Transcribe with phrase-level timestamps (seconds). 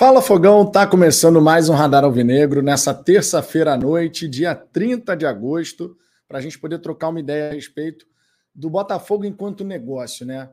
[0.00, 5.26] Fala Fogão, tá começando mais um Radar Alvinegro nessa terça-feira à noite, dia 30 de
[5.26, 5.94] agosto,
[6.26, 8.06] para a gente poder trocar uma ideia a respeito
[8.54, 10.48] do Botafogo enquanto negócio, né?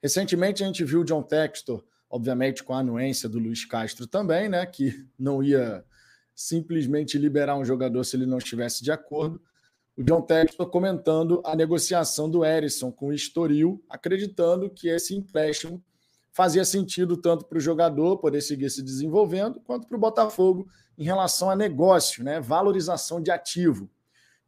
[0.00, 4.48] Recentemente a gente viu o John Textor, obviamente com a anuência do Luiz Castro também,
[4.48, 4.64] né?
[4.66, 5.84] Que não ia
[6.32, 9.42] simplesmente liberar um jogador se ele não estivesse de acordo.
[9.96, 15.82] O John Textor comentando a negociação do Erisson com o Estoril, acreditando que esse empréstimo
[16.32, 21.04] fazia sentido tanto para o jogador poder seguir se desenvolvendo, quanto para o Botafogo em
[21.04, 22.40] relação a negócio, né?
[22.40, 23.88] valorização de ativo.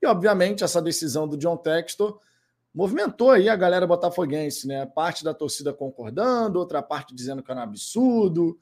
[0.00, 2.20] E, obviamente, essa decisão do John Textor
[2.74, 4.84] movimentou aí a galera botafoguense, né?
[4.84, 8.58] Parte da torcida concordando, outra parte dizendo que era um absurdo.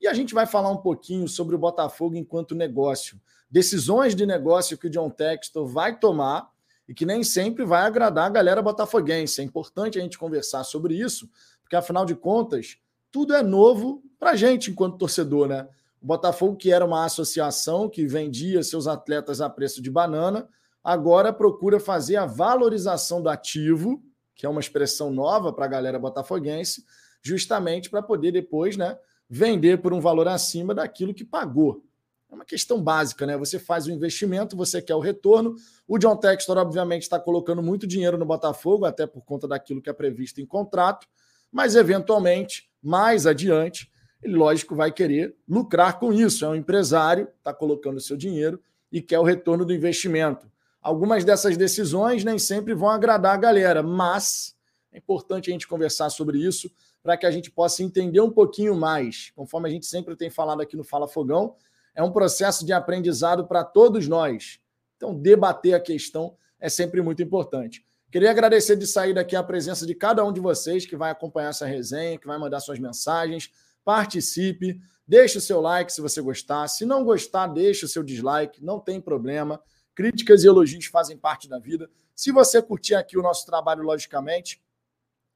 [0.00, 3.20] E a gente vai falar um pouquinho sobre o Botafogo enquanto negócio.
[3.50, 6.50] Decisões de negócio que o John Textor vai tomar
[6.88, 9.40] e que nem sempre vai agradar a galera botafoguense.
[9.40, 11.28] É importante a gente conversar sobre isso,
[11.66, 12.76] porque afinal de contas,
[13.10, 15.68] tudo é novo para a gente enquanto torcedor, né?
[16.00, 20.48] O Botafogo, que era uma associação que vendia seus atletas a preço de banana,
[20.82, 24.00] agora procura fazer a valorização do ativo,
[24.32, 26.84] que é uma expressão nova para a galera botafoguense,
[27.20, 28.96] justamente para poder depois né,
[29.28, 31.82] vender por um valor acima daquilo que pagou.
[32.30, 33.36] É uma questão básica, né?
[33.36, 35.56] Você faz o investimento, você quer o retorno.
[35.88, 39.90] O John Textor, obviamente, está colocando muito dinheiro no Botafogo, até por conta daquilo que
[39.90, 41.08] é previsto em contrato
[41.50, 43.90] mas eventualmente, mais adiante,
[44.22, 46.44] ele, lógico, vai querer lucrar com isso.
[46.44, 50.50] É um empresário, está colocando seu dinheiro e quer o retorno do investimento.
[50.82, 54.56] Algumas dessas decisões nem sempre vão agradar a galera, mas
[54.92, 56.70] é importante a gente conversar sobre isso
[57.02, 59.30] para que a gente possa entender um pouquinho mais.
[59.36, 61.54] Conforme a gente sempre tem falado aqui no Fala Fogão,
[61.94, 64.58] é um processo de aprendizado para todos nós.
[64.96, 67.85] Então, debater a questão é sempre muito importante.
[68.10, 71.50] Queria agradecer de sair daqui a presença de cada um de vocês que vai acompanhar
[71.50, 73.50] essa resenha, que vai mandar suas mensagens.
[73.84, 76.68] Participe, deixe o seu like se você gostar.
[76.68, 79.60] Se não gostar, deixe o seu dislike, não tem problema.
[79.94, 81.90] Críticas e elogios fazem parte da vida.
[82.14, 84.62] Se você curtir aqui o nosso trabalho, logicamente,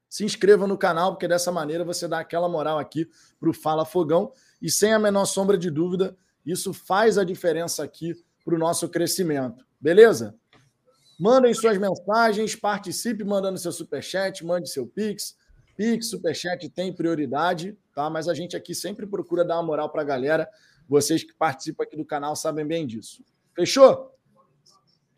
[0.09, 3.07] se inscreva no canal, porque dessa maneira você dá aquela moral aqui
[3.39, 4.33] para o Fala Fogão.
[4.61, 8.13] E sem a menor sombra de dúvida, isso faz a diferença aqui
[8.43, 9.65] para o nosso crescimento.
[9.79, 10.35] Beleza?
[11.21, 15.37] Mandem suas mensagens, participe mandando seu superchat, mande seu Pix.
[15.77, 18.09] Pix, superchat tem prioridade, tá?
[18.09, 20.49] Mas a gente aqui sempre procura dar uma moral para a galera.
[20.89, 23.23] Vocês que participam aqui do canal sabem bem disso.
[23.55, 24.17] Fechou?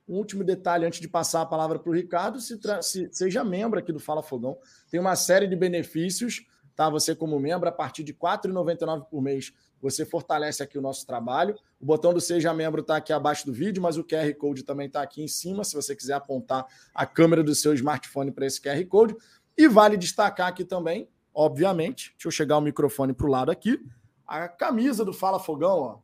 [0.05, 3.79] Um último detalhe antes de passar a palavra para o Ricardo: se, se, seja membro
[3.79, 4.57] aqui do Fala Fogão.
[4.91, 6.89] Tem uma série de benefícios, tá?
[6.89, 9.53] Você, como membro, a partir de R$ 4,99 por mês,
[9.83, 11.55] você fortalece aqui o nosso trabalho.
[11.77, 14.88] O botão do Seja Membro está aqui abaixo do vídeo, mas o QR Code também
[14.88, 18.61] está aqui em cima, se você quiser apontar a câmera do seu smartphone para esse
[18.61, 19.16] QR Code.
[19.57, 23.77] E vale destacar aqui também, obviamente, deixa eu chegar o microfone para o lado aqui,
[24.25, 26.00] a camisa do Fala Fogão, ó.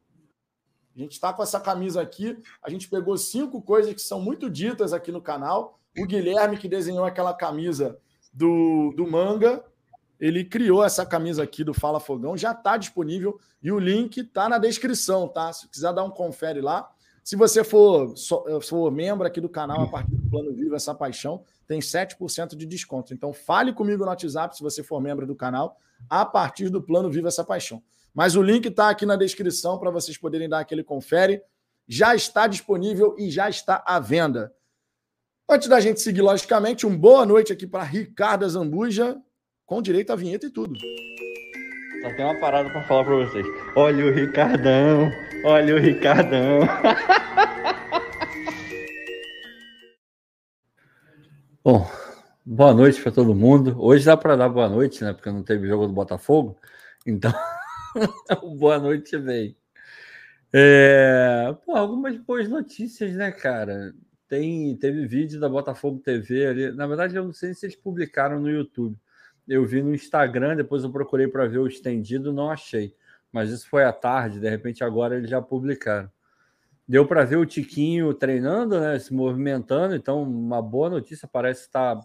[0.93, 2.37] A gente está com essa camisa aqui.
[2.61, 5.79] A gente pegou cinco coisas que são muito ditas aqui no canal.
[5.97, 7.97] O Guilherme, que desenhou aquela camisa
[8.33, 9.63] do, do manga,
[10.19, 14.49] ele criou essa camisa aqui do Fala Fogão, já está disponível e o link está
[14.49, 15.51] na descrição, tá?
[15.53, 16.89] Se quiser dar um confere lá.
[17.23, 18.13] Se você for,
[18.61, 22.65] for membro aqui do canal a partir do Plano Vivo Essa Paixão, tem 7% de
[22.65, 23.13] desconto.
[23.13, 25.77] Então fale comigo no WhatsApp se você for membro do canal
[26.09, 27.81] a partir do Plano Vivo Essa Paixão.
[28.13, 31.41] Mas o link está aqui na descrição para vocês poderem dar aquele confere.
[31.87, 34.53] Já está disponível e já está à venda.
[35.47, 39.17] Antes da gente seguir, logicamente, um boa noite aqui para Ricardo Zambuja
[39.69, 40.73] com direito à vinheta e tudo.
[42.01, 43.45] Só tem uma parada para falar para vocês.
[43.75, 45.11] Olha o Ricardão,
[45.45, 46.61] olha o Ricardão.
[51.63, 51.87] Bom,
[52.43, 53.79] boa noite para todo mundo.
[53.79, 55.13] Hoje dá para dar boa noite, né?
[55.13, 56.57] Porque não teve jogo do Botafogo.
[57.05, 57.31] Então,
[58.57, 59.55] boa noite vem.
[60.51, 63.93] É, pô, algumas boas notícias, né, cara?
[64.27, 66.71] Tem, teve vídeo da Botafogo TV ali.
[66.71, 68.97] Na verdade, eu não sei se eles publicaram no YouTube
[69.49, 72.95] eu vi no Instagram, depois eu procurei para ver o estendido, não achei.
[73.31, 76.09] Mas isso foi à tarde, de repente agora eles já publicaram.
[76.87, 81.99] Deu para ver o Tiquinho treinando, né, se movimentando, então uma boa notícia, parece estar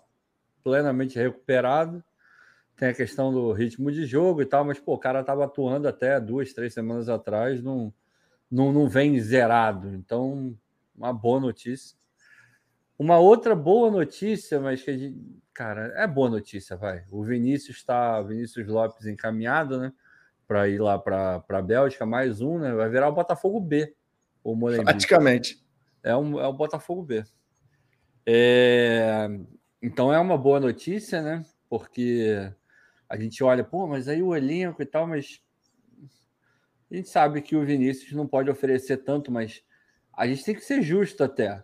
[0.63, 2.03] plenamente recuperado.
[2.77, 5.87] Tem a questão do ritmo de jogo e tal, mas pô, o cara estava atuando
[5.87, 7.93] até duas, três semanas atrás, não,
[8.51, 9.95] não, não vem zerado.
[9.95, 10.57] Então,
[10.97, 11.97] uma boa notícia.
[12.99, 15.19] Uma outra boa notícia, mas que a gente,
[15.55, 17.05] cara, é boa notícia, vai.
[17.11, 19.93] O Vinícius está, Vinícius Lopes encaminhado, né,
[20.47, 22.75] para ir lá para a Bélgica, mais um, né?
[22.75, 23.95] Vai virar o Botafogo B,
[24.43, 24.85] o Molenbeek.
[24.85, 25.65] Praticamente.
[26.03, 27.25] É um é o Botafogo B.
[28.27, 29.27] É,
[29.81, 31.45] então é uma boa notícia, né?
[31.69, 32.51] Porque
[33.09, 35.41] a gente olha, pô, mas aí o elenco e tal, mas
[36.91, 39.65] A gente sabe que o Vinícius não pode oferecer tanto, mas
[40.13, 41.63] a gente tem que ser justo até.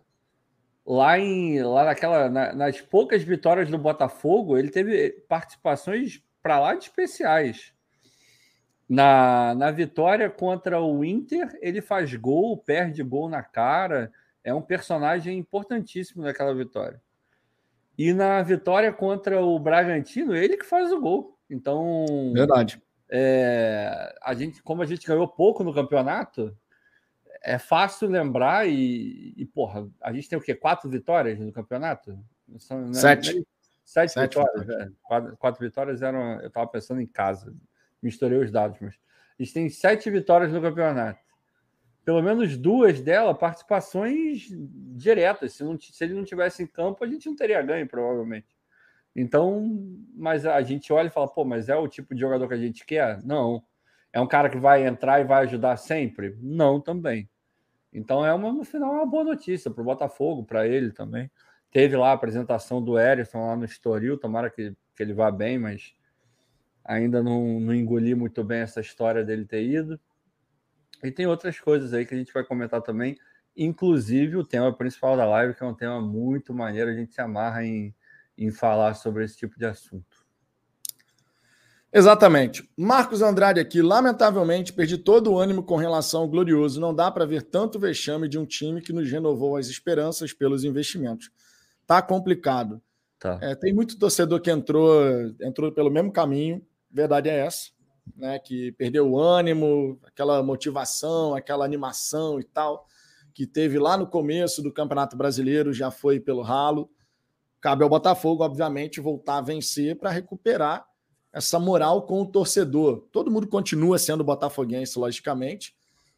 [0.93, 6.75] Lá em lá naquela na, nas poucas vitórias do Botafogo, ele teve participações para lá
[6.75, 7.73] de especiais.
[8.89, 14.11] Na, na vitória contra o Inter, ele faz gol, perde gol na cara.
[14.43, 17.01] É um personagem importantíssimo naquela vitória.
[17.97, 21.39] E na vitória contra o Bragantino, ele que faz o gol.
[21.49, 22.05] Então.
[22.35, 22.83] Verdade.
[23.09, 26.53] É, a gente, como a gente ganhou pouco no campeonato,
[27.43, 30.55] é fácil lembrar e, e porra, a gente tem o quê?
[30.55, 32.19] Quatro vitórias no campeonato?
[32.59, 32.95] São, né?
[32.95, 33.47] Sete.
[33.85, 34.61] Sete, Sete vitórias.
[34.61, 34.89] vitórias.
[34.89, 34.93] É.
[35.03, 36.41] Quatro, quatro, vitórias eram.
[36.41, 37.55] Eu estava pensando em casa,
[38.03, 41.19] misturei os dados, mas a gente tem sete vitórias no campeonato.
[42.05, 44.49] Pelo menos duas delas, participações
[44.97, 45.55] diretas.
[45.55, 48.49] Se, não, se ele não tivesse em campo, a gente não teria ganho, provavelmente.
[49.15, 49.69] Então,
[50.15, 52.59] mas a gente olha e fala, pô, mas é o tipo de jogador que a
[52.59, 53.23] gente quer?
[53.25, 53.63] Não.
[54.12, 56.37] É um cara que vai entrar e vai ajudar sempre?
[56.41, 57.29] Não, também.
[57.93, 61.31] Então é uma, no final, é uma boa notícia para o Botafogo, para ele também.
[61.71, 65.59] Teve lá a apresentação do Erisson lá no Estoril, tomara que, que ele vá bem,
[65.59, 65.95] mas
[66.85, 70.01] ainda não, não engoli muito bem essa história dele ter ido.
[71.03, 73.17] E tem outras coisas aí que a gente vai comentar também,
[73.57, 77.21] inclusive o tema principal da live, que é um tema muito maneiro, a gente se
[77.21, 77.95] amarra em,
[78.37, 80.10] em falar sobre esse tipo de assunto.
[81.93, 82.69] Exatamente.
[82.77, 86.81] Marcos Andrade aqui, lamentavelmente, perdi todo o ânimo com relação ao Glorioso.
[86.81, 90.63] Não dá para ver tanto vexame de um time que nos renovou as esperanças pelos
[90.63, 91.31] investimentos.
[91.87, 92.81] Tá complicado.
[93.19, 93.39] Tá.
[93.43, 95.03] É, tem muito torcedor que entrou,
[95.41, 97.71] entrou pelo mesmo caminho, verdade é essa,
[98.17, 98.39] né?
[98.39, 102.87] Que perdeu o ânimo, aquela motivação, aquela animação e tal,
[103.35, 106.89] que teve lá no começo do Campeonato Brasileiro, já foi pelo ralo.
[107.61, 110.90] Cabe ao Botafogo, obviamente, voltar a vencer para recuperar
[111.32, 113.05] essa moral com o torcedor.
[113.12, 115.75] Todo mundo continua sendo botafoguense, logicamente,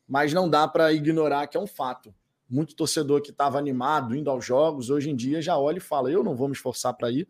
[0.09, 2.15] mas não dá para ignorar que é um fato.
[2.49, 6.11] Muito torcedor que estava animado, indo aos jogos, hoje em dia já olha e fala:
[6.11, 7.27] eu não vou me esforçar para ir.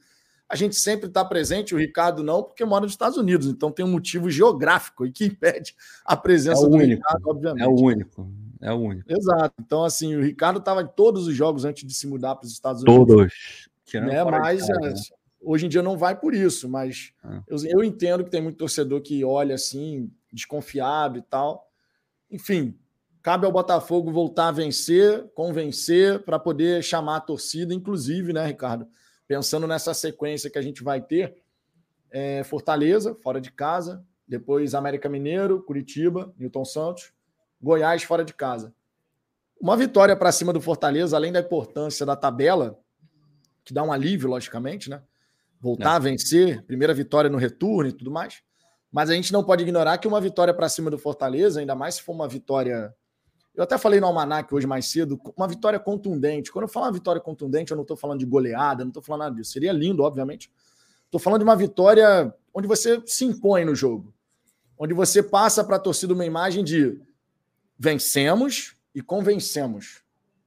[0.48, 3.86] A gente sempre está presente, o Ricardo não, porque mora nos Estados Unidos, então tem
[3.86, 5.74] um motivo geográfico e que impede
[6.04, 7.64] a presença é do único, Ricardo, obviamente.
[7.64, 8.30] É o único.
[8.60, 9.10] É o único.
[9.10, 9.54] Exato.
[9.58, 12.52] Então, assim, o Ricardo estava em todos os jogos antes de se mudar para os
[12.52, 13.06] Estados Unidos.
[13.06, 13.68] Todos.
[13.94, 14.24] Né?
[14.24, 14.94] Mas, casa, né?
[15.42, 17.42] Hoje em dia não vai por isso, mas ah.
[17.48, 21.68] eu, eu entendo que tem muito torcedor que olha assim, desconfiado e tal.
[22.30, 22.78] Enfim,
[23.22, 28.86] cabe ao Botafogo voltar a vencer, convencer, para poder chamar a torcida, inclusive, né, Ricardo?
[29.26, 31.36] Pensando nessa sequência que a gente vai ter,
[32.10, 37.12] é Fortaleza, fora de casa, depois América Mineiro, Curitiba, Newton Santos,
[37.60, 38.74] Goiás, fora de casa.
[39.60, 42.78] Uma vitória para cima do Fortaleza, além da importância da tabela,
[43.64, 45.02] que dá um alívio, logicamente, né?
[45.62, 45.96] Voltar é.
[45.96, 48.42] a vencer, primeira vitória no retorno e tudo mais.
[48.90, 51.94] Mas a gente não pode ignorar que uma vitória para cima do Fortaleza, ainda mais
[51.94, 52.92] se for uma vitória.
[53.54, 56.50] Eu até falei no Almanac hoje mais cedo, uma vitória contundente.
[56.50, 59.20] Quando eu falo uma vitória contundente, eu não estou falando de goleada, não estou falando
[59.20, 59.52] nada disso.
[59.52, 60.50] Seria lindo, obviamente.
[61.04, 64.12] Estou falando de uma vitória onde você se impõe no jogo.
[64.76, 67.00] Onde você passa para a torcida uma imagem de
[67.78, 70.01] vencemos e convencemos.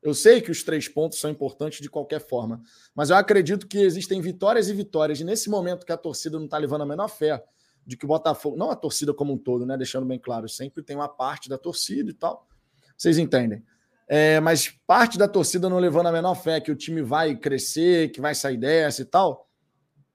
[0.06, 2.62] Eu sei que os três pontos são importantes de qualquer forma,
[2.94, 5.20] mas eu acredito que existem vitórias e vitórias.
[5.20, 7.44] E nesse momento que a torcida não está levando a menor fé
[7.84, 9.76] de que o Botafogo, não a torcida como um todo, né?
[9.76, 12.48] Deixando bem claro, sempre tem uma parte da torcida e tal.
[12.96, 13.66] Vocês entendem?
[14.08, 18.12] É, mas parte da torcida não levando a menor fé que o time vai crescer,
[18.12, 19.50] que vai sair dessa e tal.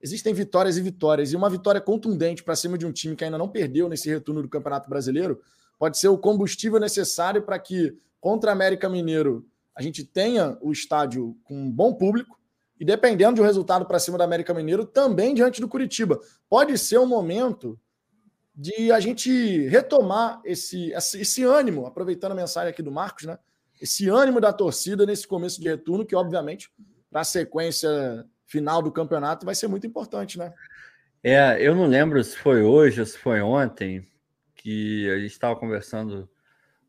[0.00, 1.32] Existem vitórias e vitórias.
[1.32, 4.40] E uma vitória contundente para cima de um time que ainda não perdeu nesse retorno
[4.40, 5.40] do Campeonato Brasileiro
[5.76, 11.36] pode ser o combustível necessário para que, contra América Mineiro, a gente tenha o estádio
[11.44, 12.38] com um bom público
[12.78, 16.18] e dependendo de um resultado para cima do América Mineiro, também diante do Curitiba.
[16.48, 17.78] Pode ser um momento
[18.54, 23.38] de a gente retomar esse, esse ânimo, aproveitando a mensagem aqui do Marcos, né?
[23.80, 26.70] Esse ânimo da torcida nesse começo de retorno, que obviamente
[27.10, 27.88] para a sequência
[28.46, 30.52] final do campeonato vai ser muito importante, né?
[31.22, 34.06] É, eu não lembro se foi hoje ou se foi ontem
[34.54, 36.28] que a gente estava conversando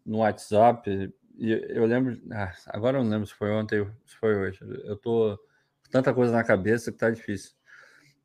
[0.05, 2.19] no WhatsApp e eu lembro.
[2.31, 4.59] Ah, agora eu não lembro se foi ontem ou se foi hoje.
[4.83, 5.37] Eu tô
[5.83, 7.51] com tanta coisa na cabeça que tá difícil.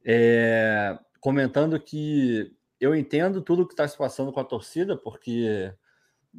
[0.04, 5.72] É, comentando que eu entendo tudo que está se passando com a torcida, porque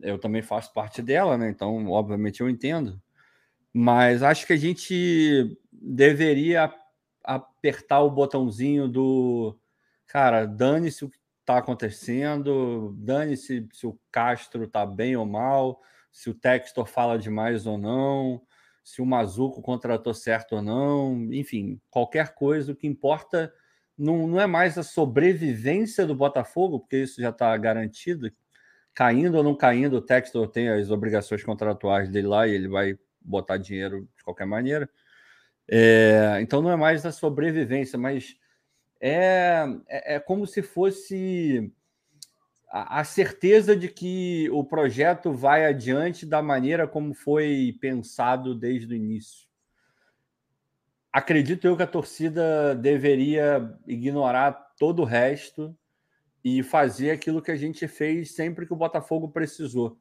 [0.01, 1.49] eu também faço parte dela, né?
[1.49, 3.01] Então, obviamente, eu entendo.
[3.73, 6.73] Mas acho que a gente deveria
[7.23, 9.57] apertar o botãozinho do
[10.05, 15.81] cara, dane-se o que está acontecendo, dane-se se o Castro está bem ou mal
[16.17, 18.41] se o Textor fala demais ou não,
[18.83, 22.71] se o Mazuco contratou certo ou não, enfim, qualquer coisa.
[22.71, 23.53] O que importa
[23.95, 28.31] não, não é mais a sobrevivência do Botafogo, porque isso já está garantido,
[28.95, 32.97] caindo ou não caindo, o Textor tem as obrigações contratuais dele lá e ele vai
[33.21, 34.89] botar dinheiro de qualquer maneira.
[35.69, 38.35] É, então não é mais a sobrevivência, mas
[38.99, 41.71] é, é, é como se fosse
[42.69, 48.93] a, a, certeza de que o projeto vai adiante da maneira como foi pensado desde
[48.93, 49.47] o início.
[51.11, 55.75] Acredito eu que a torcida deveria ignorar todo o resto
[56.43, 59.99] e fazer aquilo que a gente fez sempre que o Botafogo precisou.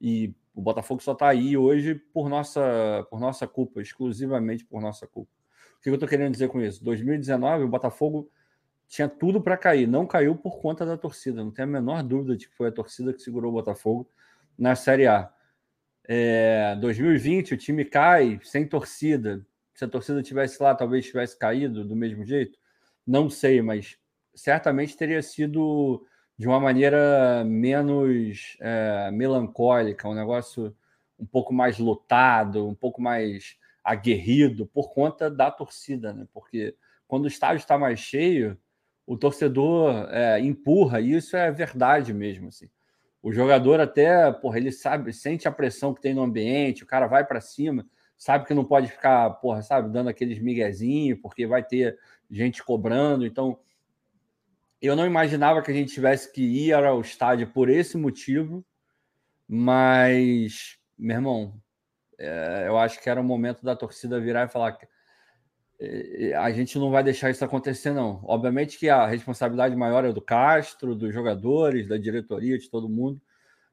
[0.00, 5.06] E o Botafogo só está aí hoje por nossa, por nossa culpa, exclusivamente por nossa
[5.06, 5.30] culpa.
[5.78, 6.82] O que eu estou querendo dizer com isso?
[6.82, 8.28] 2019, o Botafogo
[8.88, 12.36] tinha tudo para cair, não caiu por conta da torcida, não tem a menor dúvida
[12.36, 14.08] de que foi a torcida que segurou o Botafogo
[14.58, 15.30] na Série A.
[16.04, 19.46] É, 2020, o time cai sem torcida.
[19.74, 22.58] Se a torcida tivesse lá, talvez tivesse caído do mesmo jeito.
[23.06, 23.98] Não sei, mas
[24.34, 26.04] certamente teria sido
[26.36, 30.74] de uma maneira menos é, melancólica, um negócio
[31.18, 36.26] um pouco mais lotado, um pouco mais aguerrido por conta da torcida, né?
[36.32, 36.74] Porque
[37.06, 38.58] quando o estádio está mais cheio,
[39.08, 42.48] o torcedor é, empurra, e isso é verdade mesmo.
[42.48, 42.68] Assim.
[43.22, 47.06] O jogador até, porra, ele sabe, sente a pressão que tem no ambiente, o cara
[47.06, 47.86] vai para cima,
[48.18, 51.98] sabe que não pode ficar, porra, sabe, dando aqueles miguezinhos, porque vai ter
[52.30, 53.24] gente cobrando.
[53.24, 53.58] Então,
[54.78, 58.62] eu não imaginava que a gente tivesse que ir ao estádio por esse motivo,
[59.48, 61.54] mas, meu irmão,
[62.18, 64.72] é, eu acho que era o momento da torcida virar e falar
[66.36, 68.20] a gente não vai deixar isso acontecer, não.
[68.24, 73.20] Obviamente que a responsabilidade maior é do Castro, dos jogadores, da diretoria, de todo mundo,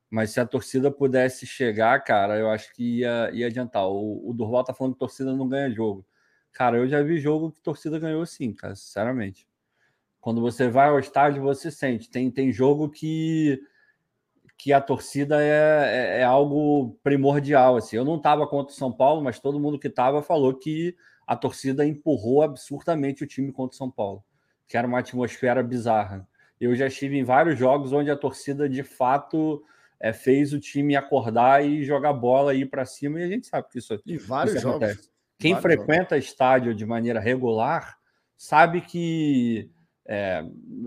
[0.10, 3.88] mas se a torcida pudesse chegar, cara, eu acho que ia, ia adiantar.
[3.88, 6.06] O, o Durval tá falando que torcida não ganha jogo.
[6.54, 9.48] Cara, eu já vi jogo que torcida ganhou sim, cara, sinceramente.
[10.22, 12.10] Quando você vai ao estádio, você sente.
[12.10, 13.60] Tem, tem jogo que,
[14.58, 17.78] que a torcida é, é, é algo primordial.
[17.78, 17.98] Assim.
[17.98, 20.96] Eu não estava contra o São Paulo, mas todo mundo que estava falou que
[21.26, 24.24] a torcida empurrou absurdamente o time contra o São Paulo,
[24.68, 26.28] que era uma atmosfera bizarra.
[26.60, 29.64] Eu já estive em vários jogos onde a torcida de fato
[30.00, 33.48] é, fez o time acordar e jogar bola e ir para cima, e a gente
[33.48, 34.96] sabe que isso, e vários isso acontece.
[34.96, 35.12] Jogos.
[35.38, 36.26] Quem vários frequenta jogos.
[36.26, 37.98] estádio de maneira regular
[38.38, 39.70] sabe que
[40.06, 40.46] é,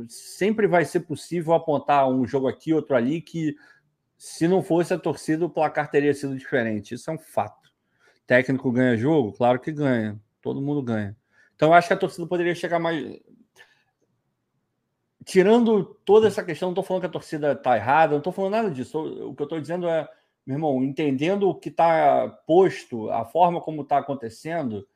[0.08, 3.56] sempre vai ser possível apontar um jogo aqui, outro ali, que
[4.16, 6.94] se não fosse a torcida, o placar teria sido diferente.
[6.94, 7.68] Isso é um fato.
[8.26, 9.32] Técnico ganha jogo?
[9.32, 10.20] Claro que ganha.
[10.48, 11.14] Todo mundo ganha.
[11.54, 13.20] Então, eu acho que a torcida poderia chegar mais.
[15.24, 18.52] Tirando toda essa questão, não estou falando que a torcida está errada, não estou falando
[18.52, 18.98] nada disso.
[18.98, 20.08] O que eu estou dizendo é,
[20.46, 24.88] meu irmão, entendendo o que está posto, a forma como está acontecendo,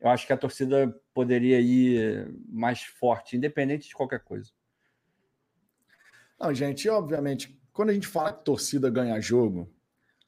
[0.00, 4.52] eu acho que a torcida poderia ir mais forte, independente de qualquer coisa.
[6.38, 9.68] Não, gente, obviamente, quando a gente fala que torcida ganha jogo.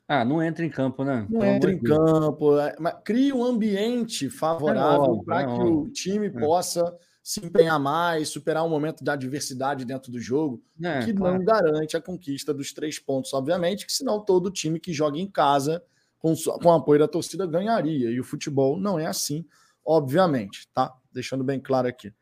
[0.08, 1.26] Ah, não entra em campo, né?
[1.28, 1.98] Não Pelo entra em Deus.
[1.98, 6.30] campo, é, mas cria um ambiente favorável é para é que o time é.
[6.30, 11.38] possa se empenhar mais, superar um momento de adversidade dentro do jogo, é, que claro.
[11.38, 15.26] não garante a conquista dos três pontos, obviamente, que senão todo time que joga em
[15.26, 15.82] casa
[16.18, 18.10] com, com apoio da torcida ganharia.
[18.10, 19.44] E o futebol não é assim
[19.86, 20.92] obviamente, tá?
[21.12, 22.12] Deixando bem claro aqui.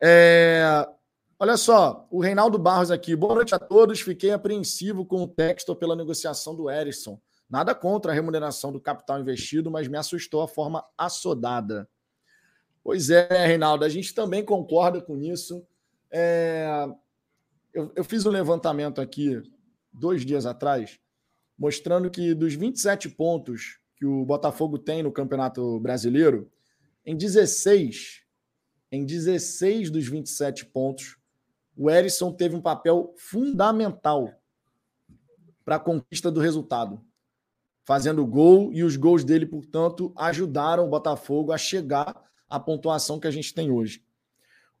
[0.00, 0.86] É...
[1.42, 3.16] Olha só, o Reinaldo Barros aqui.
[3.16, 4.02] Boa noite a todos.
[4.02, 7.18] Fiquei apreensivo com o Textor pela negociação do Erisson.
[7.48, 11.88] Nada contra a remuneração do capital investido, mas me assustou a forma assodada.
[12.84, 15.66] Pois é, Reinaldo, a gente também concorda com isso.
[16.10, 16.86] É...
[17.72, 19.42] Eu, eu fiz um levantamento aqui
[19.90, 21.00] dois dias atrás,
[21.56, 26.52] mostrando que dos 27 pontos que o Botafogo tem no Campeonato Brasileiro,
[27.02, 28.26] em 16,
[28.92, 31.18] em 16 dos 27 pontos,
[31.80, 34.30] o Erisson teve um papel fundamental
[35.64, 37.00] para a conquista do resultado,
[37.84, 43.26] fazendo gol e os gols dele, portanto, ajudaram o Botafogo a chegar à pontuação que
[43.26, 44.04] a gente tem hoje.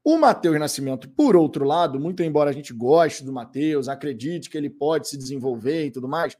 [0.04, 4.58] O Matheus Nascimento, por outro lado, muito embora a gente goste do Matheus, acredite que
[4.58, 6.36] ele pode se desenvolver e tudo mais,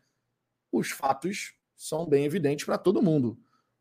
[0.70, 3.38] os fatos são bem evidentes para todo mundo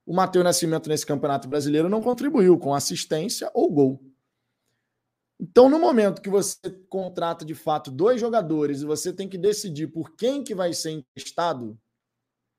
[0.10, 4.02] o Matheus Nascimento nesse Campeonato Brasileiro não contribuiu com assistência ou gol.
[5.40, 6.58] Então, no momento que você
[6.90, 10.92] contrata de fato dois jogadores e você tem que decidir por quem que vai ser
[10.92, 11.80] emprestado,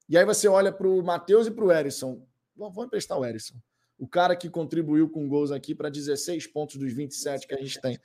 [0.08, 2.26] e aí você olha para o Matheus e para o Erisson.
[2.56, 3.54] Vamos emprestar o Erisson.
[3.98, 7.78] O cara que contribuiu com gols aqui para 16 pontos dos 27 que a gente
[7.80, 7.98] tem.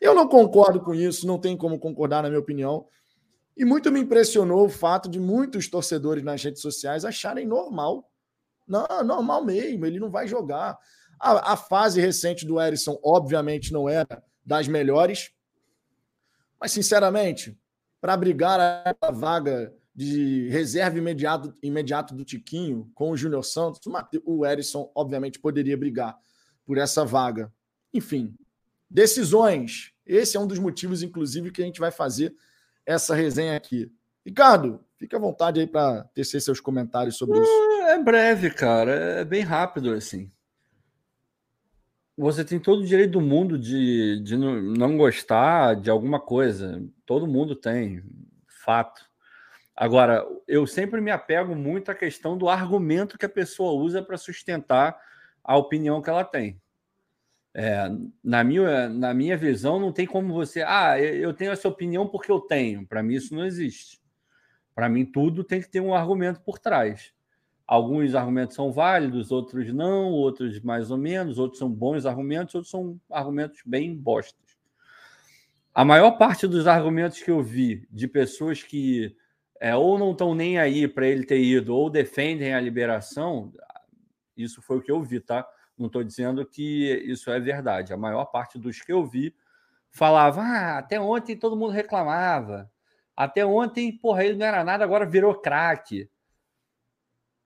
[0.00, 2.86] Eu não concordo com isso, não tem como concordar, na minha opinião.
[3.54, 8.10] E muito me impressionou o fato de muitos torcedores nas redes sociais acharem normal
[8.66, 10.78] não, normal mesmo, ele não vai jogar.
[11.22, 15.30] A, a fase recente do Erisson, obviamente, não era das melhores.
[16.60, 17.56] Mas, sinceramente,
[18.00, 18.58] para brigar
[19.00, 23.80] a vaga de reserva imediato, imediato do Tiquinho com o Júnior Santos,
[24.24, 26.18] o Erisson, obviamente, poderia brigar
[26.64, 27.52] por essa vaga.
[27.94, 28.34] Enfim,
[28.90, 29.92] decisões.
[30.04, 32.34] Esse é um dos motivos, inclusive, que a gente vai fazer
[32.84, 33.92] essa resenha aqui.
[34.24, 37.50] Ricardo, fique à vontade aí para tecer seus comentários sobre isso.
[37.88, 38.92] É breve, cara.
[38.92, 40.30] É bem rápido, assim.
[42.22, 46.80] Você tem todo o direito do mundo de, de não gostar de alguma coisa.
[47.04, 48.00] Todo mundo tem,
[48.46, 49.04] fato.
[49.74, 54.16] Agora, eu sempre me apego muito à questão do argumento que a pessoa usa para
[54.16, 54.96] sustentar
[55.42, 56.60] a opinião que ela tem.
[57.52, 57.90] É,
[58.22, 60.62] na, minha, na minha visão, não tem como você.
[60.62, 62.86] Ah, eu tenho essa opinião porque eu tenho.
[62.86, 64.00] Para mim, isso não existe.
[64.76, 67.12] Para mim, tudo tem que ter um argumento por trás.
[67.72, 72.70] Alguns argumentos são válidos, outros não, outros mais ou menos, outros são bons argumentos, outros
[72.70, 74.58] são argumentos bem bostas.
[75.72, 79.16] A maior parte dos argumentos que eu vi de pessoas que
[79.58, 83.50] é, ou não estão nem aí para ele ter ido, ou defendem a liberação,
[84.36, 85.48] isso foi o que eu vi, tá?
[85.78, 87.94] Não estou dizendo que isso é verdade.
[87.94, 89.34] A maior parte dos que eu vi
[89.90, 92.70] falava: ah, até ontem todo mundo reclamava.
[93.16, 96.10] Até ontem, porra, ele não era nada, agora virou craque.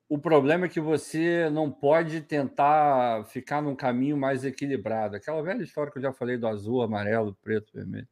[0.08, 5.16] O problema é que você não pode tentar ficar num caminho mais equilibrado.
[5.16, 8.08] Aquela velha história que eu já falei do azul, amarelo, preto, vermelho.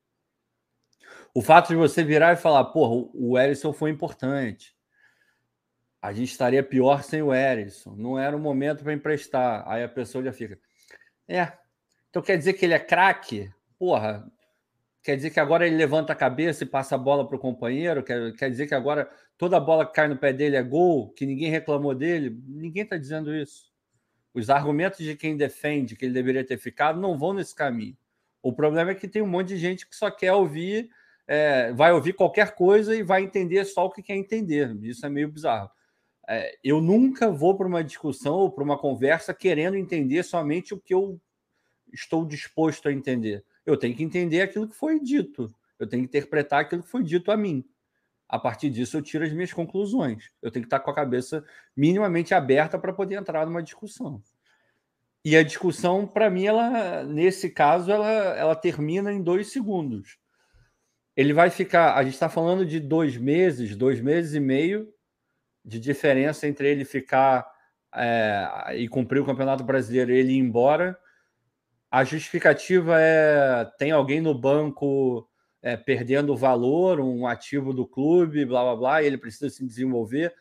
[1.33, 4.75] O fato de você virar e falar, porra, o Erisson foi importante.
[6.03, 7.95] A gente estaria pior sem o Erisson.
[7.97, 9.63] Não era o momento para emprestar.
[9.67, 10.59] Aí a pessoa já fica.
[11.29, 11.53] É.
[12.11, 13.51] Então quer dizer que ele é craque?
[13.79, 14.31] Porra.
[15.05, 18.03] Quer dizer que agora ele levanta a cabeça e passa a bola para o companheiro?
[18.03, 19.07] Quer, quer dizer que agora
[19.37, 21.11] toda bola que cai no pé dele é gol?
[21.11, 22.43] Que ninguém reclamou dele?
[22.49, 23.71] Ninguém está dizendo isso.
[24.33, 27.95] Os argumentos de quem defende que ele deveria ter ficado não vão nesse caminho.
[28.43, 30.91] O problema é que tem um monte de gente que só quer ouvir
[31.27, 34.75] é, vai ouvir qualquer coisa e vai entender só o que quer entender.
[34.83, 35.71] Isso é meio bizarro.
[36.27, 40.81] É, eu nunca vou para uma discussão ou para uma conversa querendo entender somente o
[40.81, 41.21] que eu
[41.93, 43.45] estou disposto a entender.
[43.65, 45.53] Eu tenho que entender aquilo que foi dito.
[45.79, 47.65] Eu tenho que interpretar aquilo que foi dito a mim.
[48.29, 50.31] A partir disso, eu tiro as minhas conclusões.
[50.43, 51.45] Eu tenho que estar com a cabeça
[51.77, 54.23] minimamente aberta para poder entrar numa discussão.
[55.25, 60.19] E a discussão, para mim, ela, nesse caso, ela, ela termina em dois segundos
[61.17, 61.95] ele vai ficar.
[61.95, 64.93] A gente está falando de dois meses, dois meses e meio
[65.65, 67.47] de diferença entre ele ficar
[67.95, 70.99] é, e cumprir o Campeonato Brasileiro e ele ir embora.
[71.95, 75.31] A justificativa é: tem alguém no banco
[75.63, 80.35] é, perdendo valor, um ativo do clube, blá blá blá, ele precisa se desenvolver.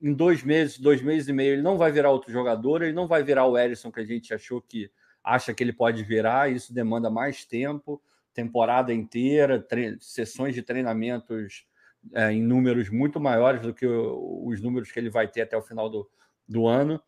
[0.00, 3.08] Em dois meses, dois meses e meio, ele não vai virar outro jogador, ele não
[3.08, 4.88] vai virar o Erisson que a gente achou que
[5.24, 8.00] acha que ele pode virar, isso demanda mais tempo
[8.32, 9.66] temporada inteira,
[9.98, 11.66] sessões de treinamentos
[12.14, 15.56] é, em números muito maiores do que o, os números que ele vai ter até
[15.56, 16.08] o final do,
[16.46, 17.02] do ano.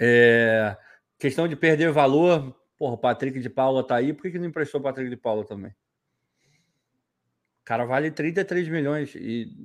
[0.00, 0.74] É,
[1.18, 4.46] questão de perder valor, porra, o Patrick de Paula tá aí, por que, que não
[4.48, 5.70] emprestou o Patrick de Paula também?
[7.60, 9.56] O cara vale 33 milhões e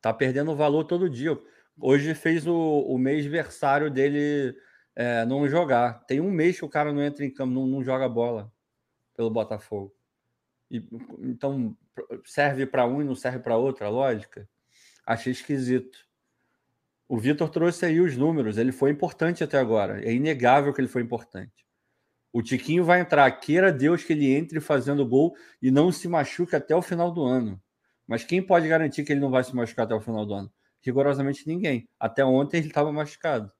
[0.00, 1.40] tá perdendo valor todo dia.
[1.80, 4.56] Hoje fez o, o mês versário dele
[4.96, 6.04] é, não jogar.
[6.06, 8.52] Tem um mês que o cara não entra em campo, não, não joga bola
[9.14, 9.94] pelo Botafogo.
[10.68, 10.84] E,
[11.20, 11.76] então,
[12.24, 14.48] serve para um e não serve para outro, lógica?
[15.06, 15.96] Achei esquisito.
[17.06, 20.04] O Vitor trouxe aí os números, ele foi importante até agora.
[20.04, 21.67] É inegável que ele foi importante.
[22.38, 26.54] O Tiquinho vai entrar, queira Deus que ele entre fazendo gol e não se machuque
[26.54, 27.60] até o final do ano.
[28.06, 30.52] Mas quem pode garantir que ele não vai se machucar até o final do ano?
[30.80, 31.88] Rigorosamente ninguém.
[31.98, 33.50] Até ontem ele estava machucado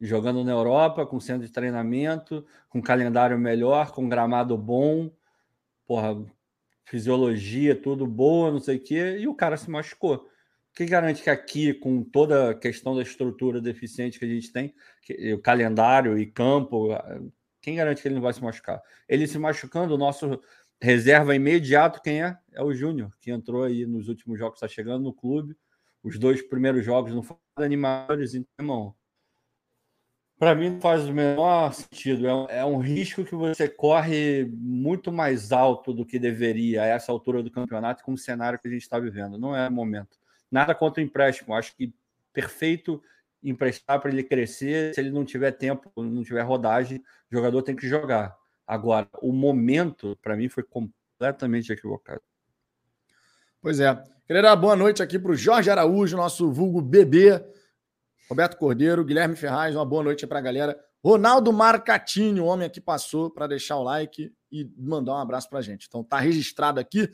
[0.00, 5.12] jogando na Europa, com centro de treinamento, com calendário melhor, com gramado bom,
[5.86, 6.20] porra,
[6.84, 10.28] fisiologia, tudo boa, não sei o quê, e o cara se machucou.
[10.74, 14.74] Quem garante que aqui, com toda a questão da estrutura deficiente que a gente tem,
[15.00, 16.88] que, o calendário e campo,
[17.60, 18.80] quem garante que ele não vai se machucar?
[19.08, 20.40] Ele se machucando, o nosso
[20.80, 22.36] reserva imediato, quem é?
[22.52, 25.56] É o Júnior, que entrou aí nos últimos jogos, está chegando no clube.
[26.02, 28.94] Os dois primeiros jogos não foram animadores, então, irmão,
[30.38, 32.26] para mim não faz o menor sentido.
[32.26, 36.86] É um, é um, risco que você corre muito mais alto do que deveria a
[36.86, 39.36] essa altura do campeonato, com o cenário que a gente está vivendo.
[39.36, 40.16] Não é momento.
[40.50, 41.54] Nada contra o empréstimo.
[41.54, 41.92] Acho que
[42.32, 43.02] perfeito
[43.42, 44.94] emprestar para ele crescer.
[44.94, 46.98] Se ele não tiver tempo, não tiver rodagem,
[47.30, 48.36] o jogador tem que jogar.
[48.66, 52.20] Agora, o momento, para mim, foi completamente equivocado.
[53.60, 53.94] Pois é.
[54.26, 57.42] Queria dar boa noite aqui para o Jorge Araújo, nosso vulgo bebê
[58.28, 60.78] Roberto Cordeiro, Guilherme Ferraz, uma boa noite para a galera.
[61.02, 65.60] Ronaldo Marcatinho, o homem aqui passou para deixar o like e mandar um abraço para
[65.60, 65.86] a gente.
[65.88, 67.10] Então tá registrado aqui.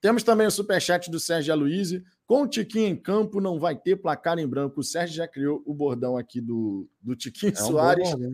[0.00, 2.04] Temos também o superchat do Sérgio Aloysio.
[2.28, 4.80] Com o Tiquinho em campo, não vai ter placar em branco.
[4.80, 8.10] O Sérgio já criou o bordão aqui do, do Tiquinho é Soares.
[8.12, 8.26] Bom,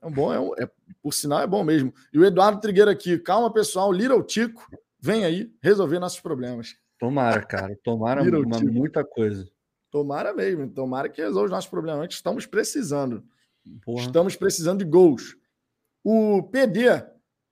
[0.00, 0.70] é um bom, é, um, é
[1.02, 1.92] por sinal, é bom mesmo.
[2.14, 3.18] E o Eduardo Trigueiro aqui.
[3.18, 3.92] Calma, pessoal.
[3.92, 4.66] Little Tico,
[4.98, 6.76] vem aí resolver nossos problemas.
[6.98, 7.78] Tomara, cara.
[7.84, 9.46] Tomara uma, muita coisa.
[9.90, 10.70] Tomara mesmo.
[10.70, 12.08] Tomara que resolva os nossos problemas.
[12.14, 13.22] Estamos precisando.
[13.84, 14.06] Porra.
[14.06, 15.36] Estamos precisando de gols.
[16.02, 16.88] O PD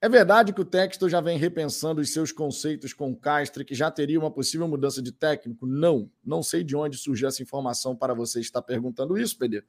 [0.04, 3.74] é verdade que o Textor já vem repensando os seus conceitos com o Castro, que
[3.74, 5.66] já teria uma possível mudança de técnico?
[5.66, 6.10] Não.
[6.22, 9.64] Não sei de onde surgiu essa informação para você estar perguntando isso, PD.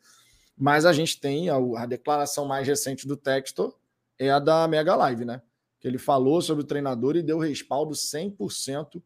[0.57, 3.73] Mas a gente tem a, a declaração mais recente do Textor,
[4.19, 5.41] é a da Mega Live, né?
[5.79, 9.01] Que ele falou sobre o treinador e deu respaldo 100%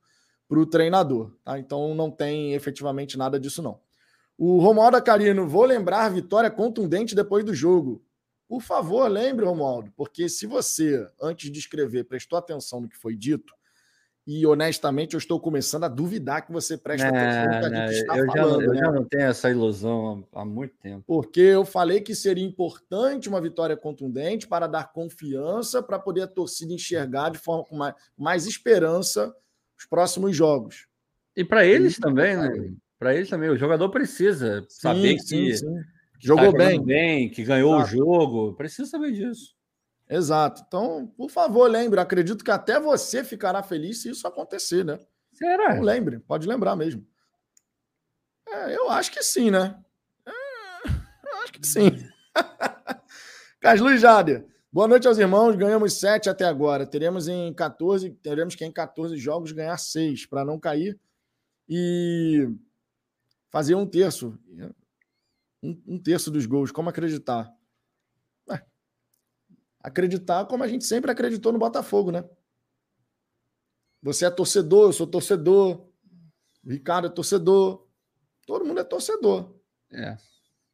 [0.47, 1.31] para o treinador.
[1.43, 1.59] Tá?
[1.59, 3.79] Então não tem efetivamente nada disso, não.
[4.35, 8.03] O Romualdo Acarino, vou lembrar vitória contundente depois do jogo.
[8.49, 13.15] Por favor, lembre, Romualdo, porque se você, antes de escrever, prestou atenção no que foi
[13.15, 13.53] dito,
[14.25, 17.87] e honestamente eu estou começando a duvidar que você preste não, atenção no que a
[17.87, 18.61] gente está eu falando.
[18.61, 18.79] Já, eu né?
[18.79, 21.03] já não tenho essa ilusão há muito tempo.
[21.05, 26.27] Porque eu falei que seria importante uma vitória contundente para dar confiança, para poder a
[26.27, 29.31] torcida enxergar de forma com mais, mais esperança
[29.77, 30.87] os próximos jogos.
[31.35, 32.73] E para eles também, né?
[32.97, 35.53] Para eles também, o jogador precisa sim, saber que sim,
[36.19, 36.83] sim Jogou tá bem.
[36.83, 37.93] bem, que ganhou Exato.
[37.93, 38.53] o jogo.
[38.55, 39.55] Precisa saber disso.
[40.09, 40.63] Exato.
[40.67, 41.99] Então, por favor, lembre.
[41.99, 44.99] Acredito que até você ficará feliz se isso acontecer, né?
[45.33, 45.73] Será?
[45.73, 47.05] Então, lembre, pode lembrar mesmo.
[48.47, 49.79] É, eu acho que sim, né?
[50.25, 51.91] É, eu acho que sim.
[53.61, 54.45] Caslu e Jader.
[54.71, 55.55] Boa noite aos irmãos.
[55.55, 56.85] Ganhamos sete até agora.
[56.87, 60.99] Teremos em 14, teremos que em 14 jogos ganhar seis para não cair
[61.67, 62.49] e
[63.49, 64.37] fazer um terço
[65.61, 66.71] um, um terço dos gols.
[66.71, 67.53] Como acreditar?
[68.49, 68.61] É.
[69.81, 72.23] Acreditar como a gente sempre acreditou no Botafogo, né?
[74.01, 75.87] Você é torcedor, eu sou torcedor.
[76.63, 77.87] O Ricardo é torcedor.
[78.45, 79.53] Todo mundo é torcedor.
[79.91, 80.17] É.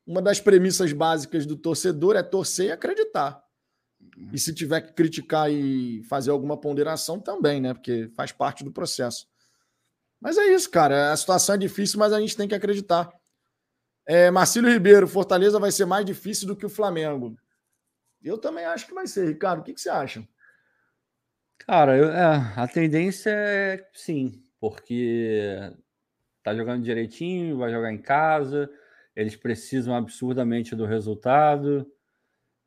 [0.06, 3.43] Uma das premissas básicas do torcedor é torcer e acreditar.
[4.32, 7.74] E se tiver que criticar e fazer alguma ponderação, também, né?
[7.74, 9.28] Porque faz parte do processo.
[10.21, 11.12] Mas é isso, cara.
[11.12, 13.12] A situação é difícil, mas a gente tem que acreditar.
[14.08, 17.36] É, Marcílio Ribeiro, Fortaleza vai ser mais difícil do que o Flamengo.
[18.24, 19.62] Eu também acho que vai ser, Ricardo.
[19.62, 20.28] O que, que você acha?
[21.60, 25.58] Cara, eu, é, a tendência é sim, porque
[26.44, 28.70] tá jogando direitinho, vai jogar em casa,
[29.15, 31.91] eles precisam absurdamente do resultado,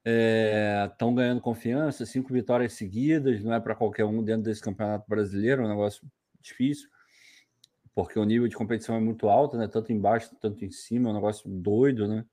[0.04, 5.04] estão é, ganhando confiança, cinco vitórias seguidas, não é para qualquer um dentro desse campeonato
[5.08, 6.04] brasileiro, é um negócio
[6.40, 6.88] difícil
[7.98, 9.66] porque o nível de competição é muito alto, né?
[9.66, 12.24] Tanto embaixo, tanto em cima, é um negócio doido, né?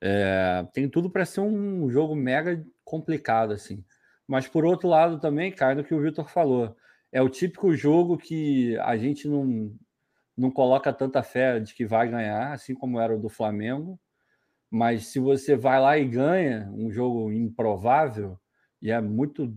[0.00, 3.84] É, tem tudo para ser um jogo mega complicado, assim.
[4.28, 6.76] Mas por outro lado também, cai no que o Vitor falou.
[7.10, 9.76] É o típico jogo que a gente não,
[10.36, 13.98] não coloca tanta fé de que vai ganhar, assim como era o do Flamengo.
[14.70, 18.38] Mas se você vai lá e ganha um jogo improvável,
[18.80, 19.52] e é muito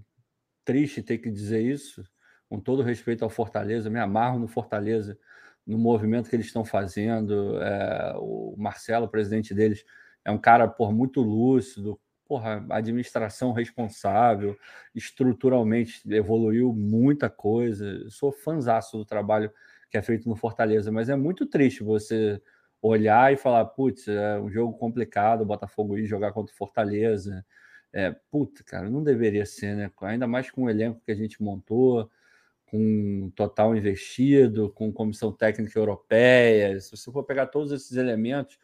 [0.65, 2.03] triste ter que dizer isso,
[2.49, 5.17] com todo respeito ao Fortaleza, me amarro no Fortaleza,
[5.65, 7.61] no movimento que eles estão fazendo.
[7.61, 9.85] É, o Marcelo, o presidente deles,
[10.25, 14.57] é um cara por muito lúcido, porra, administração responsável,
[14.93, 18.09] estruturalmente evoluiu muita coisa.
[18.09, 19.51] Sou fanzaço do trabalho
[19.89, 22.41] que é feito no Fortaleza, mas é muito triste você
[22.81, 27.45] olhar e falar, putz, é um jogo complicado, o Botafogo ir jogar contra o Fortaleza.
[27.91, 29.91] É, puta, cara, não deveria ser, né?
[30.01, 32.09] Ainda mais com o elenco que a gente montou,
[32.69, 36.79] com total investido, com comissão técnica europeia.
[36.79, 38.57] Se você for pegar todos esses elementos,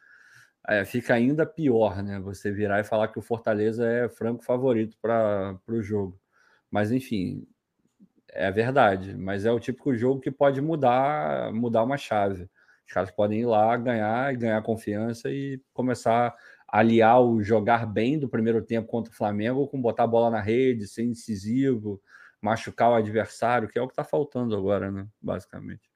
[0.67, 2.19] é, fica ainda pior, né?
[2.21, 6.19] Você virar e falar que o Fortaleza é franco favorito para o jogo.
[6.71, 7.47] Mas, enfim,
[8.29, 9.15] é verdade.
[9.17, 12.49] Mas é o típico jogo que pode mudar, mudar uma chave.
[12.87, 16.35] Os caras podem ir lá, ganhar ganhar confiança e começar
[16.67, 20.29] a aliar o jogar bem do primeiro tempo contra o Flamengo com botar a bola
[20.29, 22.01] na rede, ser incisivo,
[22.41, 25.07] machucar o adversário, que é o que está faltando agora, né?
[25.21, 25.89] Basicamente.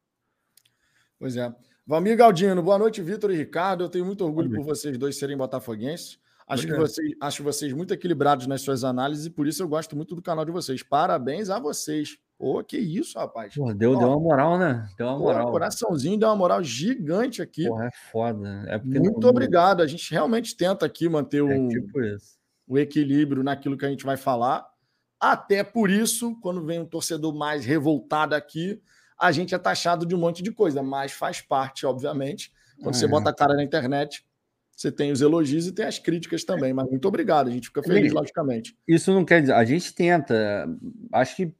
[1.17, 1.54] Pois é.
[1.86, 3.84] Valmir Galdino, boa noite, Vitor e Ricardo.
[3.84, 6.19] Eu tenho muito orgulho por vocês dois serem botafoguenses.
[6.47, 9.95] Acho que vocês, acho vocês muito equilibrados nas suas análises e por isso eu gosto
[9.95, 10.82] muito do canal de vocês.
[10.82, 12.17] Parabéns a vocês.
[12.39, 13.54] Pô, que isso, rapaz.
[13.54, 14.89] Pô, deu, deu uma moral, né?
[14.97, 15.45] Deu uma moral.
[15.47, 17.67] Pô, coraçãozinho deu uma moral gigante aqui.
[17.67, 18.65] Porra, é foda.
[18.67, 19.30] É muito não...
[19.30, 19.82] obrigado.
[19.82, 21.99] A gente realmente tenta aqui manter é um, tipo
[22.67, 24.65] o equilíbrio naquilo que a gente vai falar.
[25.19, 28.82] Até por isso, quando vem um torcedor mais revoltado aqui,
[29.19, 32.53] a gente é taxado de um monte de coisa, mas faz parte, obviamente.
[32.82, 32.97] Quando é.
[32.97, 34.25] você bota a cara na internet,
[34.75, 36.71] você tem os elogios e tem as críticas também.
[36.71, 38.77] Mas muito obrigado, a gente fica feliz, logicamente.
[38.88, 39.53] Isso não quer dizer.
[39.53, 40.65] A gente tenta.
[41.12, 41.53] Acho que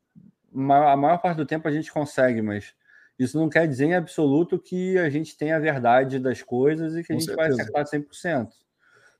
[0.56, 2.74] a maior parte do tempo a gente consegue, mas
[3.20, 7.04] isso não quer dizer em absoluto que a gente tem a verdade das coisas e
[7.04, 7.58] que a gente certeza.
[7.74, 8.48] vai acertar 100%.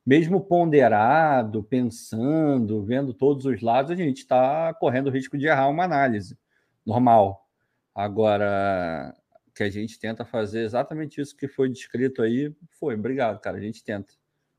[0.10, 5.68] Mesmo ponderado, pensando, vendo todos os lados, a gente está correndo o risco de errar
[5.68, 6.36] uma análise.
[6.84, 7.48] Normal.
[7.94, 9.16] Agora,
[9.54, 12.96] que a gente tenta fazer exatamente isso que foi descrito aí, foi.
[12.96, 13.58] Obrigado, cara.
[13.58, 14.12] A gente tenta.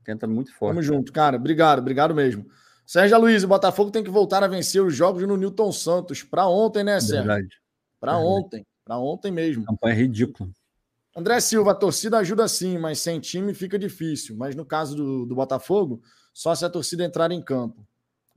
[0.05, 0.75] Tenta muito forte.
[0.75, 1.35] Tamo junto, cara.
[1.35, 2.45] Obrigado, obrigado mesmo.
[2.85, 6.23] Sérgio Luiz, o Botafogo tem que voltar a vencer os jogos no Newton Santos.
[6.23, 7.27] Para ontem, né, Sérgio?
[7.27, 7.61] Verdade.
[7.99, 8.65] Para ontem.
[8.85, 9.65] Para ontem mesmo.
[9.65, 10.49] Campanha ridícula.
[11.15, 14.35] André Silva, a torcida ajuda sim, mas sem time fica difícil.
[14.37, 16.01] Mas no caso do, do Botafogo,
[16.33, 17.85] só se a torcida entrar em campo.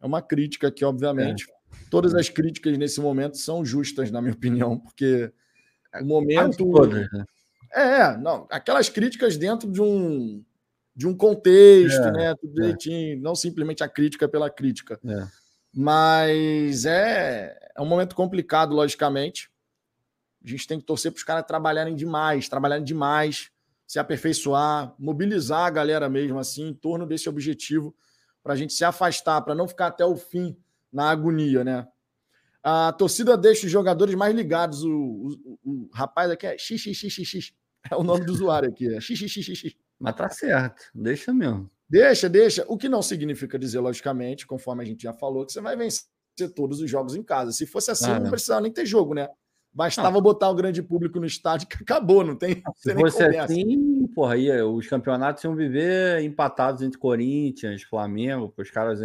[0.03, 1.77] É uma crítica que, obviamente, é.
[1.91, 5.33] todas as críticas nesse momento são justas, na minha opinião, porque
[6.01, 6.71] o momento.
[6.71, 7.25] Todas, né?
[7.73, 10.45] É, não, aquelas críticas dentro de um
[10.97, 12.35] de um contexto, é, né?
[12.37, 12.63] Tudo é.
[12.63, 13.21] direitinho, é.
[13.21, 14.99] não simplesmente a crítica pela crítica.
[15.05, 15.27] É.
[15.73, 19.51] Mas é, é um momento complicado, logicamente.
[20.45, 23.51] A gente tem que torcer para os caras trabalharem demais, trabalharem demais,
[23.87, 27.95] se aperfeiçoar, mobilizar a galera mesmo assim em torno desse objetivo,
[28.43, 30.57] para a gente se afastar, para não ficar até o fim
[30.93, 31.89] na agonia, né?
[32.63, 34.85] A torcida deixa os jogadores mais ligados.
[34.85, 37.53] O, o, o rapaz aqui é XXXX.
[37.91, 39.77] É o nome do usuário aqui, é XXXX.
[39.99, 41.71] Mas tá certo, deixa mesmo.
[41.89, 42.65] Deixa, deixa.
[42.67, 46.07] O que não significa dizer, logicamente, conforme a gente já falou, que você vai vencer
[46.55, 47.53] todos os jogos em casa.
[47.53, 49.29] Se fosse assim, ah, não precisava nem ter jogo, né?
[49.75, 52.63] Bastava botar o grande público no estádio que acabou, não tem.
[52.77, 59.01] Se fosse assim, porra, aí os campeonatos iam viver empatados entre Corinthians, Flamengo, os caras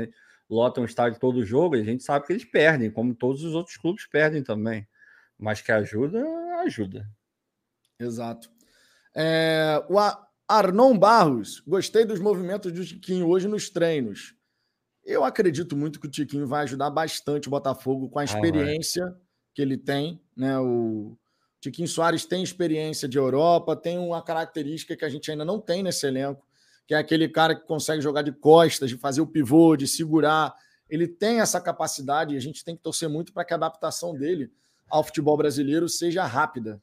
[0.48, 3.56] lotam o estádio todo jogo e a gente sabe que eles perdem, como todos os
[3.56, 4.88] outros clubes perdem também.
[5.40, 6.24] Mas que ajuda,
[6.64, 7.10] ajuda.
[8.00, 8.52] Exato.
[9.16, 9.98] É, o,
[10.48, 14.36] Arnon Barros, gostei dos movimentos do Tiquinho hoje nos treinos.
[15.04, 19.29] Eu acredito muito que o Tiquinho vai ajudar bastante o Botafogo com a experiência ah,
[19.54, 20.22] que ele tem.
[20.36, 20.58] Né?
[20.60, 21.18] O
[21.60, 25.84] Tiquinho Soares tem experiência de Europa, tem uma característica que a gente ainda não tem
[25.84, 26.46] nesse elenco,
[26.88, 30.54] que é aquele cara que consegue jogar de costas, de fazer o pivô, de segurar.
[30.90, 34.14] Ele tem essa capacidade e a gente tem que torcer muito para que a adaptação
[34.14, 34.52] dele
[34.90, 36.82] ao futebol brasileiro seja rápida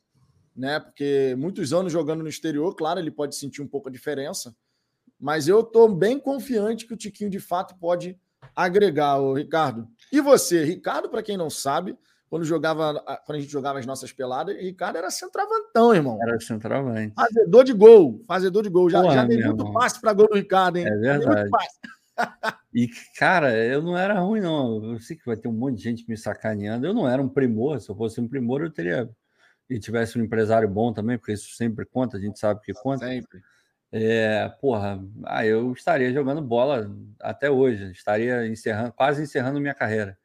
[0.57, 0.81] né?
[0.81, 4.57] Porque muitos anos jogando no exterior, claro, ele pode sentir um pouco a diferença,
[5.21, 8.19] mas eu estou bem confiante que o Tiquinho de fato pode
[8.55, 9.87] agregar, o Ricardo.
[10.11, 11.97] E você, Ricardo, para quem não sabe,
[12.29, 16.19] quando jogava, quando a gente jogava as nossas peladas, Ricardo era centravantão, irmão.
[16.23, 17.15] Era centravante.
[17.15, 18.91] Fazedor de gol, fazedor de gol.
[18.91, 19.73] Já, Porra, já dei muito irmão.
[19.73, 20.87] passe para gol do Ricardo, hein?
[20.87, 21.51] É verdade.
[22.73, 24.93] E, cara, eu não era ruim, não.
[24.93, 26.87] Eu sei que vai ter um monte de gente me sacaneando.
[26.87, 27.81] Eu não era um primor.
[27.81, 29.11] Se eu fosse um primor, eu teria
[29.69, 33.07] e tivesse um empresário bom também, porque isso sempre conta, a gente sabe que conta.
[33.07, 33.43] Sempre.
[33.93, 40.19] É, porra, ah, eu estaria jogando bola até hoje, estaria encerrando, quase encerrando minha carreira.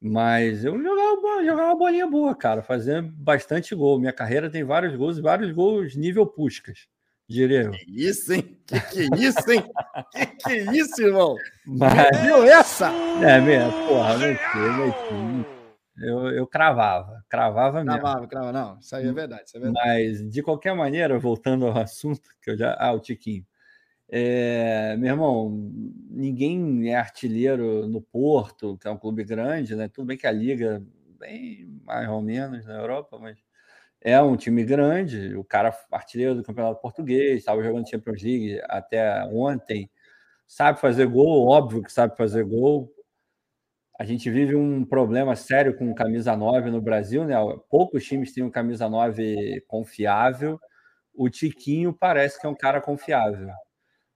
[0.00, 3.98] Mas eu jogava, jogava uma bolinha boa, cara, fazendo bastante gol.
[3.98, 6.88] Minha carreira tem vários gols e vários gols nível Puscas,
[7.28, 7.72] diria eu.
[7.72, 8.58] Que isso, hein?
[8.66, 9.62] Que que isso, hein?
[10.10, 11.36] que que isso, irmão?
[11.66, 12.18] Mas...
[12.22, 12.90] Viu essa?
[13.22, 15.60] É mesmo, porra, meti, meti.
[15.98, 18.00] Eu, eu cravava, cravava mesmo.
[18.00, 19.86] Cravava, cravava, não, isso aí é verdade, isso é verdade.
[19.86, 22.74] Mas, de qualquer maneira, voltando ao assunto, que eu já.
[22.80, 23.44] Ah, o Tiquinho.
[24.12, 25.50] É, meu irmão,
[26.10, 29.88] ninguém é artilheiro no Porto, que é um clube grande, né?
[29.88, 30.82] Tudo bem que a Liga,
[31.18, 33.38] bem mais ou menos na Europa, mas
[34.00, 35.36] é um time grande.
[35.36, 39.90] O cara artilheiro do Campeonato Português, estava jogando Champions League até ontem,
[40.46, 42.92] sabe fazer gol, óbvio que sabe fazer gol.
[43.98, 47.36] A gente vive um problema sério com camisa 9 no Brasil, né?
[47.68, 50.58] Poucos times têm um camisa 9 confiável.
[51.14, 53.50] O Tiquinho parece que é um cara confiável.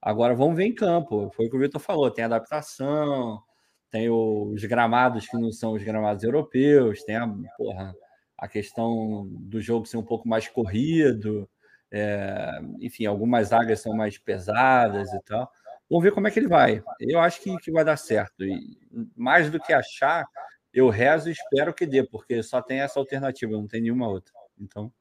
[0.04, 1.30] Agora vamos ver em campo.
[1.34, 3.42] Foi o que o Vitor falou: tem adaptação,
[3.90, 7.94] tem os gramados que não são os gramados europeus, tem a, porra,
[8.36, 11.48] a questão do jogo ser um pouco mais corrido.
[11.90, 15.50] É, enfim, algumas águas são mais pesadas e tal.
[15.88, 16.82] Vamos ver como é que ele vai.
[17.00, 18.44] Eu acho que, que vai dar certo.
[18.44, 18.78] E
[19.16, 20.26] mais do que achar,
[20.72, 24.34] eu rezo e espero que dê, porque só tem essa alternativa, não tem nenhuma outra.
[24.60, 24.92] Então.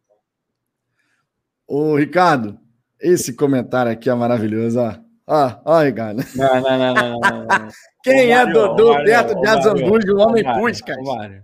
[1.67, 2.57] Ô, Ricardo,
[3.03, 4.95] esse comentário aqui é maravilhoso, ó.
[5.25, 6.21] Ó, ó, Ricardo.
[6.35, 7.19] Não, não, não, não.
[7.19, 7.67] não.
[8.03, 10.97] Quem é Dodô perto de Azambuja, o homem Puscas?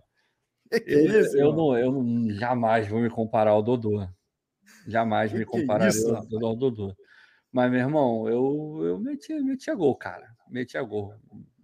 [0.71, 0.83] É
[1.33, 4.07] eu, não, eu não, jamais vou me comparar ao Dodô.
[4.87, 6.95] Jamais me compararei ao, ao Dodô.
[7.51, 10.27] Mas, meu irmão, eu, eu metia, metia gol, cara.
[10.47, 11.15] Metia gol.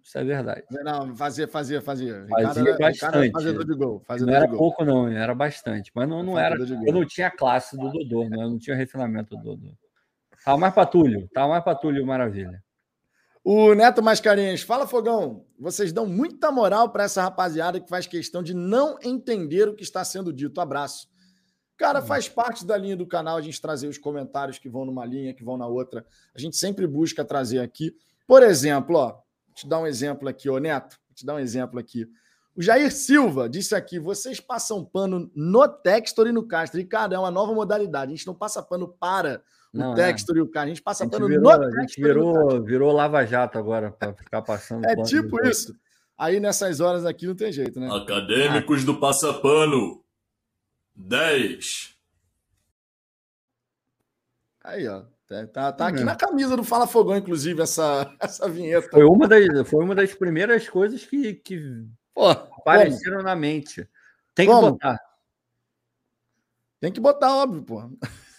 [0.04, 0.64] Isso é verdade.
[0.72, 2.26] Não, fazia, fazia, fazia.
[2.28, 3.32] Fazia Ricardo, bastante.
[3.32, 4.00] Fazedor de gol.
[4.08, 4.58] Fazedor não era gol.
[4.58, 5.92] pouco, não, era bastante.
[5.94, 6.56] Mas não, não era.
[6.58, 8.38] Eu não tinha a classe do Dodô, né?
[8.38, 9.72] eu não tinha refinamento do Dodô.
[10.46, 12.64] Tava mais Túlio, tava mais para Túlio Maravilha.
[13.44, 18.44] O Neto Mascarenhas, fala Fogão, vocês dão muita moral para essa rapaziada que faz questão
[18.44, 20.62] de não entender o que está sendo dito.
[20.62, 21.08] Abraço.
[21.76, 22.06] Cara, uhum.
[22.06, 25.34] faz parte da linha do canal a gente trazer os comentários que vão numa linha,
[25.34, 26.06] que vão na outra.
[26.34, 27.96] A gente sempre busca trazer aqui.
[28.28, 31.40] Por exemplo, ó, vou te dar um exemplo aqui, ô Neto, vou te dar um
[31.40, 32.08] exemplo aqui.
[32.56, 36.80] O Jair Silva disse aqui: vocês passam pano no Textor e no Castro.
[36.80, 38.14] E, cara, é uma nova modalidade.
[38.14, 39.44] A gente não passa pano para
[39.76, 40.08] não, o é.
[40.08, 40.40] Textor é.
[40.40, 40.66] e o cara.
[40.66, 44.14] A gente passa a gente pano virou, no a gente virou, virou lava-jato agora para
[44.14, 44.86] ficar passando.
[44.86, 45.76] É tipo isso.
[46.18, 47.90] Aí nessas horas aqui não tem jeito, né?
[47.92, 48.86] Acadêmicos ah.
[48.86, 50.02] do Passapano.
[50.96, 51.94] 10.
[54.64, 55.04] Aí, ó.
[55.28, 56.04] Tá, tá, tá aqui é.
[56.04, 58.90] na camisa do Fala Fogão, inclusive, essa, essa vinheta.
[58.90, 63.28] Foi uma das, foi uma das primeiras coisas que, que Pô, apareceram como?
[63.28, 63.90] na mente.
[64.34, 64.62] Tem como?
[64.62, 65.00] que botar.
[66.80, 67.82] Tem que botar, óbvio, pô.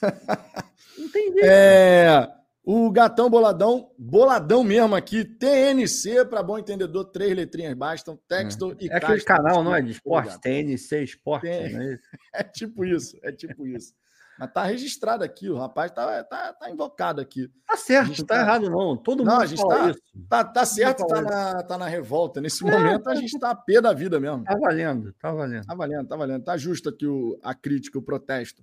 [0.98, 1.40] Entendi.
[1.42, 2.28] É,
[2.64, 8.84] o gatão boladão, boladão mesmo aqui, TNC, para bom entendedor, três letrinhas bastam, texto é.
[8.84, 9.80] e É aquele canal, não é?
[9.80, 11.46] De esporte, TNC Esporte.
[11.46, 11.98] É,
[12.34, 13.94] é tipo isso, é tipo isso.
[14.38, 17.48] Mas tá registrado aqui, o rapaz tá, tá, tá invocado aqui.
[17.66, 18.96] Tá certo, não tá, tá errado, não.
[18.96, 20.00] Todo mundo não, a gente tá, isso.
[20.28, 22.40] Tá, tá certo, tá na, tá na revolta.
[22.40, 24.44] Nesse é, momento, a gente tá a pé da vida mesmo.
[24.44, 25.64] Tá valendo, tá valendo.
[25.64, 26.44] Tá valendo, tá valendo.
[26.44, 28.62] Tá justo aqui o, a crítica, o protesto.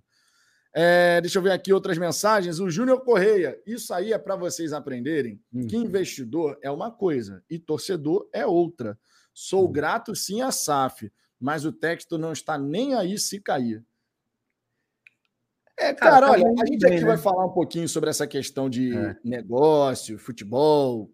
[0.73, 2.59] É, deixa eu ver aqui outras mensagens.
[2.59, 5.67] O Júnior Correia, isso aí é para vocês aprenderem hum.
[5.67, 8.97] que investidor é uma coisa e torcedor é outra.
[9.33, 9.71] Sou hum.
[9.71, 13.85] grato sim a SAF, mas o texto não está nem aí se cair.
[15.77, 17.05] É, cara, cara olha, a gente aqui né?
[17.05, 19.15] vai falar um pouquinho sobre essa questão de é.
[19.23, 21.11] negócio, futebol.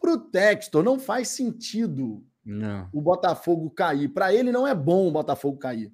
[0.00, 2.88] Para o Textor não faz sentido não.
[2.92, 4.08] o Botafogo cair.
[4.08, 5.92] Para ele não é bom o Botafogo cair.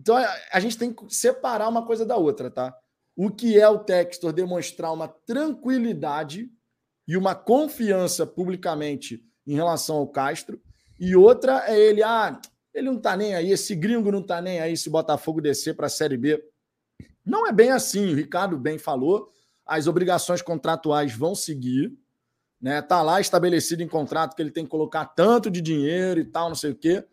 [0.00, 2.74] Então a gente tem que separar uma coisa da outra, tá?
[3.14, 6.50] O que é o Textor demonstrar uma tranquilidade
[7.06, 10.60] e uma confiança publicamente em relação ao Castro,
[10.98, 12.40] e outra é ele, ah,
[12.72, 15.74] ele não tá nem aí, esse gringo não tá nem aí se o Botafogo descer
[15.74, 16.42] para a Série B.
[17.24, 19.30] Não é bem assim, o Ricardo bem falou,
[19.66, 21.92] as obrigações contratuais vão seguir,
[22.60, 22.80] né?
[22.80, 26.48] Tá lá estabelecido em contrato que ele tem que colocar tanto de dinheiro e tal,
[26.48, 27.04] não sei o quê.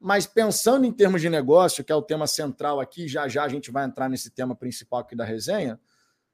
[0.00, 3.48] Mas pensando em termos de negócio, que é o tema central aqui, já já a
[3.48, 5.78] gente vai entrar nesse tema principal aqui da resenha.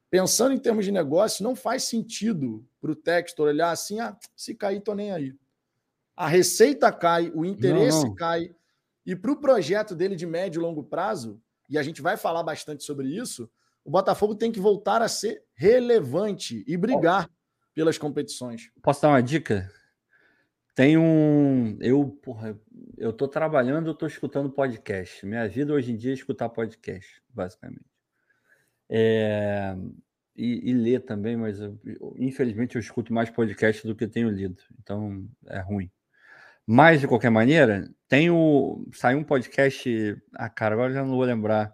[0.09, 4.55] Pensando em termos de negócio, não faz sentido para o Textor olhar assim: ah, se
[4.55, 5.35] cair, tô nem aí.
[6.15, 8.15] A receita cai, o interesse não, não.
[8.15, 8.55] cai.
[9.05, 12.45] E para o projeto dele de médio e longo prazo, e a gente vai falar
[12.45, 13.51] bastante sobre isso,
[13.85, 17.29] o Botafogo tem que voltar a ser relevante e brigar
[17.75, 18.71] pelas competições.
[18.81, 19.71] Posso dar uma dica?
[20.75, 21.77] Tem um.
[21.81, 22.59] Eu, porra,
[22.97, 25.25] eu tô trabalhando, eu tô escutando podcast.
[25.27, 27.85] Minha vida hoje em dia é escutar podcast, basicamente.
[28.89, 29.77] É,
[30.37, 31.79] e, e ler também, mas eu,
[32.17, 35.91] infelizmente eu escuto mais podcast do que tenho lido, então é ruim.
[36.67, 38.85] Mas, de qualquer maneira, tem o.
[38.93, 40.21] Saiu um podcast.
[40.35, 41.73] Ah, cara, agora já não vou lembrar.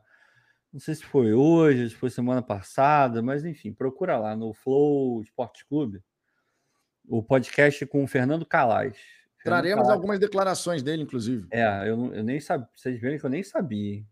[0.73, 5.23] Não sei se foi hoje, se foi semana passada, mas enfim, procura lá no Flow
[5.23, 6.03] Esporte Clube
[7.09, 8.97] o podcast com o Fernando Calais.
[9.45, 11.47] Traremos algumas declarações dele, inclusive.
[11.51, 12.69] É, eu, eu nem sabia.
[12.75, 14.03] Vocês verem que eu nem sabia.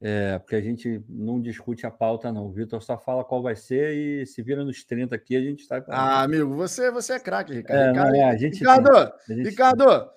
[0.00, 2.46] É, porque a gente não discute a pauta, não.
[2.46, 5.60] O Vitor só fala qual vai ser e se vira nos 30 aqui, a gente
[5.60, 5.84] está.
[5.88, 7.80] Ah, amigo, você, você é craque, Ricardo.
[7.80, 10.10] É, Ricardo, é, a gente Ricardo, a gente Ricardo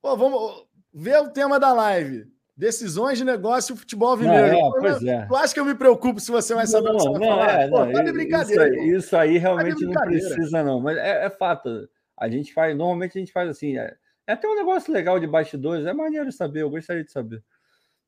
[0.00, 2.26] pô, vamos ver o tema da live.
[2.56, 4.56] Decisões de negócio e futebol vinegro.
[4.56, 5.26] É, pois é.
[5.26, 7.28] Tu acha que eu me preocupo se você vai saber não, o que você vai
[7.28, 7.60] não, falar?
[7.60, 8.68] É, pô, não, tá de brincadeira.
[8.68, 10.80] Isso aí, isso aí realmente tá não precisa, não.
[10.80, 11.86] Mas é, é, fato.
[12.16, 13.78] A gente faz, normalmente a gente faz assim.
[13.78, 17.42] É, é até um negócio legal de bastidores, é maneiro saber, eu gostaria de saber.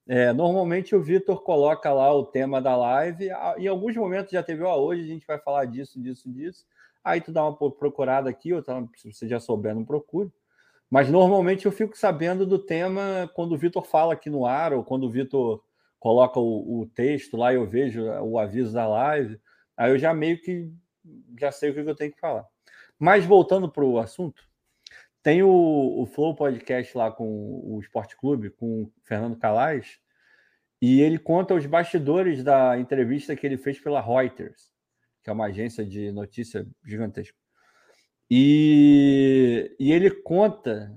[0.08, 3.28] É, normalmente o Vitor coloca lá o tema da live.
[3.58, 6.64] Em alguns momentos já teve, ó, hoje a gente vai falar disso, disso, disso.
[7.04, 10.32] Aí tu dá uma procurada aqui, ou tá, se você já souber, não procure.
[10.90, 14.82] Mas normalmente eu fico sabendo do tema quando o Vitor fala aqui no ar, ou
[14.82, 15.62] quando o Vitor
[16.00, 19.38] coloca o, o, texto lá eu vejo o aviso da live.
[19.76, 20.72] Aí eu já meio que
[21.38, 22.46] já sei o que eu tenho que falar.
[22.98, 24.42] Mas voltando para o assunto,
[25.22, 25.48] tem o,
[26.00, 27.26] o Flow Podcast lá com
[27.64, 30.00] o Esporte Clube, com o Fernando Calais,
[30.80, 34.70] e ele conta os bastidores da entrevista que ele fez pela Reuters,
[35.22, 37.36] que é uma agência de notícia gigantesca.
[38.30, 40.94] E, e ele conta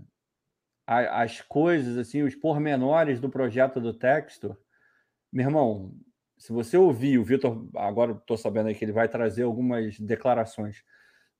[0.86, 4.58] a, as coisas, assim, os pormenores do projeto do Textor.
[5.32, 5.96] Meu irmão,
[6.38, 10.84] se você ouvir o Vitor, agora estou sabendo que ele vai trazer algumas declarações.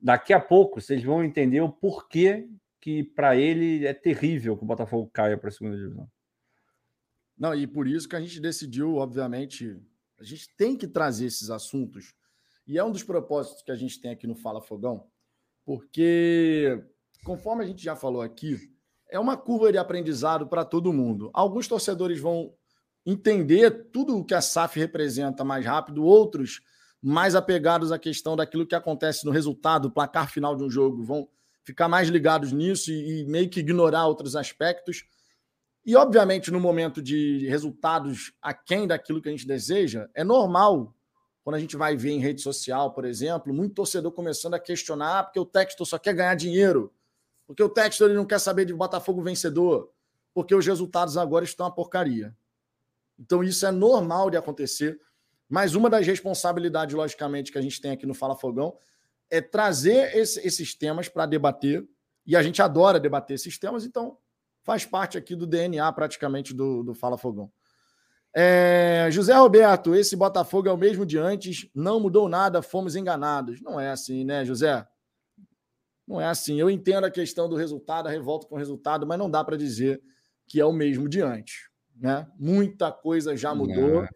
[0.02, 2.50] Daqui a pouco vocês vão entender o porquê
[2.80, 6.10] que para ele é terrível que o Botafogo caia para a segunda divisão.
[7.38, 9.80] Não, e por isso que a gente decidiu, obviamente,
[10.20, 12.14] a gente tem que trazer esses assuntos.
[12.68, 15.08] E é um dos propósitos que a gente tem aqui no Fala Fogão,
[15.66, 16.84] porque,
[17.24, 18.58] conforme a gente já falou aqui,
[19.10, 21.30] é uma curva de aprendizado para todo mundo.
[21.34, 22.54] Alguns torcedores vão
[23.06, 26.62] entender tudo o que a SAF representa mais rápido, outros
[27.02, 31.28] mais apegados à questão daquilo que acontece no resultado, placar final de um jogo, vão
[31.64, 35.06] ficar mais ligados nisso e, e meio que ignorar outros aspectos.
[35.84, 40.94] E, obviamente, no momento de resultados aquém daquilo que a gente deseja, é normal,
[41.44, 45.20] quando a gente vai ver em rede social, por exemplo, muito torcedor começando a questionar
[45.20, 46.94] ah, porque o Textor só quer ganhar dinheiro,
[47.48, 49.92] porque o Textor ele não quer saber de Botafogo vencedor,
[50.34, 52.36] porque os resultados agora estão uma porcaria.
[53.20, 55.00] Então, isso é normal de acontecer.
[55.52, 58.74] Mas uma das responsabilidades, logicamente, que a gente tem aqui no Fala Fogão
[59.30, 61.86] é trazer esse, esses temas para debater.
[62.26, 64.18] E a gente adora debater esses temas, então
[64.64, 67.52] faz parte aqui do DNA praticamente do, do Fala Fogão.
[68.34, 73.60] É, José Roberto, esse Botafogo é o mesmo de antes, não mudou nada, fomos enganados.
[73.60, 74.88] Não é assim, né, José?
[76.08, 76.58] Não é assim.
[76.58, 79.58] Eu entendo a questão do resultado, a revolta com o resultado, mas não dá para
[79.58, 80.02] dizer
[80.48, 81.70] que é o mesmo de antes.
[81.94, 82.26] Né?
[82.40, 84.08] Muita coisa já mudou.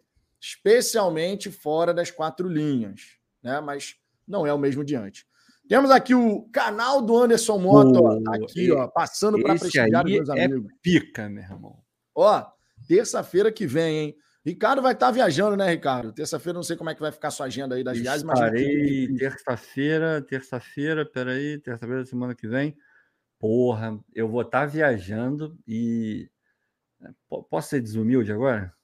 [0.46, 3.00] Especialmente fora das quatro linhas,
[3.42, 3.60] né?
[3.60, 5.24] mas não é o mesmo de antes.
[5.68, 10.12] Temos aqui o canal do Anderson Moto, ó, tá aqui, ó, passando para prestigiar os
[10.12, 10.72] meus é amigos.
[10.80, 11.78] pica, meu irmão.
[12.14, 12.46] Ó,
[12.86, 14.16] terça-feira que vem, hein?
[14.44, 16.12] Ricardo vai estar tá viajando, né, Ricardo?
[16.12, 18.38] Terça-feira não sei como é que vai ficar sua agenda aí das viagens, mas.
[18.38, 22.76] Estarei terça-feira, terça-feira, peraí, terça-feira da semana que vem.
[23.40, 26.30] Porra, eu vou estar tá viajando e.
[27.00, 27.12] Né,
[27.50, 28.75] posso ser desumilde agora?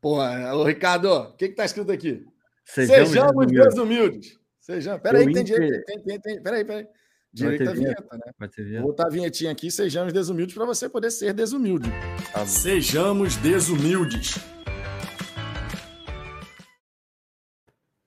[0.00, 2.24] Porra, ô Ricardo, o que, que tá escrito aqui?
[2.64, 4.38] Sejamos, Sejamos desumildes.
[4.60, 5.84] Seja, peraí, tem direito.
[5.86, 6.86] Tem, tem, tem, peraí, peraí.
[7.32, 8.32] Direito à vinheta, vinheta, né?
[8.38, 8.82] Vai ter vinheta.
[8.82, 11.90] Vou botar a vinhetinha aqui, sejamos desumildes, para você poder ser desumilde.
[12.32, 14.36] Tá sejamos desumildes.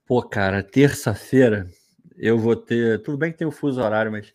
[0.05, 1.67] Pô, cara, terça-feira
[2.17, 3.01] eu vou ter.
[3.01, 4.33] Tudo bem que tem o fuso horário, mas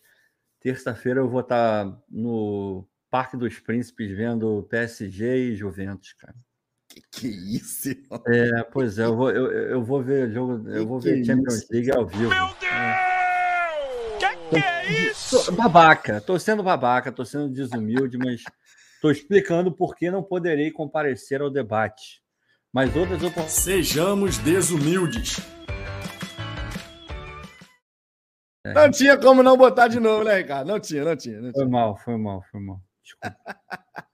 [0.59, 6.35] terça-feira eu vou estar tá no Parque dos Príncipes vendo PSG e Juventus, cara.
[6.97, 7.89] Que que isso?
[8.27, 11.67] É, pois é, eu vou, eu, eu vou ver jogo, eu vou ver Champions isso?
[11.71, 12.29] League ao vivo.
[12.29, 12.71] Meu Deus!
[12.71, 13.17] É.
[14.19, 15.45] Que que é isso?
[15.45, 18.41] Tô, babaca, tô sendo babaca, tô sendo desumilde, mas
[18.99, 22.23] tô explicando por que não poderei comparecer ao debate.
[22.73, 23.53] Mas outras oportunidades.
[23.53, 25.37] Sejamos desumildes.
[28.65, 28.73] É.
[28.73, 30.67] Não tinha como não botar de novo, né, Ricardo?
[30.67, 31.39] Não tinha, não tinha.
[31.39, 31.63] Não tinha.
[31.63, 32.81] Foi mal, foi mal, foi mal.
[33.03, 33.37] Desculpa.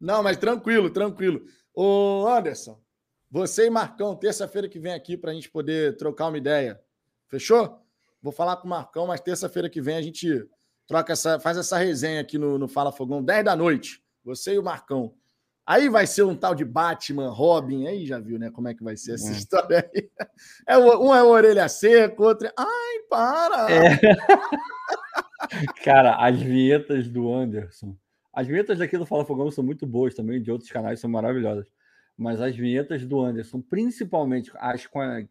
[0.00, 1.42] não, mas tranquilo, tranquilo.
[1.74, 2.80] Ô, Anderson,
[3.28, 6.80] você e Marcão, terça-feira que vem aqui para a gente poder trocar uma ideia.
[7.26, 7.80] Fechou?
[8.22, 10.48] Vou falar com o Marcão, mas terça-feira que vem a gente
[10.86, 14.00] troca essa, faz essa resenha aqui no, no Fala Fogão, 10 da noite.
[14.24, 15.14] Você e o Marcão.
[15.66, 18.50] Aí vai ser um tal de Batman, Robin, aí já viu, né?
[18.50, 19.32] Como é que vai ser essa é.
[19.32, 20.08] história aí.
[20.68, 22.52] É, um é orelha seca, outro é.
[22.56, 23.66] Ai, para!
[23.72, 23.98] É.
[25.82, 27.96] Cara, as vinhetas do Anderson
[28.34, 31.70] as vinhetas daqui do Fala Fogão são muito boas também, de outros canais são maravilhosas.
[32.16, 35.22] Mas as vinhetas do Anderson, principalmente as com a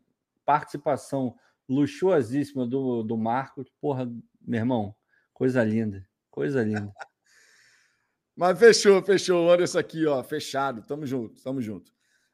[0.46, 1.36] participação
[1.68, 4.10] luxuosíssima do, do Marcos, porra,
[4.42, 4.96] meu irmão,
[5.34, 6.92] coisa linda, coisa linda.
[8.36, 9.46] Mas fechou, fechou.
[9.46, 10.82] Olha isso aqui, ó, fechado.
[10.82, 11.92] Tamo junto, tamo junto.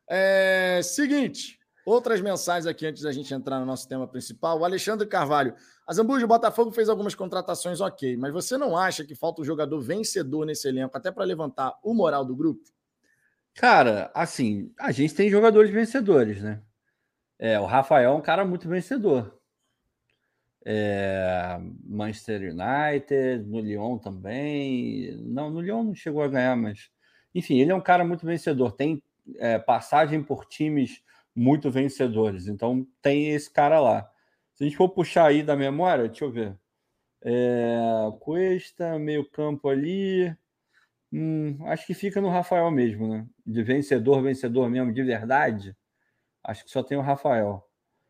[0.07, 4.59] É, seguinte, outras mensagens aqui antes da gente entrar no nosso tema principal.
[4.59, 5.53] O Alexandre Carvalho.
[5.89, 9.43] A Zambuja, o Botafogo fez algumas contratações ok, mas você não acha que falta um
[9.43, 12.61] jogador vencedor nesse elenco, até para levantar o moral do grupo?
[13.55, 16.61] Cara, assim, a gente tem jogadores vencedores, né?
[17.39, 19.41] É, o Rafael é um cara muito vencedor.
[20.63, 25.17] É, Manchester United, no Lyon também.
[25.23, 26.91] Não, no Lyon não chegou a ganhar, mas
[27.33, 28.73] enfim, ele é um cara muito vencedor.
[28.73, 29.01] Tem
[29.37, 31.01] é, passagem por times
[31.35, 32.47] muito vencedores.
[32.47, 34.07] Então tem esse cara lá.
[34.59, 36.53] Se a gente for puxar aí da memória, deixa eu ver.
[37.23, 37.79] É,
[38.19, 40.35] Cuesta, meio campo ali.
[41.13, 43.25] Hum, acho que fica no Rafael mesmo, né?
[43.45, 45.73] De vencedor, vencedor mesmo, de verdade.
[46.43, 47.65] Acho que só tem o Rafael.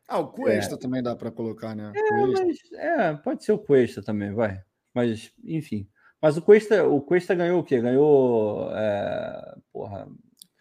[0.08, 0.78] Ah, o Cuesta é.
[0.78, 1.92] também dá para colocar, né?
[1.94, 4.60] É, mas, é, pode ser o Cuesta também, vai.
[4.92, 5.88] Mas, enfim.
[6.20, 7.80] Mas o Cuesta, o Cuesta ganhou o quê?
[7.80, 8.72] Ganhou.
[8.74, 10.08] É, porra,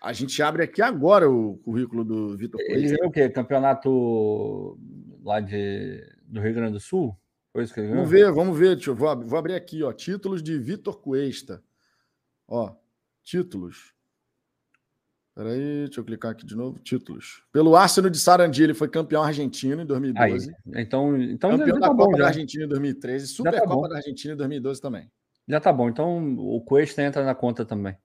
[0.02, 3.28] a gente abre aqui agora o currículo do Vitor Ele ganhou o quê?
[3.28, 4.78] Campeonato
[5.30, 7.16] lá de, do Rio Grande do Sul?
[7.54, 8.76] Foi isso que ele Vamos ver, vamos ver.
[8.76, 9.94] Deixa eu, vou, vou abrir aqui, ó.
[9.94, 11.64] Títulos de Vitor Cuesta.
[12.48, 12.76] Ó,
[13.24, 13.94] títulos.
[15.36, 16.80] Peraí, deixa eu clicar aqui de novo.
[16.80, 17.44] Títulos.
[17.52, 20.50] Pelo Arsenal de Sarandi, ele foi campeão argentino em 2012.
[20.50, 24.34] Aí, então, então campeão da tá Copa da Argentina em 2013, Supercopa tá da Argentina
[24.34, 25.10] em 2012 também.
[25.48, 25.88] Já tá bom.
[25.88, 27.96] Então o Cuesta entra na conta também.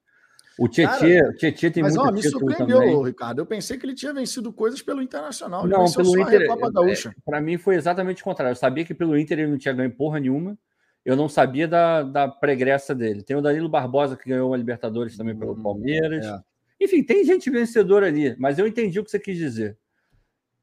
[0.57, 3.39] O Tietê, o Tietê tem mas, muito ó, me surpreendeu, Ricardo.
[3.39, 5.67] Eu pensei que ele tinha vencido coisas pelo Internacional.
[5.67, 6.43] Não, pelo Inter.
[6.43, 8.51] É, Para mim foi exatamente o contrário.
[8.51, 10.57] Eu sabia que pelo Inter ele não tinha ganho porra nenhuma.
[11.03, 13.21] Eu não sabia da, da pregressa dele.
[13.21, 16.25] Tem o Danilo Barbosa que ganhou uma Libertadores também pelo hum, Palmeiras.
[16.25, 16.39] É.
[16.81, 19.77] Enfim, tem gente vencedora ali, mas eu entendi o que você quis dizer.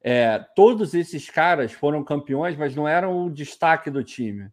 [0.02, 4.50] É, todos esses caras foram campeões, mas não eram o destaque do time.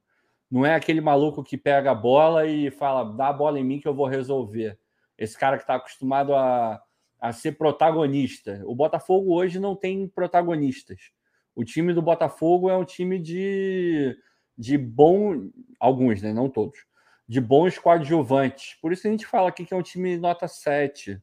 [0.49, 3.79] Não é aquele maluco que pega a bola e fala, dá a bola em mim
[3.79, 4.77] que eu vou resolver.
[5.19, 6.81] Esse cara que está acostumado a,
[7.19, 8.61] a ser protagonista.
[8.65, 11.11] O Botafogo hoje não tem protagonistas.
[11.53, 14.17] O time do Botafogo é um time de,
[14.57, 15.49] de bom.
[15.77, 16.31] Alguns, né?
[16.31, 16.79] Não todos.
[17.27, 18.77] De bons coadjuvantes.
[18.81, 21.21] Por isso a gente fala aqui que é um time nota 7,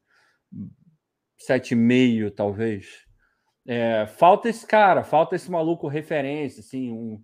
[1.48, 3.06] 7,5, talvez.
[3.66, 7.20] É, falta esse cara, falta esse maluco referência, assim, um,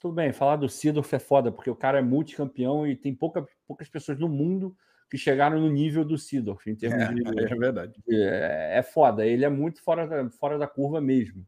[0.00, 3.46] tudo bem, falar do Sidorf é foda, porque o cara é multicampeão e tem pouca,
[3.66, 4.74] poucas pessoas no mundo
[5.12, 7.22] que chegaram no nível do Sidorf, em termos é, de.
[7.52, 8.02] É verdade.
[8.08, 11.46] É, é foda, ele é muito fora da, fora da curva mesmo.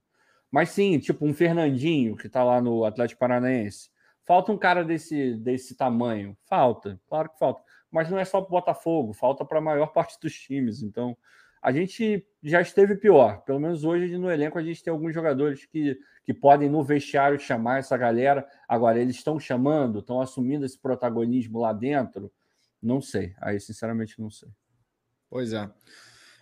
[0.51, 3.89] Mas sim, tipo um Fernandinho, que tá lá no Atlético Paranaense.
[4.23, 6.37] Falta um cara desse, desse tamanho?
[6.45, 7.63] Falta, claro que falta.
[7.91, 10.83] Mas não é só para o Botafogo, falta para a maior parte dos times.
[10.83, 11.17] Então,
[11.63, 13.41] a gente já esteve pior.
[13.47, 17.41] Pelo menos hoje no elenco a gente tem alguns jogadores que, que podem no vestiário
[17.41, 18.47] chamar essa galera.
[18.69, 22.31] Agora, eles estão chamando, estão assumindo esse protagonismo lá dentro?
[22.85, 23.35] Não sei.
[23.41, 24.49] Aí, sinceramente, não sei.
[25.31, 25.69] Pois é.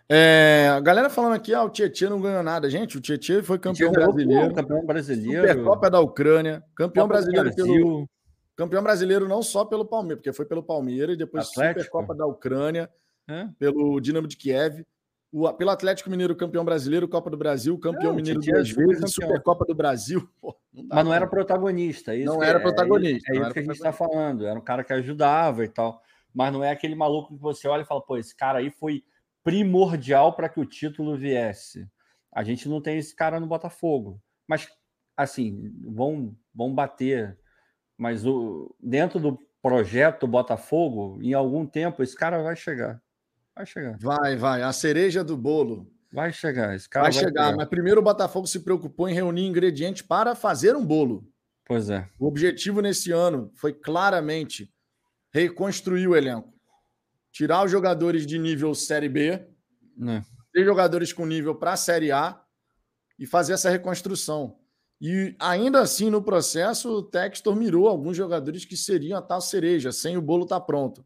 [0.08, 2.68] É, a galera falando aqui, ah, o Tietchan não ganhou nada.
[2.68, 4.54] Gente, o Tietchan foi campeão brasileiro.
[4.54, 5.48] Campeão brasileiro.
[5.48, 6.62] Supercopa da Ucrânia.
[6.74, 8.08] Campeão Copa brasileiro pelo.
[8.54, 11.80] Campeão brasileiro não só pelo Palmeiras, porque foi pelo Palmeiras e depois Atlético.
[11.80, 12.90] Supercopa da Ucrânia,
[13.26, 13.48] é?
[13.58, 14.84] pelo Dinamo de Kiev
[15.32, 19.64] o, pelo Atlético Mineiro campeão brasileiro, Copa do Brasil, campeão não, mineiro duas vezes, Supercopa
[19.64, 20.28] do Brasil.
[20.40, 22.14] Pô, não Mas não era protagonista.
[22.14, 23.32] É não era é, protagonista.
[23.32, 24.46] É, é isso que a gente está falando.
[24.46, 26.02] Era um cara que ajudava e tal.
[26.34, 29.04] Mas não é aquele maluco que você olha e fala, pô, esse cara aí foi
[29.44, 31.88] primordial para que o título viesse.
[32.32, 34.20] A gente não tem esse cara no Botafogo.
[34.48, 34.66] Mas,
[35.16, 37.38] assim, vão, vão bater.
[37.98, 43.00] Mas o, dentro do projeto Botafogo, em algum tempo, esse cara vai chegar.
[43.54, 43.98] Vai chegar.
[44.00, 44.62] Vai, vai.
[44.62, 45.90] A cereja do bolo.
[46.12, 46.74] Vai chegar.
[46.74, 50.02] Esse cara vai, vai chegar, chegar, mas primeiro o Botafogo se preocupou em reunir ingredientes
[50.02, 51.26] para fazer um bolo.
[51.64, 52.08] Pois é.
[52.18, 54.70] O objetivo nesse ano foi claramente
[55.32, 56.52] reconstruir o elenco.
[57.32, 59.46] Tirar os jogadores de nível Série B,
[59.96, 60.24] né?
[60.52, 62.40] ter jogadores com nível para a Série A
[63.18, 64.56] e fazer essa reconstrução.
[65.00, 69.90] E ainda assim, no processo, o Textor mirou alguns jogadores que seriam a tal cereja,
[69.90, 71.04] sem o bolo estar tá pronto.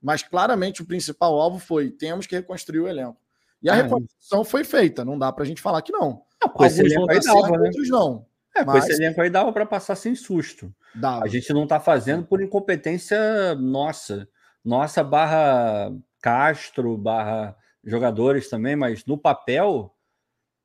[0.00, 3.20] Mas claramente o principal alvo foi: temos que reconstruir o elenco.
[3.62, 3.82] E a é.
[3.82, 6.22] reconstrução foi feita, não dá para a gente falar que não.
[6.40, 7.66] não esse elenco aí dava, certo, né?
[7.66, 8.26] outros não.
[8.54, 8.84] É, mas...
[8.84, 10.74] com esse elenco aí dava para passar sem susto.
[10.94, 11.24] Dava.
[11.24, 14.28] A gente não está fazendo por incompetência nossa.
[14.64, 19.92] Nossa barra Castro, barra jogadores também, mas no papel,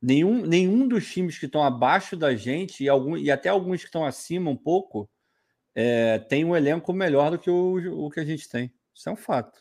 [0.00, 3.86] nenhum, nenhum dos times que estão abaixo da gente e, algum, e até alguns que
[3.86, 5.10] estão acima um pouco
[5.74, 8.72] é, tem um elenco melhor do que o, o que a gente tem.
[8.94, 9.58] Isso é um fato.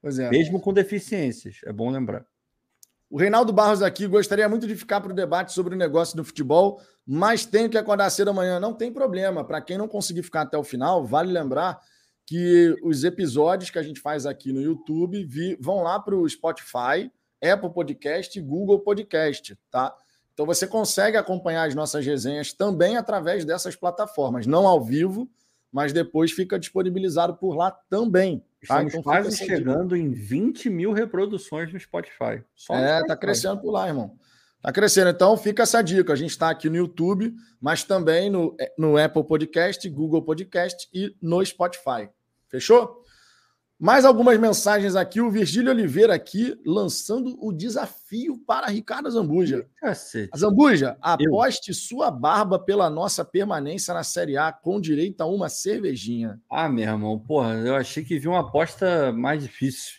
[0.00, 0.30] Pois é.
[0.30, 2.26] Mesmo com deficiências, é bom lembrar.
[3.10, 6.24] O Reinaldo Barros aqui gostaria muito de ficar para o debate sobre o negócio do
[6.24, 8.58] futebol, mas tenho que acordar cedo amanhã.
[8.58, 9.44] Não tem problema.
[9.44, 11.80] Para quem não conseguir ficar até o final, vale lembrar
[12.26, 15.28] que os episódios que a gente faz aqui no YouTube
[15.60, 17.10] vão lá para o Spotify,
[17.42, 19.94] Apple Podcast e Google Podcast, tá?
[20.32, 25.30] Então você consegue acompanhar as nossas resenhas também através dessas plataformas, não ao vivo,
[25.70, 28.38] mas depois fica disponibilizado por lá também.
[28.38, 28.82] Tá?
[28.82, 32.42] Estamos então quase chegando em 20 mil reproduções no Spotify.
[32.56, 33.06] Só é, Spotify.
[33.06, 34.16] tá crescendo por lá, irmão.
[34.64, 35.10] Tá crescendo.
[35.10, 36.14] Então fica essa dica.
[36.14, 40.88] A gente está aqui no YouTube, mas também no, é, no Apple Podcast, Google Podcast
[40.90, 42.08] e no Spotify.
[42.48, 43.02] Fechou?
[43.78, 45.20] Mais algumas mensagens aqui.
[45.20, 49.66] O Virgílio Oliveira aqui lançando o desafio para Ricardo Zambuja.
[49.76, 50.30] Cacete.
[50.34, 51.74] Zambuja, aposte Eu...
[51.74, 56.40] sua barba pela nossa permanência na Série A com direito a uma cervejinha.
[56.50, 59.96] Ah, meu irmão, porra, eu achei que vi uma aposta mais difícil.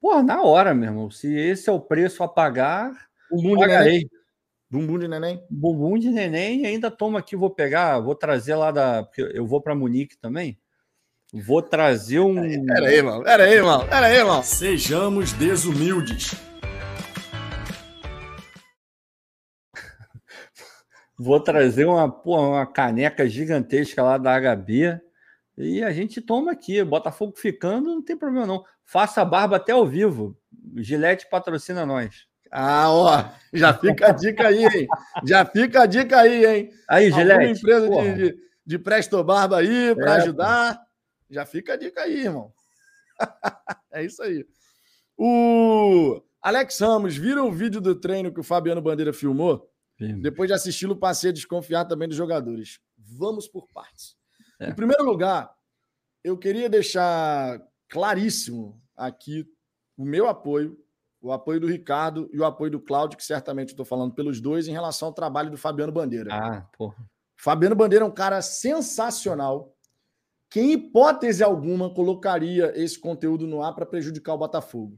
[0.00, 1.08] Porra, na hora, meu irmão.
[1.08, 4.10] Se esse é o preço a pagar, Bumbum de neném.
[4.70, 5.44] Bumbum de neném.
[5.48, 9.02] Bumbum de neném e ainda toma aqui, vou pegar, vou trazer lá da.
[9.04, 10.58] Porque eu vou para Munique também.
[11.32, 12.64] Vou trazer um.
[12.66, 13.24] Pera aí, mano.
[13.24, 13.88] Pera aí, mano.
[13.88, 14.42] Pera aí, mano.
[14.42, 16.34] Sejamos desumildes.
[21.18, 25.00] Vou trazer uma, porra, uma caneca gigantesca lá da HB
[25.56, 26.84] e a gente toma aqui.
[26.84, 28.64] Botafogo ficando, não tem problema não.
[28.84, 30.38] Faça a barba até ao vivo.
[30.76, 32.26] Gilete patrocina nós.
[32.50, 34.88] Ah, ó, já fica a dica aí, hein?
[35.24, 36.70] Já fica a dica aí, hein?
[36.88, 37.60] Aí, Gilete.
[37.60, 40.82] empresa de, de, de Presto Barba aí para é, ajudar.
[41.30, 42.52] Já fica a dica aí, irmão.
[43.92, 44.46] é isso aí.
[45.16, 49.68] O Alex Ramos, viram o vídeo do treino que o Fabiano Bandeira filmou?
[49.98, 50.20] Sim.
[50.20, 52.78] Depois de assisti-lo, passei a desconfiar também dos jogadores.
[52.96, 54.16] Vamos por partes.
[54.60, 54.68] É.
[54.70, 55.50] Em primeiro lugar,
[56.22, 59.46] eu queria deixar claríssimo aqui
[59.96, 60.78] o meu apoio,
[61.26, 64.68] o apoio do Ricardo e o apoio do Cláudio, que certamente estou falando pelos dois,
[64.68, 66.32] em relação ao trabalho do Fabiano Bandeira.
[66.32, 66.96] Ah, porra.
[67.36, 69.74] Fabiano Bandeira é um cara sensacional
[70.48, 74.96] que, em hipótese alguma, colocaria esse conteúdo no ar para prejudicar o Botafogo.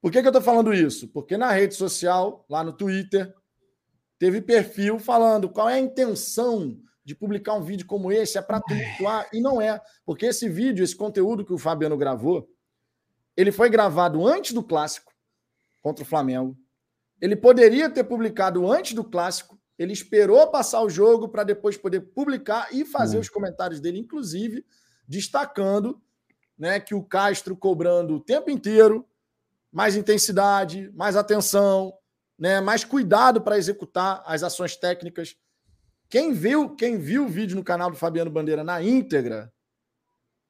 [0.00, 1.08] Por que, que eu estou falando isso?
[1.08, 3.34] Porque na rede social, lá no Twitter,
[4.20, 8.60] teve perfil falando qual é a intenção de publicar um vídeo como esse, é para
[8.60, 12.48] tumultuar, e não é, porque esse vídeo, esse conteúdo que o Fabiano gravou,
[13.36, 15.12] ele foi gravado antes do clássico
[15.80, 16.56] contra o Flamengo.
[17.20, 22.00] Ele poderia ter publicado antes do clássico, ele esperou passar o jogo para depois poder
[22.00, 23.20] publicar e fazer hum.
[23.20, 24.64] os comentários dele, inclusive
[25.08, 26.00] destacando
[26.56, 29.06] né, que o Castro cobrando o tempo inteiro
[29.70, 31.92] mais intensidade, mais atenção,
[32.38, 35.36] né, mais cuidado para executar as ações técnicas.
[36.08, 39.52] Quem viu, quem viu o vídeo no canal do Fabiano Bandeira na íntegra,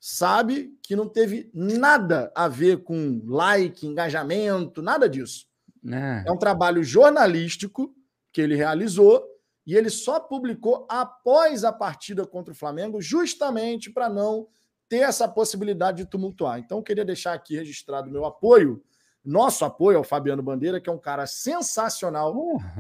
[0.04, 5.46] sabe que não teve nada a ver com like, engajamento, nada disso.
[5.86, 7.94] É, é um trabalho jornalístico
[8.32, 9.24] que ele realizou
[9.64, 14.48] e ele só publicou após a partida contra o Flamengo, justamente para não
[14.88, 16.58] ter essa possibilidade de tumultuar.
[16.58, 18.82] Então, eu queria deixar aqui registrado meu apoio
[19.24, 22.34] nosso apoio ao Fabiano Bandeira, que é um cara sensacional.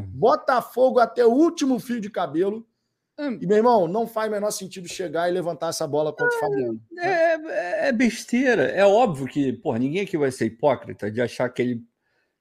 [0.08, 2.66] Botafogo até o último fio de cabelo.
[3.18, 3.38] Hum.
[3.40, 6.40] E, meu irmão, não faz o menor sentido chegar e levantar essa bola contra o
[6.40, 6.80] Fabiano.
[6.98, 8.64] É, é, é, besteira.
[8.64, 11.82] É óbvio que, porra, ninguém aqui vai ser hipócrita de achar que ele,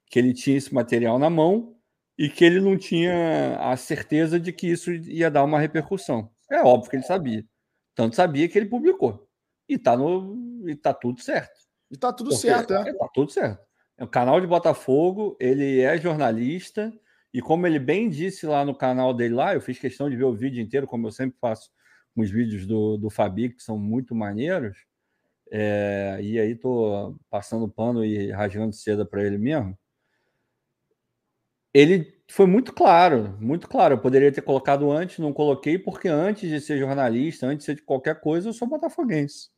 [0.06, 1.76] que ele tinha esse material na mão
[2.18, 6.30] e que ele não tinha a certeza de que isso ia dar uma repercussão.
[6.50, 7.44] É óbvio que ele sabia.
[7.94, 9.28] Tanto sabia que ele publicou.
[9.68, 11.60] E tá, no, e tá tudo certo.
[11.90, 12.92] E tá tudo Porque, certo, é.
[12.94, 13.62] Tá tudo certo.
[13.98, 16.92] É o canal de Botafogo, ele é jornalista,
[17.32, 20.24] e como ele bem disse lá no canal dele lá, eu fiz questão de ver
[20.24, 21.70] o vídeo inteiro, como eu sempre faço
[22.14, 24.76] com os vídeos do, do Fabi, que são muito maneiros.
[25.50, 29.76] É, e aí tô passando pano e rasgando seda para ele mesmo.
[31.74, 33.94] Ele foi muito claro, muito claro.
[33.94, 37.74] Eu poderia ter colocado antes, não coloquei, porque antes de ser jornalista, antes de ser
[37.76, 39.48] de qualquer coisa, eu sou botafoguense.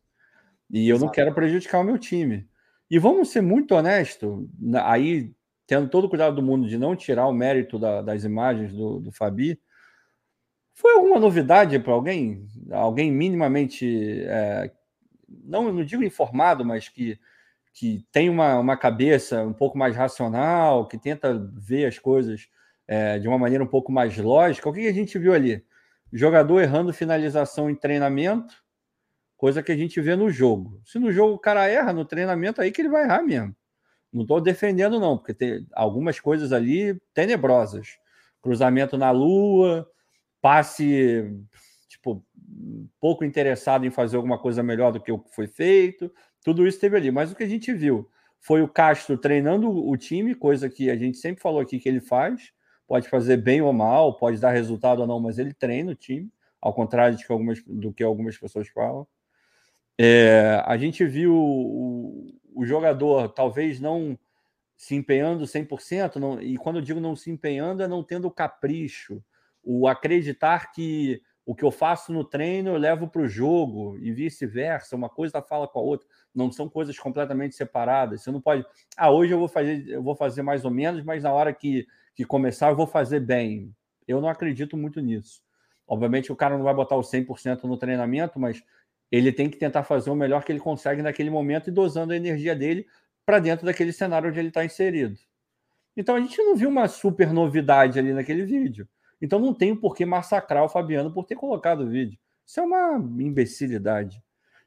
[0.70, 1.06] E eu Exato.
[1.06, 2.48] não quero prejudicar o meu time.
[2.88, 4.46] E vamos ser muito honestos,
[4.84, 5.34] aí
[5.66, 9.00] tendo todo o cuidado do mundo de não tirar o mérito da, das imagens do,
[9.00, 9.58] do Fabi,
[10.74, 12.46] foi alguma novidade para alguém?
[12.70, 14.70] Alguém minimamente, é,
[15.44, 17.18] não, não digo informado, mas que,
[17.72, 22.48] que tem uma, uma cabeça um pouco mais racional, que tenta ver as coisas
[22.88, 24.68] é, de uma maneira um pouco mais lógica.
[24.68, 25.64] O que a gente viu ali?
[26.12, 28.54] Jogador errando finalização em treinamento,
[29.36, 30.80] coisa que a gente vê no jogo.
[30.84, 33.54] Se no jogo o cara erra, no treinamento, aí que ele vai errar mesmo.
[34.14, 37.98] Não estou defendendo, não, porque tem algumas coisas ali tenebrosas.
[38.40, 39.90] Cruzamento na lua,
[40.40, 41.36] passe,
[41.88, 42.24] tipo,
[43.00, 46.12] pouco interessado em fazer alguma coisa melhor do que o que foi feito.
[46.44, 47.10] Tudo isso teve ali.
[47.10, 48.08] Mas o que a gente viu
[48.38, 52.00] foi o Castro treinando o time, coisa que a gente sempre falou aqui que ele
[52.00, 52.52] faz.
[52.86, 56.30] Pode fazer bem ou mal, pode dar resultado ou não, mas ele treina o time,
[56.60, 59.06] ao contrário de que algumas, do que algumas pessoas falam.
[59.98, 64.18] É, a gente viu o, o, jogador talvez não
[64.76, 69.22] se empenhando 100%, não, e quando eu digo não se empenhando, é não tendo capricho,
[69.62, 74.12] o acreditar que o que eu faço no treino eu levo para o jogo e
[74.12, 78.22] vice-versa, uma coisa fala com a outra, não são coisas completamente separadas.
[78.22, 78.64] Você não pode,
[78.96, 81.86] ah, hoje eu vou fazer, eu vou fazer mais ou menos, mas na hora que,
[82.14, 83.74] que começar eu vou fazer bem.
[84.08, 85.42] Eu não acredito muito nisso.
[85.86, 88.62] Obviamente o cara não vai botar o 100% no treinamento, mas
[89.14, 92.16] ele tem que tentar fazer o melhor que ele consegue naquele momento e dosando a
[92.16, 92.86] energia dele
[93.24, 95.16] para dentro daquele cenário onde ele está inserido.
[95.96, 98.88] Então a gente não viu uma super novidade ali naquele vídeo.
[99.22, 102.18] Então não tem por que massacrar o Fabiano por ter colocado o vídeo.
[102.44, 104.22] Isso é uma imbecilidade.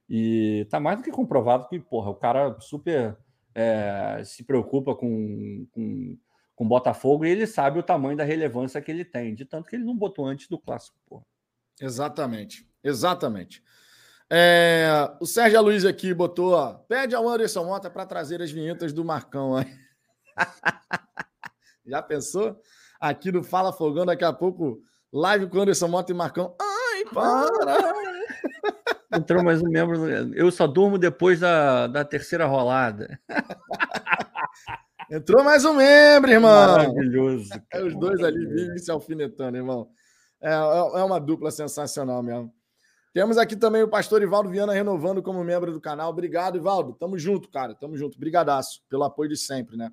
[0.10, 3.18] E tá mais do que comprovado que, porra, o cara super
[3.54, 6.18] é, se preocupa com, com,
[6.56, 9.76] com Botafogo e ele sabe o tamanho da relevância que ele tem, de tanto que
[9.76, 11.26] ele não botou antes do clássico, porra.
[11.82, 13.62] Exatamente, exatamente.
[14.30, 18.92] É, o Sérgio Luiz aqui botou, ó, pede ao Anderson Mota para trazer as vinhetas
[18.92, 19.54] do Marcão.
[21.86, 22.60] Já pensou?
[23.00, 24.82] Aqui no Fala Fogão, daqui a pouco,
[25.14, 26.56] live com Anderson Mota e Marcão.
[26.60, 27.94] Ai, para!
[29.18, 30.06] Entrou mais um membro.
[30.36, 33.18] Eu só durmo depois da, da terceira rolada.
[35.10, 36.52] Entrou mais um membro, irmão.
[36.52, 37.50] Maravilhoso.
[37.72, 39.88] É, os dois ali vivem se alfinetando, irmão.
[40.42, 42.54] É, é, é uma dupla sensacional mesmo.
[43.14, 46.10] Temos aqui também o pastor Ivaldo Viana renovando como membro do canal.
[46.10, 46.94] Obrigado, Ivaldo.
[46.94, 47.74] Tamo junto, cara.
[47.74, 48.20] Tamo junto.
[48.20, 49.92] Brigadaço pelo apoio de sempre, né?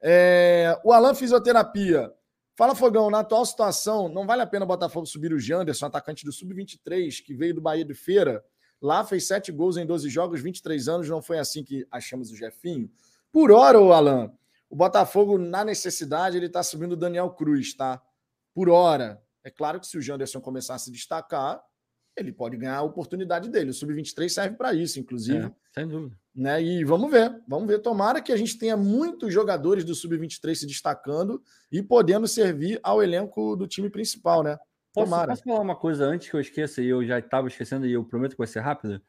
[0.00, 0.80] É...
[0.84, 2.12] O Alan Fisioterapia.
[2.56, 6.24] Fala, Fogão, na atual situação, não vale a pena o Botafogo subir o Janderson, atacante
[6.24, 8.44] do Sub-23, que veio do Bahia de Feira.
[8.82, 12.36] Lá fez sete gols em 12 jogos, 23 anos, não foi assim que achamos o
[12.36, 12.90] Jefinho.
[13.30, 14.32] Por hora, o Alan,
[14.68, 18.02] o Botafogo, na necessidade, ele está subindo o Daniel Cruz, tá?
[18.52, 19.22] Por hora.
[19.44, 21.62] É claro que se o Janderson começar a se destacar,
[22.18, 23.70] ele pode ganhar a oportunidade dele.
[23.70, 25.46] O Sub-23 serve para isso, inclusive.
[25.46, 26.16] É, sem dúvida.
[26.34, 26.62] Né?
[26.62, 27.80] E vamos ver, vamos ver.
[27.80, 33.02] Tomara que a gente tenha muitos jogadores do Sub-23 se destacando e podendo servir ao
[33.02, 34.58] elenco do time principal, né?
[34.92, 35.28] Tomara.
[35.28, 37.92] Posso, posso falar uma coisa antes que eu esqueça e eu já estava esquecendo e
[37.92, 39.00] eu prometo que vai ser rápido?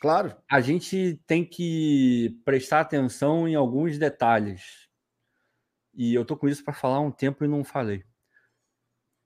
[0.00, 0.34] Claro.
[0.50, 4.88] A gente tem que prestar atenção em alguns detalhes.
[5.94, 8.04] E eu tô com isso para falar há um tempo e não falei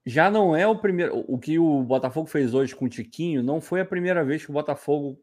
[0.08, 1.22] já não é o primeiro.
[1.28, 4.50] O que o Botafogo fez hoje com o Tiquinho não foi a primeira vez que
[4.50, 5.20] o Botafogo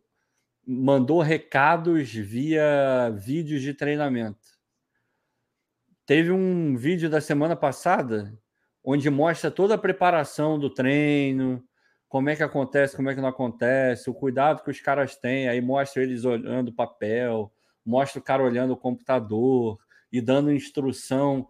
[0.65, 4.47] mandou recados via vídeos de treinamento.
[6.05, 8.37] Teve um vídeo da semana passada
[8.83, 11.63] onde mostra toda a preparação do treino,
[12.07, 15.47] como é que acontece, como é que não acontece, o cuidado que os caras têm.
[15.47, 17.51] Aí mostra eles olhando o papel,
[17.83, 19.79] mostra o cara olhando o computador
[20.11, 21.47] e dando instrução.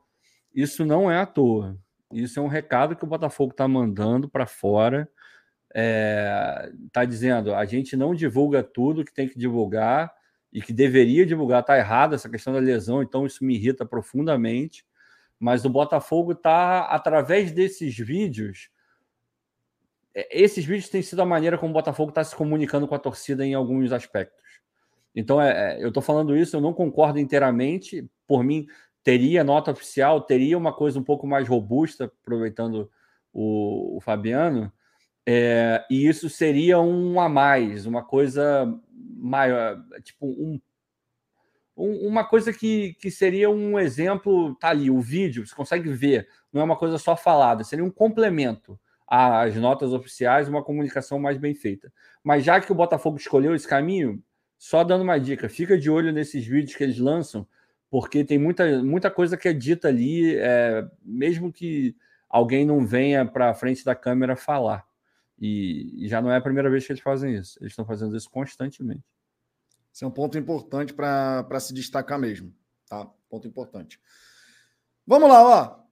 [0.54, 1.78] Isso não é à toa.
[2.12, 5.10] Isso é um recado que o Botafogo está mandando para fora.
[5.70, 10.14] Está é, tá dizendo a gente não divulga tudo que tem que divulgar
[10.54, 11.62] e que deveria divulgar.
[11.62, 14.86] Está errado essa questão da lesão, então isso me irrita profundamente.
[15.40, 18.70] Mas o Botafogo está, através desses vídeos,
[20.14, 23.00] é, esses vídeos têm sido a maneira como o Botafogo está se comunicando com a
[23.00, 24.62] torcida em alguns aspectos.
[25.14, 28.10] Então, é, é eu estou falando isso, eu não concordo inteiramente.
[28.26, 28.66] Por mim,
[29.06, 32.92] teria nota oficial, teria uma coisa um pouco mais robusta, aproveitando
[33.32, 34.74] o, o Fabiano,
[35.24, 40.60] é, e isso seria um a mais, uma coisa maior, tipo um,
[41.78, 46.28] um, uma coisa que, que seria um exemplo, tá ali, o vídeo, você consegue ver,
[46.52, 51.38] não é uma coisa só falada, seria um complemento às notas oficiais, uma comunicação mais
[51.38, 51.94] bem feita.
[52.24, 54.20] Mas já que o Botafogo escolheu esse caminho,
[54.58, 57.48] só dando uma dica, fica de olho nesses vídeos que eles lançam,
[57.90, 61.96] porque tem muita, muita coisa que é dita ali, é, mesmo que
[62.30, 64.86] alguém não venha para frente da câmera falar.
[65.40, 68.16] E, e, já não é a primeira vez que eles fazem isso, eles estão fazendo
[68.16, 69.04] isso constantemente.
[69.94, 72.54] Esse é um ponto importante para se destacar mesmo,
[72.88, 73.10] tá?
[73.30, 74.00] Ponto importante.
[75.06, 75.86] Vamos lá, ó.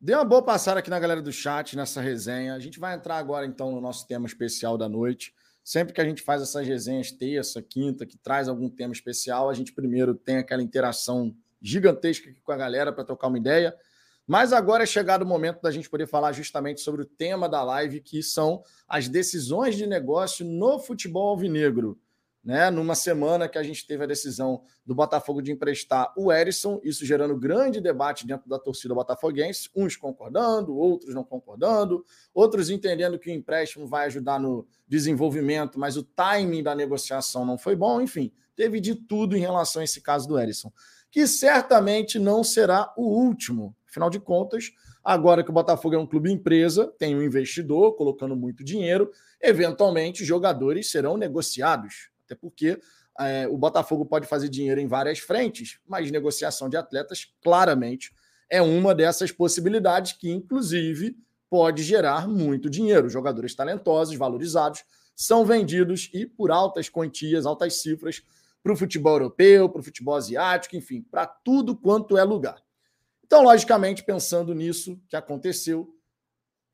[0.00, 2.54] Dê uma boa passada aqui na galera do chat, nessa resenha.
[2.54, 5.34] A gente vai entrar agora, então, no nosso tema especial da noite.
[5.68, 9.52] Sempre que a gente faz essas resenhas terça, quinta, que traz algum tema especial, a
[9.52, 13.76] gente primeiro tem aquela interação gigantesca com a galera para trocar uma ideia.
[14.26, 17.62] Mas agora é chegado o momento da gente poder falar justamente sobre o tema da
[17.62, 22.00] live, que são as decisões de negócio no futebol alvinegro
[22.42, 22.70] né?
[22.70, 27.04] Numa semana que a gente teve a decisão do Botafogo de emprestar o Erisson, isso
[27.04, 33.30] gerando grande debate dentro da torcida botafoguense, uns concordando, outros não concordando, outros entendendo que
[33.30, 38.32] o empréstimo vai ajudar no desenvolvimento, mas o timing da negociação não foi bom, enfim,
[38.56, 40.72] teve de tudo em relação a esse caso do Erisson,
[41.10, 43.74] que certamente não será o último.
[43.88, 44.72] Afinal de contas,
[45.02, 49.10] agora que o Botafogo é um clube empresa, tem um investidor colocando muito dinheiro,
[49.40, 52.78] eventualmente jogadores serão negociados até porque
[53.18, 58.12] é, o Botafogo pode fazer dinheiro em várias frentes, mas negociação de atletas claramente
[58.50, 61.16] é uma dessas possibilidades que, inclusive,
[61.48, 63.08] pode gerar muito dinheiro.
[63.08, 64.84] Jogadores talentosos, valorizados,
[65.16, 68.22] são vendidos e por altas quantias, altas cifras,
[68.62, 72.60] para o futebol europeu, para o futebol asiático, enfim, para tudo quanto é lugar.
[73.24, 75.88] Então, logicamente, pensando nisso que aconteceu,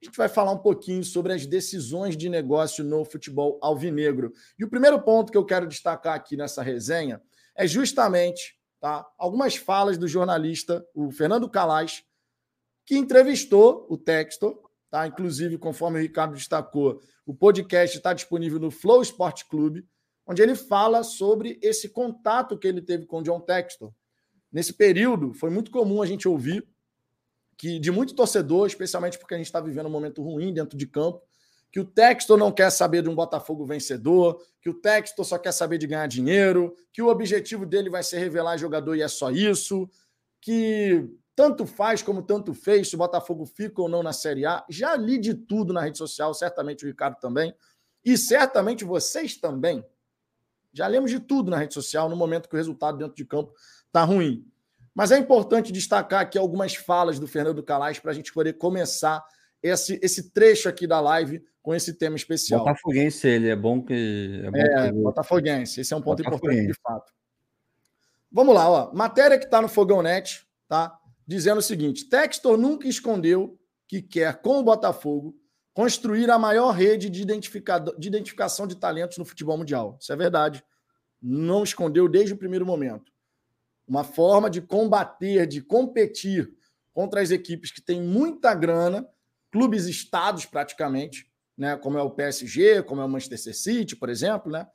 [0.04, 4.32] a gente vai falar um pouquinho sobre as decisões de negócio no futebol alvinegro.
[4.58, 7.22] E o primeiro ponto que eu quero destacar aqui nessa resenha
[7.56, 12.04] é justamente tá, algumas falas do jornalista, o Fernando Calais,
[12.84, 15.06] que entrevistou o Textor, tá?
[15.06, 19.88] Inclusive, conforme o Ricardo destacou, o podcast está disponível no Flow Sport Clube,
[20.26, 23.90] onde ele fala sobre esse contato que ele teve com o John Textor.
[24.52, 26.62] Nesse período, foi muito comum a gente ouvir
[27.56, 30.86] que de muito torcedor, especialmente porque a gente está vivendo um momento ruim dentro de
[30.86, 31.22] campo,
[31.70, 35.52] que o Textor não quer saber de um Botafogo vencedor, que o Textor só quer
[35.52, 39.30] saber de ganhar dinheiro, que o objetivo dele vai ser revelar jogador e é só
[39.30, 39.90] isso,
[40.40, 44.64] que tanto faz como tanto fez se o Botafogo fica ou não na Série A.
[44.70, 47.52] Já li de tudo na rede social, certamente o Ricardo também,
[48.04, 49.84] e certamente vocês também.
[50.72, 53.52] Já lemos de tudo na rede social no momento que o resultado dentro de campo
[53.86, 54.46] está ruim.
[54.94, 59.24] Mas é importante destacar aqui algumas falas do Fernando Calais para a gente poder começar
[59.62, 62.60] esse, esse trecho aqui da live com esse tema especial.
[62.60, 64.42] Botafoguense, ele é bom que.
[64.44, 64.98] É, bom é que...
[64.98, 67.12] Botafoguense, esse é um ponto importante de fato.
[68.30, 68.92] Vamos lá, ó.
[68.92, 70.96] Matéria que está no Fogão Net, tá?
[71.26, 75.34] Dizendo o seguinte: Textor nunca escondeu que quer, com o Botafogo,
[75.72, 79.96] construir a maior rede de, de identificação de talentos no futebol mundial.
[79.98, 80.62] Isso é verdade.
[81.20, 83.13] Não escondeu desde o primeiro momento.
[83.86, 86.52] Uma forma de combater, de competir
[86.92, 89.06] contra as equipes que têm muita grana,
[89.50, 91.26] clubes estados praticamente,
[91.56, 94.66] né, como é o PSG, como é o Manchester City, por exemplo, né?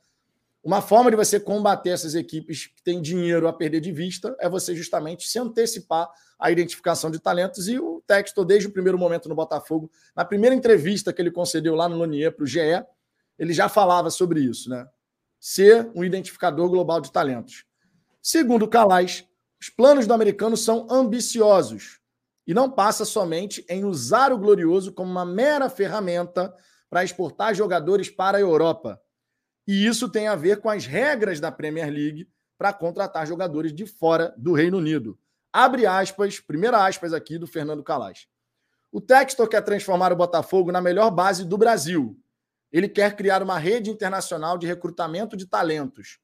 [0.62, 4.48] Uma forma de você combater essas equipes que têm dinheiro a perder de vista é
[4.48, 6.06] você justamente se antecipar
[6.38, 7.66] à identificação de talentos.
[7.66, 11.74] E o Textor, desde o primeiro momento no Botafogo, na primeira entrevista que ele concedeu
[11.74, 12.60] lá no Lonier para o GE,
[13.38, 14.86] ele já falava sobre isso, né?
[15.38, 17.64] Ser um identificador global de talentos.
[18.22, 19.26] Segundo Calais,
[19.60, 22.00] os planos do americano são ambiciosos
[22.46, 26.54] e não passa somente em usar o Glorioso como uma mera ferramenta
[26.88, 29.00] para exportar jogadores para a Europa.
[29.66, 33.86] E isso tem a ver com as regras da Premier League para contratar jogadores de
[33.86, 35.18] fora do Reino Unido.
[35.52, 38.26] Abre aspas, primeira aspas aqui do Fernando Calais.
[38.92, 42.18] O Textor quer transformar o Botafogo na melhor base do Brasil.
[42.72, 46.18] Ele quer criar uma rede internacional de recrutamento de talentos.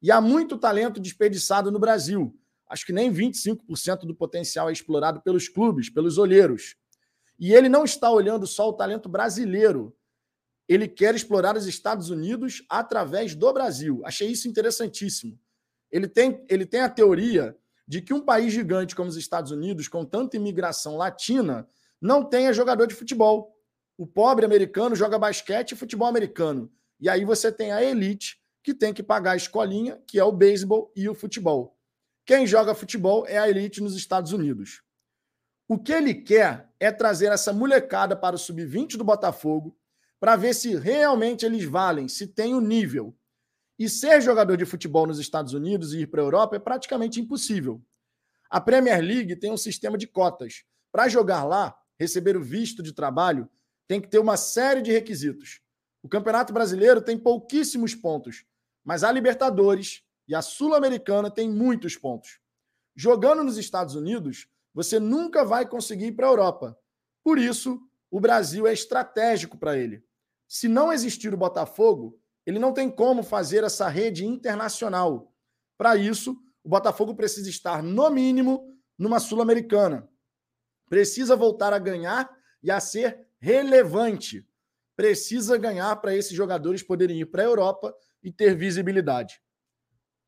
[0.00, 2.34] E há muito talento desperdiçado no Brasil.
[2.68, 6.76] Acho que nem 25% do potencial é explorado pelos clubes, pelos olheiros.
[7.38, 9.96] E ele não está olhando só o talento brasileiro,
[10.68, 14.02] ele quer explorar os Estados Unidos através do Brasil.
[14.04, 15.38] Achei isso interessantíssimo.
[15.90, 19.88] Ele tem, ele tem a teoria de que um país gigante como os Estados Unidos,
[19.88, 21.66] com tanta imigração latina,
[21.98, 23.56] não tenha jogador de futebol.
[23.96, 26.70] O pobre americano joga basquete e futebol americano.
[27.00, 28.37] E aí você tem a elite
[28.68, 31.74] que tem que pagar a escolinha, que é o beisebol e o futebol.
[32.26, 34.82] Quem joga futebol é a elite nos Estados Unidos.
[35.66, 39.74] O que ele quer é trazer essa molecada para o sub-20 do Botafogo,
[40.20, 43.16] para ver se realmente eles valem, se tem o nível.
[43.78, 47.18] E ser jogador de futebol nos Estados Unidos e ir para a Europa é praticamente
[47.18, 47.82] impossível.
[48.50, 50.62] A Premier League tem um sistema de cotas.
[50.92, 53.48] Para jogar lá, receber o visto de trabalho,
[53.86, 55.62] tem que ter uma série de requisitos.
[56.02, 58.44] O Campeonato Brasileiro tem pouquíssimos pontos,
[58.88, 62.40] mas a Libertadores e a Sul-Americana tem muitos pontos.
[62.96, 66.78] Jogando nos Estados Unidos, você nunca vai conseguir ir para a Europa.
[67.22, 67.78] Por isso,
[68.10, 70.08] o Brasil é estratégico para ele
[70.48, 75.30] se não existir o Botafogo, ele não tem como fazer essa rede internacional.
[75.76, 76.32] Para isso,
[76.64, 80.08] o Botafogo precisa estar, no mínimo, numa Sul-Americana.
[80.88, 84.48] Precisa voltar a ganhar e a ser relevante.
[84.96, 89.40] Precisa ganhar para esses jogadores poderem ir para a Europa e ter visibilidade.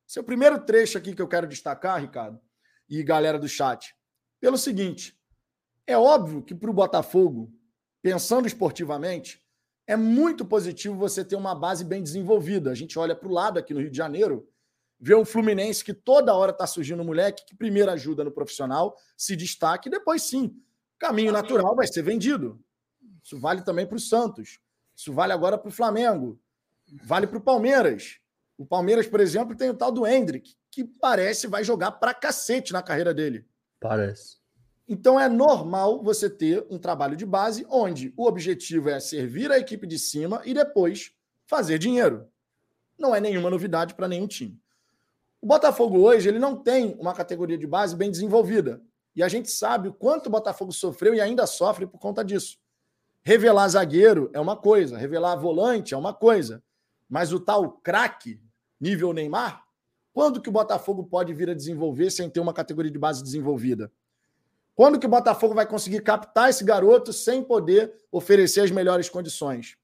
[0.09, 2.41] Esse é o primeiro trecho aqui que eu quero destacar, Ricardo,
[2.89, 3.95] e galera do chat.
[4.41, 5.19] Pelo seguinte:
[5.87, 7.53] é óbvio que para o Botafogo,
[8.03, 9.43] pensando esportivamente,
[9.87, 12.71] é muito positivo você ter uma base bem desenvolvida.
[12.71, 14.49] A gente olha para o lado aqui no Rio de Janeiro,
[14.99, 18.97] vê um Fluminense que toda hora está surgindo um moleque que primeiro ajuda no profissional,
[19.17, 20.55] se destaque e depois sim,
[20.99, 22.63] caminho natural vai ser vendido.
[23.23, 24.61] Isso vale também para o Santos.
[24.95, 26.41] Isso vale agora para o Flamengo.
[27.05, 28.19] Vale para o Palmeiras.
[28.59, 32.73] O Palmeiras, por exemplo, tem o tal do Hendrick, que parece vai jogar para cacete
[32.73, 33.47] na carreira dele.
[33.81, 34.39] Parece.
[34.87, 39.59] Então é normal você ter um trabalho de base onde o objetivo é servir a
[39.59, 41.13] equipe de cima e depois
[41.47, 42.29] fazer dinheiro.
[42.99, 44.61] Não é nenhuma novidade para nenhum time.
[45.41, 48.83] O Botafogo hoje ele não tem uma categoria de base bem desenvolvida.
[49.15, 52.59] E a gente sabe o quanto o Botafogo sofreu e ainda sofre por conta disso.
[53.23, 56.63] Revelar zagueiro é uma coisa, revelar volante é uma coisa.
[57.11, 58.41] Mas o tal craque,
[58.81, 59.65] nível Neymar,
[60.13, 63.93] quando que o Botafogo pode vir a desenvolver sem ter uma categoria de base desenvolvida?
[64.77, 69.77] Quando que o Botafogo vai conseguir captar esse garoto sem poder oferecer as melhores condições?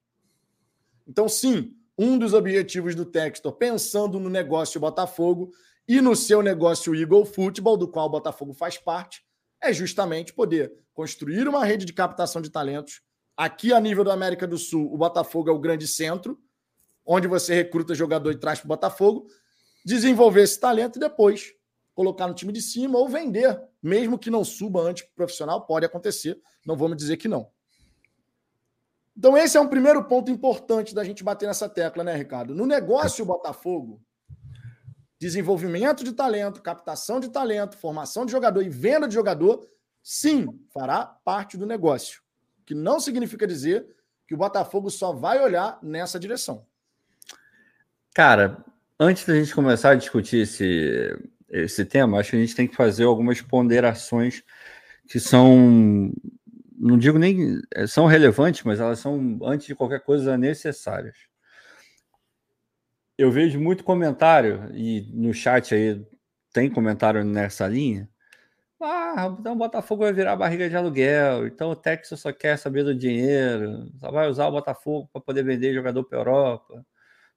[1.05, 5.51] Então, sim, um dos objetivos do Textor, pensando no negócio Botafogo
[5.87, 9.23] e no seu negócio Eagle Football, do qual o Botafogo faz parte,
[9.61, 13.01] é justamente poder construir uma rede de captação de talentos.
[13.35, 16.39] Aqui, a nível da América do Sul, o Botafogo é o grande centro,
[17.07, 19.27] onde você recruta jogador e traz para o Botafogo,
[19.85, 21.53] desenvolver esse talento e depois
[21.95, 26.39] colocar no time de cima ou vender, mesmo que não suba antes profissional, pode acontecer,
[26.65, 27.49] não vamos dizer que não.
[29.17, 32.53] Então, esse é um primeiro ponto importante da gente bater nessa tecla, né, Ricardo?
[32.53, 33.99] No negócio Botafogo,
[35.19, 39.65] desenvolvimento de talento, captação de talento, formação de jogador e venda de jogador,
[40.03, 42.21] sim, fará parte do negócio.
[42.63, 43.87] Que não significa dizer
[44.27, 46.67] que o Botafogo só vai olhar nessa direção.
[48.17, 48.65] Cara,
[48.99, 51.15] antes da gente começar a discutir esse,
[51.51, 54.43] esse tema, acho que a gente tem que fazer algumas ponderações
[55.07, 56.11] que são
[56.75, 61.15] não digo nem é, são relevantes, mas elas são, antes de qualquer coisa, necessárias.
[63.15, 66.03] Eu vejo muito comentário, e no chat aí
[66.51, 68.09] tem comentário nessa linha.
[68.81, 72.83] Ah, então o Botafogo vai virar barriga de aluguel, então o Texas só quer saber
[72.83, 76.83] do dinheiro, só vai usar o Botafogo para poder vender jogador para Europa,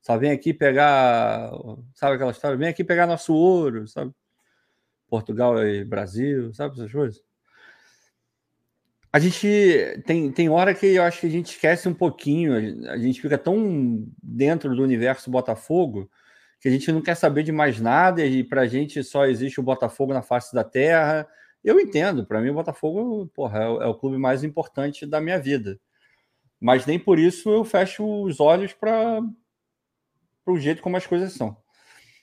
[0.01, 1.51] só vem aqui pegar,
[1.95, 2.57] sabe aquela história?
[2.57, 4.13] Vem aqui pegar nosso ouro, sabe?
[5.09, 7.23] Portugal e Brasil, sabe essas coisas?
[9.13, 12.55] A gente tem, tem hora que eu acho que a gente esquece um pouquinho,
[12.89, 16.09] a gente fica tão dentro do universo Botafogo
[16.61, 19.59] que a gente não quer saber de mais nada e para a gente só existe
[19.59, 21.27] o Botafogo na face da terra.
[21.65, 25.21] Eu entendo, para mim o Botafogo porra, é, o, é o clube mais importante da
[25.21, 25.81] minha vida.
[26.61, 29.21] Mas nem por isso eu fecho os olhos para
[30.53, 31.57] o jeito como as coisas são.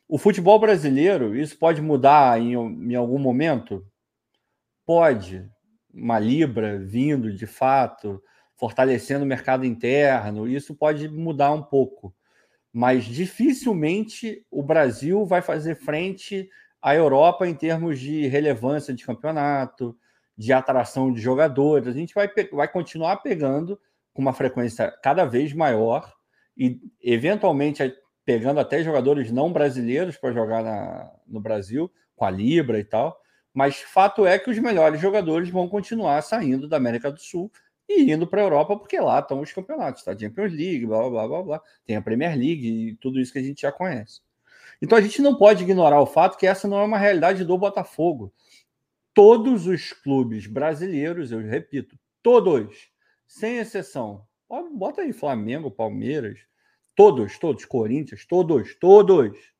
[0.07, 3.85] O futebol brasileiro, isso pode mudar em, em algum momento?
[4.85, 5.45] Pode.
[5.93, 8.23] Uma Libra vindo de fato,
[8.55, 12.13] fortalecendo o mercado interno, isso pode mudar um pouco.
[12.71, 16.49] Mas dificilmente o Brasil vai fazer frente
[16.81, 19.97] à Europa em termos de relevância de campeonato,
[20.37, 21.87] de atração de jogadores.
[21.87, 23.79] A gente vai, vai continuar pegando
[24.13, 26.13] com uma frequência cada vez maior
[26.55, 27.83] e, eventualmente,
[28.27, 33.17] pegando até jogadores não brasileiros para jogar na, no Brasil, com a Libra e tal.
[33.53, 37.49] Mas fato é que os melhores jogadores vão continuar saindo da América do Sul
[37.87, 40.11] e indo para a Europa, porque lá estão os campeonatos, tá?
[40.11, 43.41] Champions League, blá, blá, blá, blá, tem a Premier League e tudo isso que a
[43.41, 44.19] gente já conhece.
[44.81, 47.57] Então a gente não pode ignorar o fato que essa não é uma realidade do
[47.57, 48.33] Botafogo.
[49.13, 52.89] Todos os clubes brasileiros, eu repito, todos,
[53.25, 54.25] sem exceção,
[54.73, 56.39] bota aí Flamengo, Palmeiras,
[56.97, 59.53] Todos, todos, Corinthians, todos, todos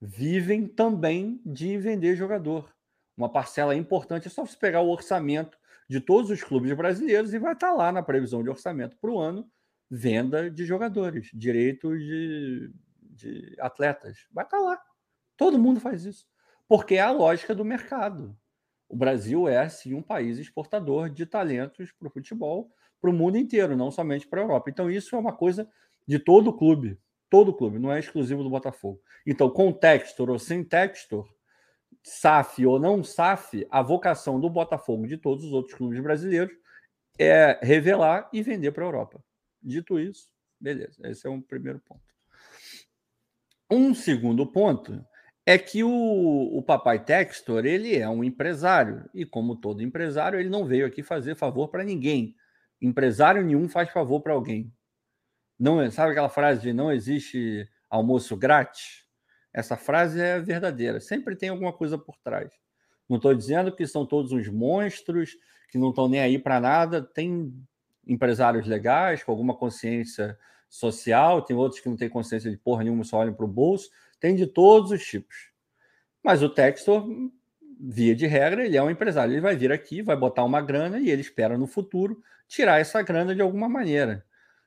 [0.00, 2.74] vivem também de vender jogador.
[3.14, 7.38] Uma parcela importante é só você pegar o orçamento de todos os clubes brasileiros e
[7.38, 9.46] vai estar lá na previsão de orçamento para o ano
[9.90, 14.26] venda de jogadores, direitos de, de atletas.
[14.32, 14.80] Vai estar lá.
[15.36, 16.26] Todo mundo faz isso.
[16.66, 18.34] Porque é a lógica do mercado.
[18.88, 23.36] O Brasil é, sim, um país exportador de talentos para o futebol, para o mundo
[23.36, 24.70] inteiro, não somente para a Europa.
[24.70, 25.68] Então, isso é uma coisa
[26.06, 26.98] de todo o clube.
[27.28, 29.00] Todo o clube, não é exclusivo do Botafogo.
[29.26, 31.28] Então, com Textor ou sem Textor,
[32.02, 36.56] SAF ou não SAF, a vocação do Botafogo de todos os outros clubes brasileiros
[37.18, 39.20] é revelar e vender para a Europa.
[39.60, 40.28] Dito isso,
[40.60, 40.96] beleza.
[41.08, 42.02] Esse é um primeiro ponto.
[43.68, 45.04] Um segundo ponto
[45.44, 50.48] é que o, o papai Textor ele é um empresário e como todo empresário ele
[50.48, 52.36] não veio aqui fazer favor para ninguém.
[52.80, 54.72] Empresário nenhum faz favor para alguém.
[55.58, 59.04] Não, sabe aquela frase de não existe almoço grátis?
[59.52, 61.00] Essa frase é verdadeira.
[61.00, 62.50] Sempre tem alguma coisa por trás.
[63.08, 65.36] Não estou dizendo que são todos uns monstros
[65.70, 67.00] que não estão nem aí para nada.
[67.00, 67.52] Tem
[68.06, 70.38] empresários legais com alguma consciência
[70.68, 73.88] social, tem outros que não têm consciência de porra nenhuma, só olham para o bolso.
[74.20, 75.50] Tem de todos os tipos.
[76.22, 77.06] Mas o Textor,
[77.80, 79.32] via de regra, ele é um empresário.
[79.32, 83.00] Ele vai vir aqui, vai botar uma grana e ele espera no futuro tirar essa
[83.00, 84.24] grana de alguma maneira.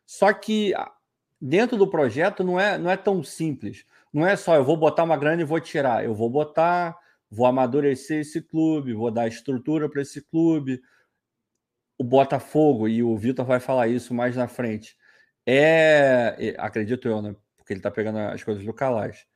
[0.09, 0.91] Só que ah,
[1.39, 3.85] dentro do projeto não é, não é tão simples.
[4.11, 6.03] Não é só eu vou botar uma grana e vou tirar.
[6.03, 6.97] Eu vou botar,
[7.29, 10.81] vou amadurecer esse clube, vou dar estrutura para esse clube.
[11.95, 14.97] O Botafogo, e o Vitor vai falar isso mais na frente,
[15.45, 17.35] é, acredito eu, né?
[17.55, 19.27] Porque ele está pegando as coisas do Calais.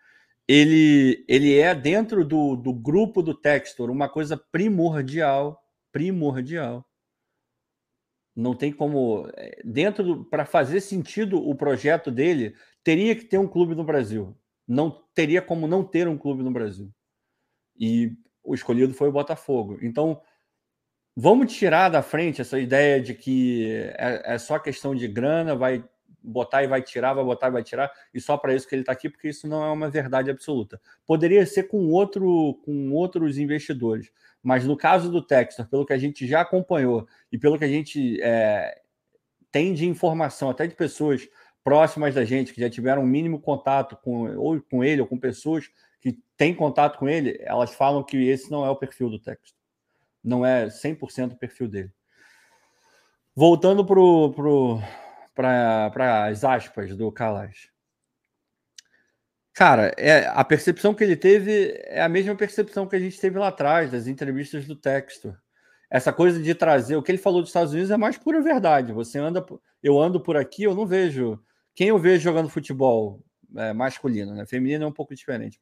[0.48, 6.84] Ele, ele é dentro do, do grupo do Textor uma coisa primordial, primordial
[8.36, 9.28] não tem como.
[9.38, 14.36] Eh, dentro para fazer sentido o projeto dele, teria que ter um clube no Brasil.
[14.68, 16.92] Não teria como não ter um clube no Brasil.
[17.80, 18.12] E
[18.44, 19.78] o escolhido foi o Botafogo.
[19.82, 20.22] Então,
[21.16, 25.84] vamos tirar da frente essa ideia de que é, é só questão de grana, vai
[26.24, 28.82] botar e vai tirar, vai botar e vai tirar, e só para isso que ele
[28.84, 30.80] está aqui, porque isso não é uma verdade absoluta.
[31.06, 34.12] Poderia ser com outro, com outros investidores,
[34.42, 37.70] mas no caso do Textor, pelo que a gente já acompanhou e pelo que a
[37.70, 38.82] gente é,
[39.52, 41.28] tem de informação, até de pessoas
[41.64, 45.18] próximas da gente, que já tiveram um mínimo contato com, ou com ele, ou com
[45.18, 45.70] pessoas
[46.02, 49.58] que têm contato com ele, elas falam que esse não é o perfil do Textor.
[50.22, 51.92] Não é 100% o perfil dele.
[53.36, 54.00] Voltando para
[55.36, 57.70] as aspas do Calais.
[59.54, 63.38] Cara, é, a percepção que ele teve é a mesma percepção que a gente teve
[63.38, 65.38] lá atrás, das entrevistas do Textor.
[65.92, 68.92] Essa coisa de trazer o que ele falou dos Estados Unidos é mais pura verdade.
[68.92, 69.46] Você anda,
[69.84, 71.40] eu ando por aqui, eu não vejo
[71.76, 73.24] quem eu vejo jogando futebol
[73.56, 74.46] é, masculino, né?
[74.46, 75.60] Feminino é um pouco diferente.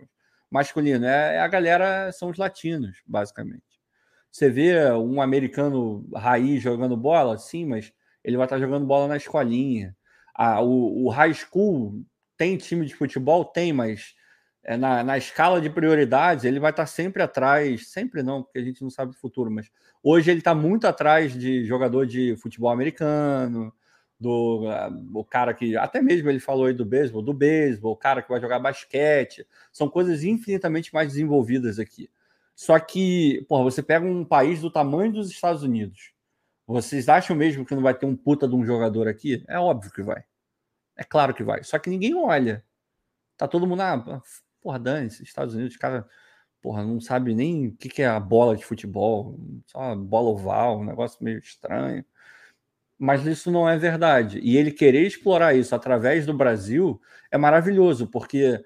[0.50, 3.64] Masculino é, é a galera, são os latinos, basicamente.
[4.32, 7.92] Você vê um americano raiz jogando bola, sim, mas
[8.24, 9.96] ele vai estar jogando bola na escolinha.
[10.36, 12.04] Ah, o, o high school
[12.38, 13.46] tem time de futebol?
[13.46, 14.16] Tem, mas
[14.64, 18.64] é, na, na escala de prioridades ele vai estar sempre atrás, sempre não, porque a
[18.64, 19.72] gente não sabe o futuro, mas
[20.04, 23.74] hoje ele está muito atrás de jogador de futebol americano,
[24.20, 27.98] do uh, o cara que até mesmo ele falou aí do beisebol, do beisebol, o
[27.98, 32.08] cara que vai jogar basquete, são coisas infinitamente mais desenvolvidas aqui.
[32.56, 36.12] Só que, porra, você pega um país do tamanho dos Estados Unidos,
[36.72, 39.44] vocês acham mesmo que não vai ter um puta de um jogador aqui?
[39.48, 40.24] É óbvio que vai.
[40.98, 41.64] É claro que vai.
[41.64, 42.64] Só que ninguém olha.
[43.38, 44.22] Tá todo mundo, ah,
[44.62, 46.08] porra, dane-se, Estados Unidos, cara,
[46.62, 50.80] porra, não sabe nem o que, que é a bola de futebol, só bola oval,
[50.80, 52.06] um negócio meio estranho
[53.02, 54.40] mas isso não é verdade.
[54.44, 57.02] E ele querer explorar isso através do Brasil
[57.32, 58.64] é maravilhoso, porque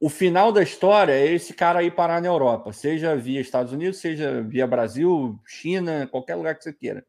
[0.00, 3.98] o final da história é esse cara ir parar na Europa, seja via Estados Unidos,
[3.98, 7.04] seja via Brasil, China, qualquer lugar que você queira.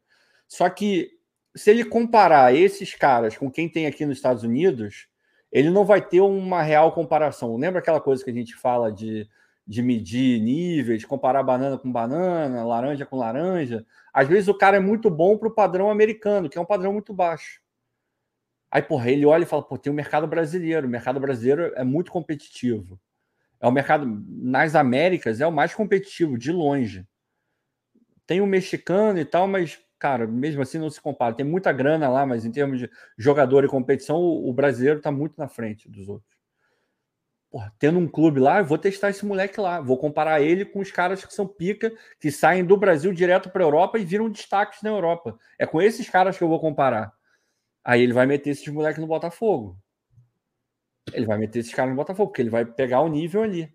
[0.46, 1.10] Só que
[1.56, 5.08] se ele comparar esses caras com quem tem aqui nos Estados Unidos,
[5.50, 7.56] ele não vai ter uma real comparação.
[7.56, 9.28] Lembra aquela coisa que a gente fala de
[9.66, 13.86] de medir níveis, comparar banana com banana, laranja com laranja.
[14.12, 16.92] Às vezes o cara é muito bom para o padrão americano, que é um padrão
[16.92, 17.61] muito baixo.
[18.72, 20.86] Aí, porra, ele olha e fala: pô, tem o mercado brasileiro.
[20.86, 22.98] O mercado brasileiro é muito competitivo.
[23.60, 27.06] É o mercado, nas Américas, é o mais competitivo, de longe.
[28.26, 31.34] Tem o mexicano e tal, mas, cara, mesmo assim não se compara.
[31.34, 35.34] Tem muita grana lá, mas em termos de jogador e competição, o, brasileiro está muito
[35.38, 36.32] na frente dos outros
[37.52, 39.78] porra, tendo um clube lá, eu vou testar esse moleque lá.
[39.78, 43.62] Vou comparar ele com os caras que são pica, que saem do Brasil direto para
[43.62, 45.38] a Europa e viram destaques na Europa.
[45.58, 47.12] É com esses caras que eu vou comparar.
[47.84, 49.76] Aí ele vai meter esses moleques no Botafogo.
[51.12, 53.72] Ele vai meter esses caras no Botafogo, porque ele vai pegar o nível ali.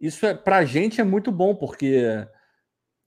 [0.00, 2.26] Isso é, pra gente é muito bom, porque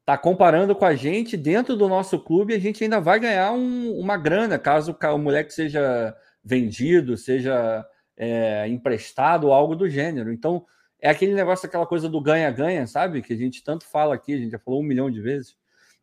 [0.05, 3.97] tá comparando com a gente dentro do nosso clube, a gente ainda vai ganhar um,
[3.97, 7.85] uma grana, caso o moleque seja vendido, seja
[8.17, 10.31] é, emprestado algo do gênero.
[10.31, 10.65] Então,
[10.99, 13.21] é aquele negócio, aquela coisa do ganha-ganha, sabe?
[13.21, 15.55] Que a gente tanto fala aqui, a gente já falou um milhão de vezes.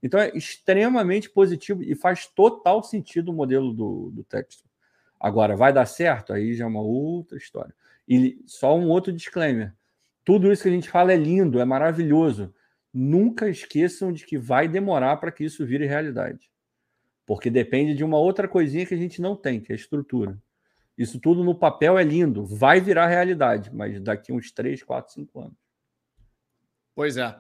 [0.03, 4.64] Então, é extremamente positivo e faz total sentido o modelo do, do texto.
[5.18, 6.32] Agora, vai dar certo?
[6.32, 7.74] Aí já é uma outra história.
[8.09, 9.74] E só um outro disclaimer.
[10.24, 12.55] Tudo isso que a gente fala é lindo, é maravilhoso.
[12.92, 16.51] Nunca esqueçam de que vai demorar para que isso vire realidade.
[17.26, 20.38] Porque depende de uma outra coisinha que a gente não tem, que é a estrutura.
[20.96, 25.40] Isso tudo no papel é lindo, vai virar realidade, mas daqui uns 3, 4, 5
[25.40, 25.57] anos.
[26.94, 27.38] Pois é.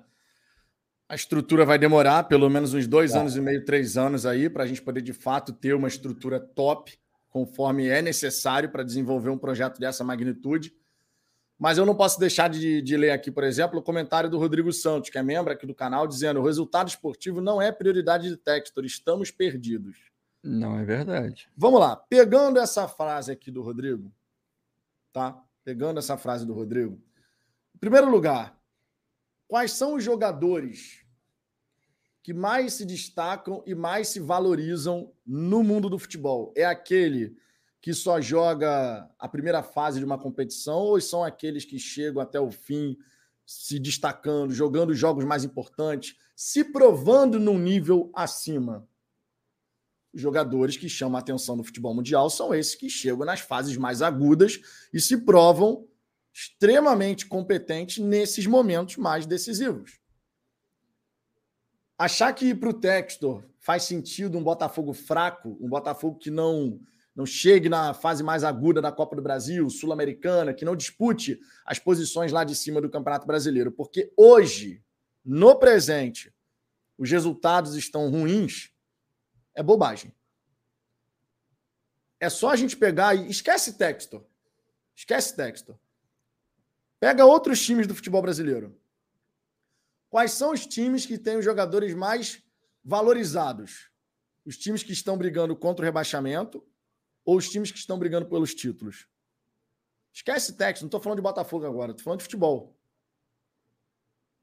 [1.10, 4.62] A estrutura vai demorar pelo menos uns dois anos e meio, três anos aí, para
[4.62, 6.96] a gente poder de fato ter uma estrutura top,
[7.28, 10.72] conforme é necessário para desenvolver um projeto dessa magnitude.
[11.58, 14.72] Mas eu não posso deixar de, de, ler aqui, por exemplo, o comentário do Rodrigo
[14.72, 18.36] Santos, que é membro aqui do canal, dizendo: o resultado esportivo não é prioridade de
[18.36, 19.96] Textor, estamos perdidos.
[20.44, 21.48] Não é verdade.
[21.56, 21.96] Vamos lá.
[21.96, 24.12] Pegando essa frase aqui do Rodrigo,
[25.12, 25.42] tá?
[25.64, 27.02] Pegando essa frase do Rodrigo.
[27.74, 28.56] Em primeiro lugar,
[29.48, 30.99] quais são os jogadores
[32.22, 36.52] que mais se destacam e mais se valorizam no mundo do futebol?
[36.56, 37.36] É aquele
[37.80, 42.38] que só joga a primeira fase de uma competição ou são aqueles que chegam até
[42.38, 42.96] o fim
[43.46, 48.86] se destacando, jogando jogos mais importantes, se provando num nível acima?
[50.12, 53.76] Os jogadores que chamam a atenção no futebol mundial são esses que chegam nas fases
[53.76, 54.60] mais agudas
[54.92, 55.86] e se provam
[56.32, 59.99] extremamente competentes nesses momentos mais decisivos.
[62.00, 66.80] Achar que para o Textor faz sentido um Botafogo fraco, um Botafogo que não
[67.14, 71.78] não chegue na fase mais aguda da Copa do Brasil, Sul-Americana, que não dispute as
[71.78, 74.82] posições lá de cima do Campeonato Brasileiro, porque hoje,
[75.22, 76.34] no presente,
[76.96, 78.72] os resultados estão ruins,
[79.54, 80.14] é bobagem.
[82.18, 84.24] É só a gente pegar e esquece texto.
[84.96, 85.78] Esquece texto.
[86.98, 88.79] Pega outros times do futebol brasileiro.
[90.10, 92.42] Quais são os times que têm os jogadores mais
[92.84, 93.88] valorizados?
[94.44, 96.62] Os times que estão brigando contra o rebaixamento
[97.24, 99.06] ou os times que estão brigando pelos títulos?
[100.12, 102.76] Esquece texto, não estou falando de Botafogo agora, estou falando de futebol.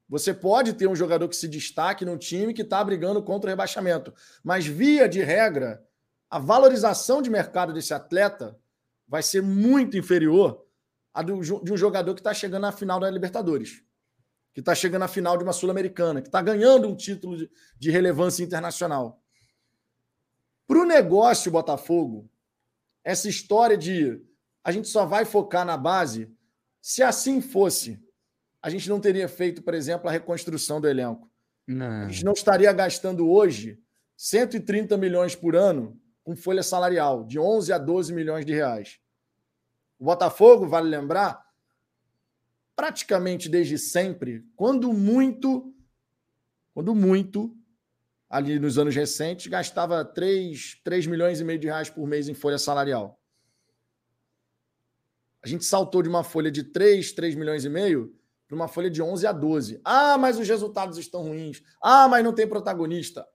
[0.07, 3.51] Você pode ter um jogador que se destaque num time que está brigando contra o
[3.51, 4.13] rebaixamento.
[4.41, 5.85] Mas, via de regra,
[6.29, 8.57] a valorização de mercado desse atleta
[9.05, 10.65] vai ser muito inferior
[11.13, 13.83] à de um jogador que está chegando na final da Libertadores,
[14.57, 17.37] que está chegando na final de uma Sul-Americana, que está ganhando um título
[17.77, 19.21] de, relevância internacional.
[20.65, 22.27] Para o negócio Botafogo,
[23.03, 24.19] essa história de
[24.63, 26.35] a gente só vai focar na base,
[26.81, 28.03] se assim fosse,
[28.59, 31.29] a gente não teria feito, por exemplo, a reconstrução do elenco.
[31.67, 32.07] Não.
[32.07, 33.79] A gente não estaria gastando hoje
[34.15, 38.99] 130 milhões por ano com folha salarial, de 11 a 12 milhões de reais.
[39.99, 41.46] O Botafogo, vale lembrar,
[42.77, 45.73] praticamente desde sempre, quando muito,
[46.75, 47.57] quando muito,
[48.29, 52.35] ali nos anos recentes, gastava 3, 3 milhões e meio de reais por mês em
[52.35, 53.19] folha salarial.
[55.41, 58.15] A gente saltou de uma folha de 3, 3 milhões e meio
[58.47, 59.81] para uma folha de 11 a 12.
[59.83, 61.63] Ah, mas os resultados estão ruins.
[61.81, 63.27] Ah, mas não tem protagonista.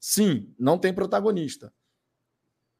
[0.00, 1.72] Sim, não tem protagonista.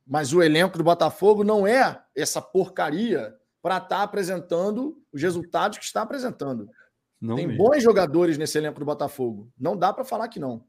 [0.05, 5.79] Mas o elenco do Botafogo não é essa porcaria para estar tá apresentando os resultados
[5.79, 6.69] que está apresentando.
[7.21, 7.63] Não tem mesmo.
[7.63, 9.53] bons jogadores nesse elenco do Botafogo.
[9.59, 10.65] Não dá para falar que não.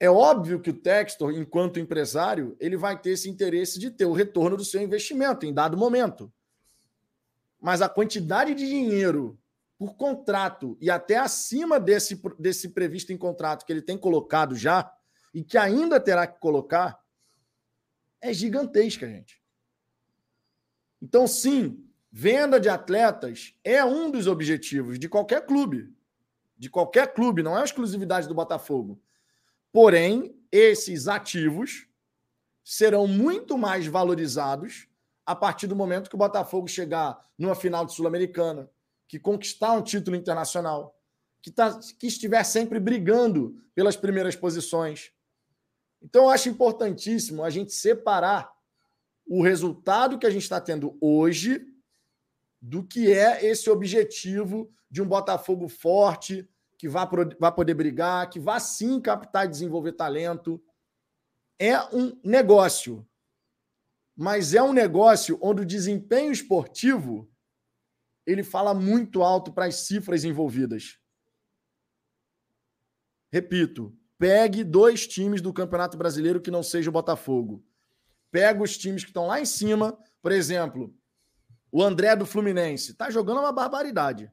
[0.00, 4.12] É óbvio que o Textor, enquanto empresário, ele vai ter esse interesse de ter o
[4.12, 6.32] retorno do seu investimento em dado momento.
[7.60, 9.38] Mas a quantidade de dinheiro
[9.78, 14.90] por contrato e até acima desse, desse previsto em contrato que ele tem colocado já
[15.34, 17.00] e que ainda terá que colocar
[18.20, 19.41] é gigantesca, gente.
[21.02, 25.92] Então, sim, venda de atletas é um dos objetivos de qualquer clube.
[26.56, 29.02] De qualquer clube, não é exclusividade do Botafogo.
[29.72, 31.88] Porém, esses ativos
[32.62, 34.86] serão muito mais valorizados
[35.26, 38.70] a partir do momento que o Botafogo chegar numa final de Sul-Americana,
[39.08, 40.96] que conquistar um título internacional,
[41.40, 45.10] que, tá, que estiver sempre brigando pelas primeiras posições.
[46.00, 48.51] Então, eu acho importantíssimo a gente separar
[49.26, 51.66] o resultado que a gente está tendo hoje
[52.60, 57.08] do que é esse objetivo de um Botafogo forte, que vá,
[57.38, 60.62] vá poder brigar, que vá sim captar e desenvolver talento.
[61.58, 63.06] É um negócio,
[64.16, 67.30] mas é um negócio onde o desempenho esportivo
[68.26, 70.98] ele fala muito alto para as cifras envolvidas.
[73.32, 77.64] Repito, pegue dois times do Campeonato Brasileiro que não seja o Botafogo.
[78.32, 80.92] Pega os times que estão lá em cima, por exemplo,
[81.70, 82.90] o André do Fluminense.
[82.92, 84.32] Está jogando uma barbaridade.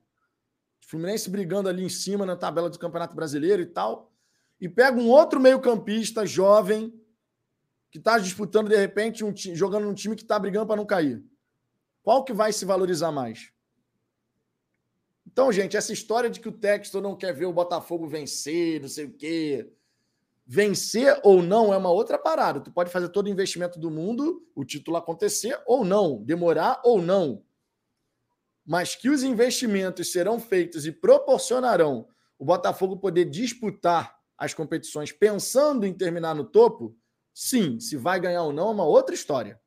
[0.80, 4.12] Fluminense brigando ali em cima na tabela do Campeonato Brasileiro e tal.
[4.60, 6.92] E pega um outro meio-campista jovem
[7.92, 11.24] que está disputando, de repente, um jogando num time que está brigando para não cair.
[12.02, 13.52] Qual que vai se valorizar mais?
[15.28, 18.88] Então, gente, essa história de que o Textor não quer ver o Botafogo vencer, não
[18.88, 19.72] sei o quê.
[20.52, 22.60] Vencer ou não é uma outra parada.
[22.60, 27.00] Tu pode fazer todo o investimento do mundo, o título acontecer ou não, demorar ou
[27.00, 27.44] não.
[28.66, 32.08] Mas que os investimentos serão feitos e proporcionarão
[32.40, 36.98] o Botafogo poder disputar as competições pensando em terminar no topo,
[37.32, 39.62] sim, se vai ganhar ou não é uma outra história.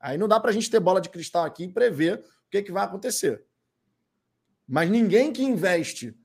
[0.00, 2.62] Aí não dá para a gente ter bola de cristal aqui e prever o que,
[2.62, 3.44] que vai acontecer.
[4.66, 6.16] Mas ninguém que investe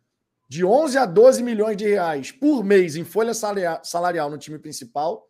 [0.50, 5.30] de 11 a 12 milhões de reais por mês em folha salarial no time principal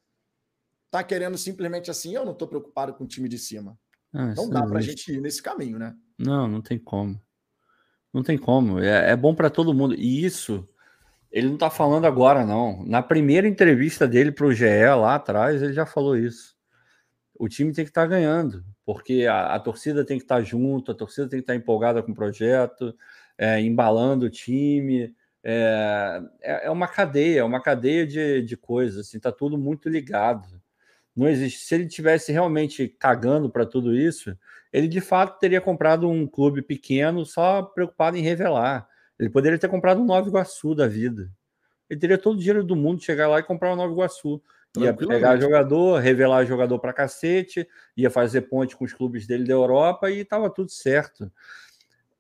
[0.86, 3.78] está querendo simplesmente assim, eu não estou preocupado com o time de cima.
[4.12, 5.94] Ah, não dá para a gente ir nesse caminho, né?
[6.18, 7.22] Não, não tem como.
[8.12, 8.80] Não tem como.
[8.80, 9.94] É, é bom para todo mundo.
[9.94, 10.68] E isso,
[11.30, 12.84] ele não está falando agora, não.
[12.86, 16.56] Na primeira entrevista dele para o GE lá atrás, ele já falou isso.
[17.36, 20.92] O time tem que estar tá ganhando porque a, a, torcida tem que estar junto,
[20.92, 22.92] a torcida tem que estar empolgada com o projeto,
[23.40, 25.16] é, embalando o time.
[25.42, 29.88] É, é, é uma cadeia, é uma cadeia de, de coisas, assim, tá tudo muito
[29.88, 30.62] ligado.
[31.16, 31.60] Não existe.
[31.60, 34.38] Se ele tivesse realmente cagando para tudo isso,
[34.72, 38.88] ele de fato teria comprado um clube pequeno só preocupado em revelar.
[39.18, 41.32] Ele poderia ter comprado um Nova Iguaçu da vida.
[41.90, 44.42] Ele teria todo o dinheiro do mundo chegar lá e comprar um Nova Iguaçu.
[44.78, 47.68] Ia pegar jogador, revelar jogador para cacete,
[47.98, 51.32] ia fazer ponte com os clubes dele da Europa e estava tudo certo.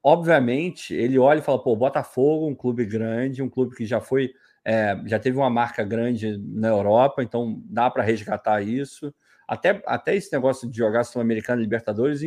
[0.04, 4.32] Obviamente, ele olha e fala: pô, Botafogo, um clube grande, um clube que já foi,
[4.64, 9.14] é, já teve uma marca grande na Europa, então dá para resgatar isso.
[9.48, 12.22] Até, até esse negócio de jogar Sul-Americano e Libertadores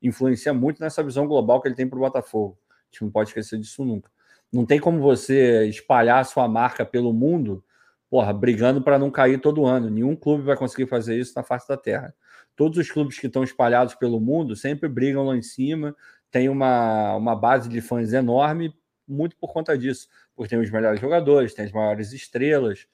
[0.00, 2.56] influencia muito nessa visão global que ele tem para o Botafogo.
[2.70, 4.10] A gente não pode esquecer disso nunca.
[4.52, 7.64] Não tem como você espalhar a sua marca pelo mundo
[8.10, 9.90] porra, brigando para não cair todo ano.
[9.90, 12.14] Nenhum clube vai conseguir fazer isso na face da terra.
[12.56, 15.94] Todos os clubes que estão espalhados pelo mundo sempre brigam lá em cima,
[16.30, 18.74] tem uma, uma base de fãs enorme,
[19.06, 22.86] muito por conta disso, porque tem os melhores jogadores, tem as maiores estrelas.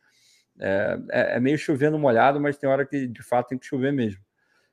[0.61, 3.93] É, é, é meio chovendo molhado, mas tem hora que de fato tem que chover
[3.93, 4.23] mesmo.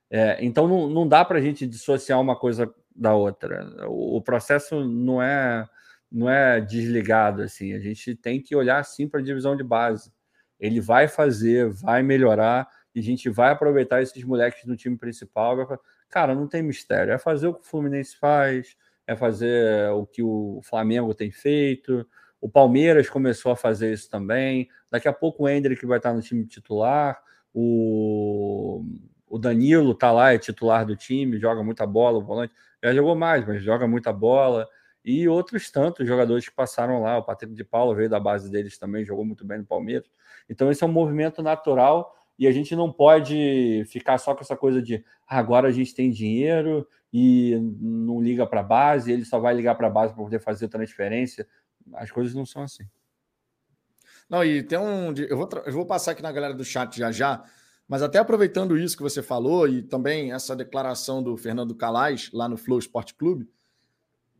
[0.09, 3.65] É, então não, não dá para a gente dissociar uma coisa da outra.
[3.89, 5.67] O, o processo não é
[6.11, 7.73] não é desligado assim.
[7.73, 10.11] A gente tem que olhar sim para a divisão de base
[10.61, 15.57] ele vai fazer, vai melhorar, e a gente vai aproveitar esses moleques no time principal.
[15.57, 15.77] Vai...
[16.11, 17.13] Cara, não tem mistério.
[17.13, 18.75] É fazer o que o Fluminense faz,
[19.07, 22.05] é fazer o que o Flamengo tem feito.
[22.41, 24.69] O Palmeiras começou a fazer isso também.
[24.91, 27.23] Daqui a pouco o Hendrick vai estar no time titular.
[27.53, 28.83] O,
[29.27, 32.53] o Danilo está lá, é titular do time, joga muita bola, o volante.
[32.83, 34.67] Já jogou mais, mas joga muita bola.
[35.03, 37.17] E outros tantos jogadores que passaram lá.
[37.17, 40.09] O Patrick de Paulo veio da base deles também, jogou muito bem no Palmeiras.
[40.49, 44.57] Então, esse é um movimento natural e a gente não pode ficar só com essa
[44.57, 49.23] coisa de ah, agora a gente tem dinheiro e não liga para a base, ele
[49.23, 51.47] só vai ligar para a base para poder fazer transferência.
[51.93, 52.84] As coisas não são assim.
[54.27, 55.13] Não, e tem um.
[55.15, 57.43] Eu vou, eu vou passar aqui na galera do chat já já,
[57.88, 62.49] mas até aproveitando isso que você falou e também essa declaração do Fernando Calais lá
[62.49, 63.47] no Flow Esporte Clube,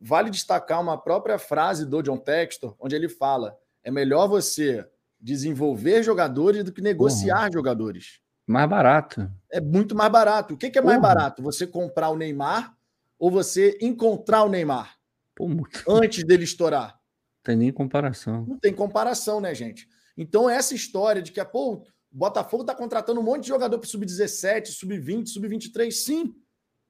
[0.00, 4.84] vale destacar uma própria frase do John Textor, onde ele fala: é melhor você
[5.22, 7.52] desenvolver jogadores do que negociar uhum.
[7.52, 8.20] jogadores.
[8.44, 9.30] Mais barato.
[9.50, 10.54] É muito mais barato.
[10.54, 11.02] O que, que é mais uhum.
[11.02, 11.42] barato?
[11.42, 12.76] Você comprar o Neymar
[13.18, 14.96] ou você encontrar o Neymar?
[15.34, 15.48] Pô.
[15.88, 16.88] Antes dele estourar.
[16.88, 18.44] Não tem nem comparação.
[18.46, 19.88] Não tem comparação, né, gente?
[20.16, 23.88] Então, essa história de que pô, o Botafogo está contratando um monte de jogador para
[23.88, 26.34] sub-17, sub-20, sub-23, sim.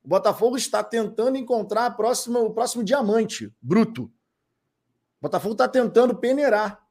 [0.02, 4.04] O Botafogo está tentando encontrar próxima, o próximo diamante bruto.
[4.04, 4.10] O
[5.22, 6.81] Botafogo está tentando peneirar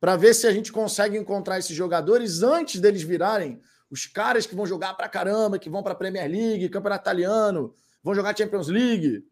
[0.00, 3.60] para ver se a gente consegue encontrar esses jogadores antes deles virarem
[3.90, 8.14] os caras que vão jogar para caramba, que vão para Premier League, Campeonato Italiano, vão
[8.14, 9.26] jogar Champions League.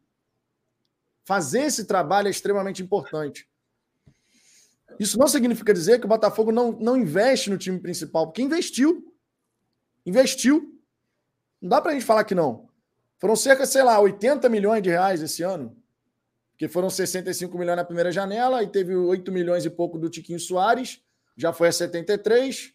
[1.24, 3.48] Fazer esse trabalho é extremamente importante.
[4.98, 9.14] Isso não significa dizer que o Botafogo não, não investe no time principal, porque investiu.
[10.06, 10.80] Investiu.
[11.60, 12.68] Não dá para a gente falar que não.
[13.18, 15.76] Foram cerca, sei lá, 80 milhões de reais esse ano
[16.56, 20.40] que foram 65 milhões na primeira janela, e teve 8 milhões e pouco do Tiquinho
[20.40, 21.00] Soares,
[21.36, 22.72] já foi a 73.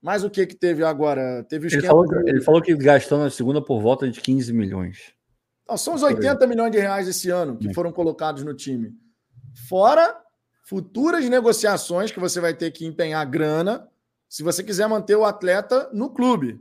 [0.00, 1.44] Mas o que que teve agora?
[1.44, 5.12] Teve ele, falou, ele falou que gastou na segunda por volta de 15 milhões.
[5.64, 8.94] Então, são os 80 milhões de reais esse ano que foram colocados no time.
[9.68, 10.16] Fora
[10.64, 13.88] futuras negociações que você vai ter que empenhar grana
[14.28, 16.60] se você quiser manter o atleta no clube.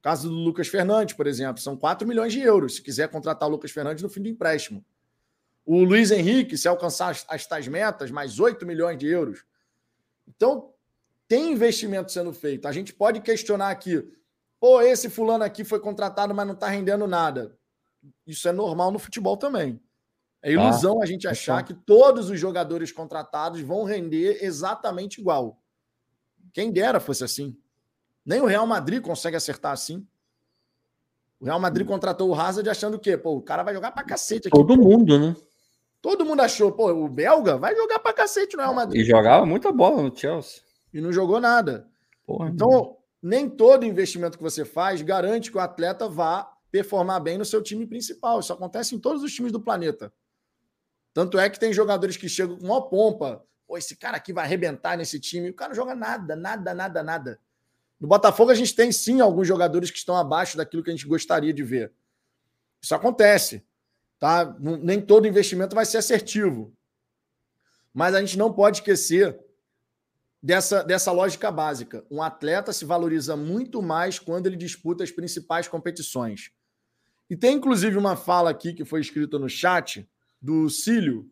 [0.00, 2.76] Caso do Lucas Fernandes, por exemplo, são 4 milhões de euros.
[2.76, 4.84] Se quiser contratar o Lucas Fernandes no fim do empréstimo.
[5.64, 9.44] O Luiz Henrique, se alcançar as, as tais metas, mais 8 milhões de euros.
[10.26, 10.72] Então,
[11.28, 12.66] tem investimento sendo feito.
[12.66, 14.06] A gente pode questionar aqui,
[14.60, 17.56] pô, esse fulano aqui foi contratado, mas não está rendendo nada.
[18.26, 19.80] Isso é normal no futebol também.
[20.42, 20.60] É tá.
[20.60, 25.62] ilusão ah, a gente achar que todos os jogadores contratados vão render exatamente igual.
[26.52, 27.56] Quem dera fosse assim.
[28.26, 30.06] Nem o Real Madrid consegue acertar assim.
[31.40, 33.16] O Real Madrid contratou o Hazard achando o quê?
[33.16, 34.56] Pô, o cara vai jogar pra cacete aqui.
[34.56, 35.34] Todo mundo, né?
[36.02, 39.00] Todo mundo achou, pô, o belga vai jogar pra cacete no Real Madrid.
[39.00, 40.60] E jogava muita bola no Chelsea.
[40.92, 41.88] E não jogou nada.
[42.26, 47.38] Porra, então, nem todo investimento que você faz garante que o atleta vá performar bem
[47.38, 48.40] no seu time principal.
[48.40, 50.12] Isso acontece em todos os times do planeta.
[51.14, 53.44] Tanto é que tem jogadores que chegam com uma pompa.
[53.64, 55.50] Pô, esse cara aqui vai arrebentar nesse time.
[55.50, 57.40] O cara não joga nada, nada, nada, nada.
[58.00, 61.06] No Botafogo, a gente tem sim alguns jogadores que estão abaixo daquilo que a gente
[61.06, 61.92] gostaria de ver.
[62.82, 63.64] Isso acontece.
[64.22, 64.56] Tá?
[64.60, 66.72] Nem todo investimento vai ser assertivo.
[67.92, 69.36] Mas a gente não pode esquecer
[70.40, 72.06] dessa, dessa lógica básica.
[72.08, 76.52] Um atleta se valoriza muito mais quando ele disputa as principais competições.
[77.28, 80.08] E tem inclusive uma fala aqui que foi escrita no chat
[80.40, 81.28] do Cílio,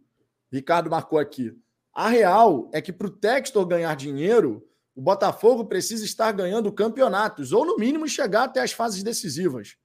[0.53, 1.57] Ricardo marcou aqui.
[1.95, 7.53] A real é que para o Textor ganhar dinheiro, o Botafogo precisa estar ganhando campeonatos,
[7.53, 9.77] ou no mínimo chegar até as fases decisivas.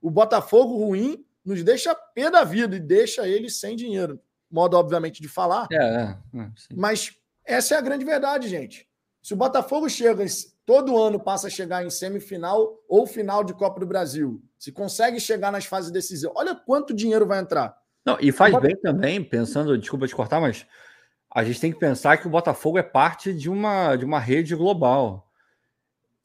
[0.00, 4.20] O Botafogo ruim nos deixa pé da vida e deixa ele sem dinheiro.
[4.50, 5.68] Modo, obviamente, de falar.
[5.70, 7.14] É, é, é mas
[7.44, 8.86] essa é a grande verdade, gente.
[9.22, 10.24] Se o Botafogo chega,
[10.64, 15.18] todo ano passa a chegar em semifinal ou final de Copa do Brasil, se consegue
[15.20, 17.76] chegar nas fases decisivas, olha quanto dinheiro vai entrar.
[18.04, 20.64] Não, e faz bem também, pensando, desculpa te cortar, mas
[21.34, 24.54] a gente tem que pensar que o Botafogo é parte de uma, de uma rede
[24.54, 25.25] global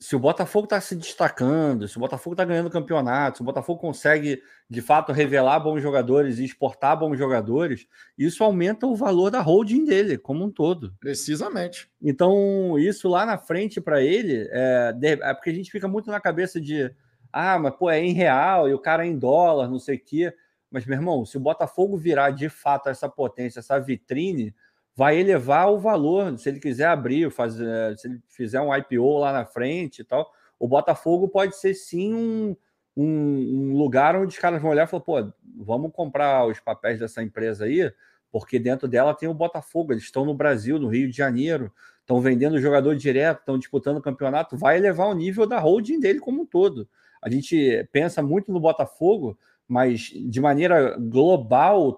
[0.01, 3.79] se o Botafogo está se destacando, se o Botafogo está ganhando campeonato, se o Botafogo
[3.79, 7.85] consegue de fato revelar bons jogadores e exportar bons jogadores,
[8.17, 10.91] isso aumenta o valor da holding dele como um todo.
[10.99, 11.87] Precisamente.
[12.01, 16.19] Então, isso lá na frente para ele é, é, porque a gente fica muito na
[16.19, 16.91] cabeça de
[17.31, 20.03] ah, mas pô, é em real e o cara é em dólar, não sei o
[20.03, 20.33] quê.
[20.71, 24.55] Mas, meu irmão, se o Botafogo virar de fato essa potência, essa vitrine,
[24.95, 26.37] vai elevar o valor.
[26.37, 30.31] Se ele quiser abrir, fazer, se ele fizer um IPO lá na frente e tal,
[30.59, 32.55] o Botafogo pode ser sim um,
[32.95, 36.99] um, um lugar onde os caras vão olhar e falar: pô, vamos comprar os papéis
[36.99, 37.91] dessa empresa aí,
[38.31, 39.93] porque dentro dela tem o Botafogo.
[39.93, 44.01] Eles estão no Brasil, no Rio de Janeiro, estão vendendo jogador direto, estão disputando o
[44.01, 44.57] campeonato.
[44.57, 46.87] Vai elevar o nível da holding dele como um todo.
[47.21, 49.37] A gente pensa muito no Botafogo,
[49.71, 51.95] mas de maneira global,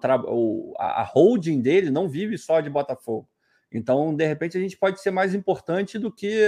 [0.78, 3.28] a holding dele não vive só de Botafogo.
[3.72, 6.40] Então, de repente, a gente pode ser mais importante do que,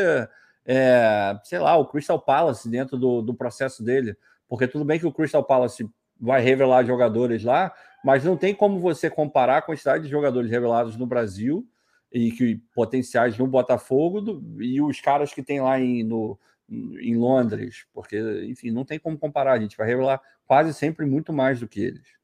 [0.64, 4.16] é, sei lá, o Crystal Palace dentro do, do processo dele.
[4.48, 5.90] Porque tudo bem que o Crystal Palace
[6.20, 7.74] vai revelar jogadores lá,
[8.04, 11.66] mas não tem como você comparar a quantidade de jogadores revelados no Brasil
[12.12, 16.38] e que potenciais no Botafogo do, e os caras que tem lá em, no,
[16.68, 19.52] em Londres, porque, enfim, não tem como comparar.
[19.52, 22.16] A gente vai revelar quase sempre muito mais do que eles.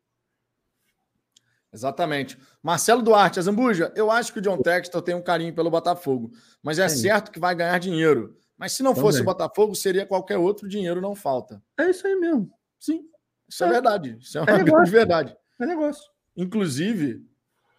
[1.72, 2.38] Exatamente.
[2.62, 6.30] Marcelo Duarte, Azambuja, eu acho que o John Textor tem um carinho pelo Botafogo,
[6.62, 8.36] mas é, é certo que vai ganhar dinheiro.
[8.58, 9.10] Mas se não Também.
[9.10, 11.62] fosse o Botafogo, seria qualquer outro dinheiro, não falta.
[11.78, 12.52] É isso aí mesmo.
[12.78, 13.08] Sim,
[13.48, 14.18] isso é, é verdade.
[14.20, 15.36] Isso é, é uma é grande verdade.
[15.58, 16.10] É negócio.
[16.36, 17.26] Inclusive,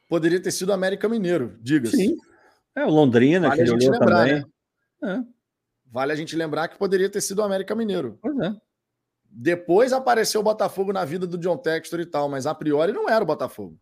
[0.10, 1.96] poderia ter sido o América Mineiro, diga-se.
[1.96, 2.18] Sim.
[2.76, 4.46] É o Londrina, vale que ele olhou lembrar, também.
[5.02, 5.26] Né?
[5.30, 5.34] É.
[5.94, 8.18] Vale a gente lembrar que poderia ter sido o América Mineiro.
[8.20, 8.52] Pois é.
[9.30, 13.08] Depois apareceu o Botafogo na vida do John Textor e tal, mas a priori não
[13.08, 13.80] era o Botafogo.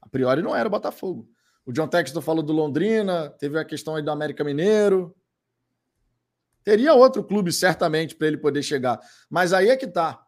[0.00, 1.28] A priori não era o Botafogo.
[1.66, 5.14] O John Textor falou do Londrina, teve a questão aí do América Mineiro.
[6.64, 8.98] Teria outro clube, certamente, para ele poder chegar.
[9.28, 10.26] Mas aí é que tá.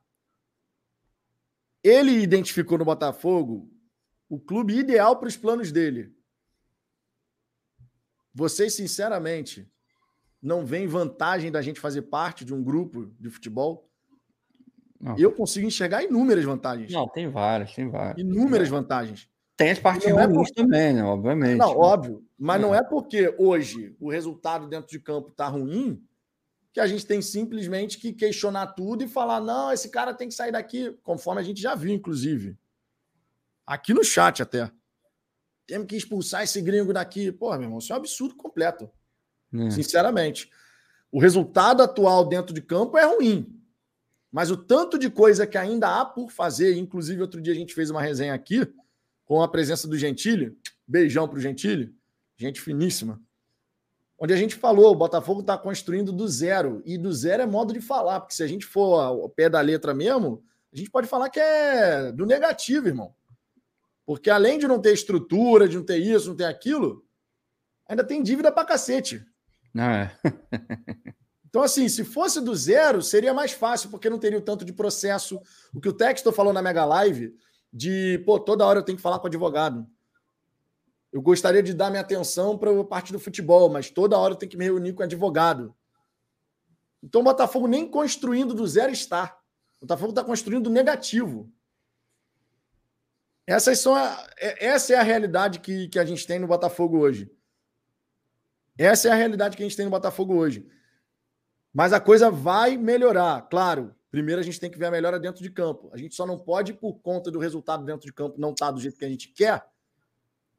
[1.82, 3.73] Ele identificou no Botafogo
[4.28, 6.15] o clube ideal para os planos dele.
[8.35, 9.73] Vocês, sinceramente,
[10.44, 13.88] não vem vantagem da gente fazer parte de um grupo de futebol?
[15.00, 15.18] Não.
[15.18, 16.92] Eu consigo enxergar inúmeras vantagens.
[16.92, 18.18] Não, tem várias, tem várias.
[18.18, 19.28] Inúmeras vantagens.
[19.56, 21.04] Tem as partes é ruins é também, né?
[21.04, 21.58] Obviamente.
[21.58, 22.24] Não, óbvio.
[22.38, 22.62] Mas é.
[22.62, 26.02] não é porque hoje o resultado dentro de campo está ruim
[26.72, 30.34] que a gente tem simplesmente que questionar tudo e falar: não, esse cara tem que
[30.34, 32.58] sair daqui, conforme a gente já viu, inclusive.
[33.66, 34.70] Aqui no chat até.
[35.66, 37.32] Temos que expulsar esse gringo daqui.
[37.32, 38.90] Pô, meu irmão, isso é um absurdo completo.
[39.55, 39.70] É.
[39.70, 40.51] Sinceramente.
[41.10, 43.60] O resultado atual dentro de campo é ruim.
[44.32, 47.72] Mas o tanto de coisa que ainda há por fazer, inclusive outro dia a gente
[47.72, 48.66] fez uma resenha aqui
[49.24, 51.94] com a presença do Gentili, beijão para o Gentili,
[52.36, 53.22] gente finíssima,
[54.18, 57.72] onde a gente falou, o Botafogo está construindo do zero, e do zero é modo
[57.72, 61.06] de falar, porque se a gente for ao pé da letra mesmo, a gente pode
[61.06, 63.14] falar que é do negativo, irmão.
[64.05, 67.05] Porque além de não ter estrutura, de não ter isso, não ter aquilo,
[67.89, 69.24] ainda tem dívida para cacete.
[69.74, 70.16] Não é.
[71.51, 74.72] então, assim, se fosse do zero, seria mais fácil, porque não teria o tanto de
[74.72, 75.40] processo.
[75.74, 77.36] O que o Texto falou na Mega Live,
[77.72, 79.84] de, pô, toda hora eu tenho que falar com o advogado.
[81.12, 84.38] Eu gostaria de dar minha atenção para a parte do futebol, mas toda hora eu
[84.38, 85.74] tenho que me reunir com o advogado.
[87.02, 89.36] Então o Botafogo nem construindo do zero está.
[89.76, 91.52] O Botafogo está construindo negativo.
[93.46, 96.98] Essas são a, é, essa é a realidade que, que a gente tem no Botafogo
[96.98, 97.30] hoje.
[98.76, 100.66] Essa é a realidade que a gente tem no Botafogo hoje.
[101.72, 103.94] Mas a coisa vai melhorar, claro.
[104.10, 105.90] Primeiro a gente tem que ver a melhora dentro de campo.
[105.92, 108.72] A gente só não pode, por conta do resultado dentro de campo não estar tá
[108.72, 109.64] do jeito que a gente quer,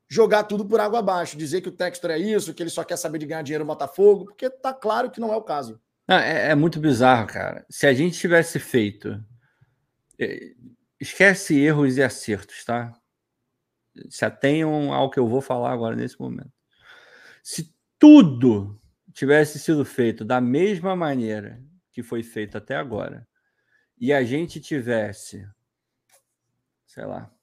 [0.09, 2.97] jogar tudo por água abaixo, dizer que o Textor é isso, que ele só quer
[2.97, 5.79] saber de ganhar dinheiro no Botafogo, porque tá claro que não é o caso.
[6.21, 7.65] é, é, muito bizarro, cara.
[7.69, 9.23] Se a gente tivesse feito.
[10.19, 10.53] É,
[10.99, 12.93] esquece erros e acertos, tá?
[14.09, 16.51] Se atenham ao que eu vou falar agora nesse momento.
[17.43, 17.73] Se
[18.05, 18.79] tudo
[19.11, 21.59] tivesse sido feito da mesma maneira
[21.91, 23.27] que foi feito até agora,
[23.97, 25.43] e a gente tivesse,
[26.85, 27.33] sei lá,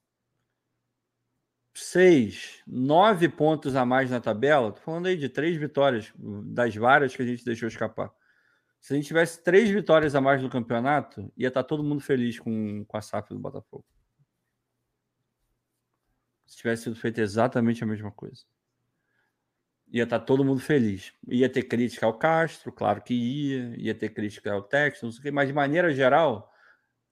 [1.75, 7.17] seis, nove pontos a mais na tabela, tô falando aí de três vitórias das várias
[7.17, 8.13] que a gente deixou escapar.
[8.81, 12.01] Se a gente tivesse três vitórias a mais no campeonato, ia estar tá todo mundo
[12.01, 13.85] feliz com, com a SAF do Botafogo.
[16.47, 18.45] Se tivesse sido feito exatamente a mesma coisa
[19.93, 21.13] ia estar tá todo mundo feliz.
[21.29, 25.21] Ia ter crítica ao Castro, claro que ia, ia ter crítica ao Texto, não sei
[25.21, 26.51] o quê, mas de maneira geral,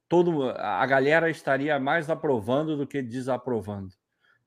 [0.09, 3.93] todo, a galera estaria mais aprovando do que desaprovando.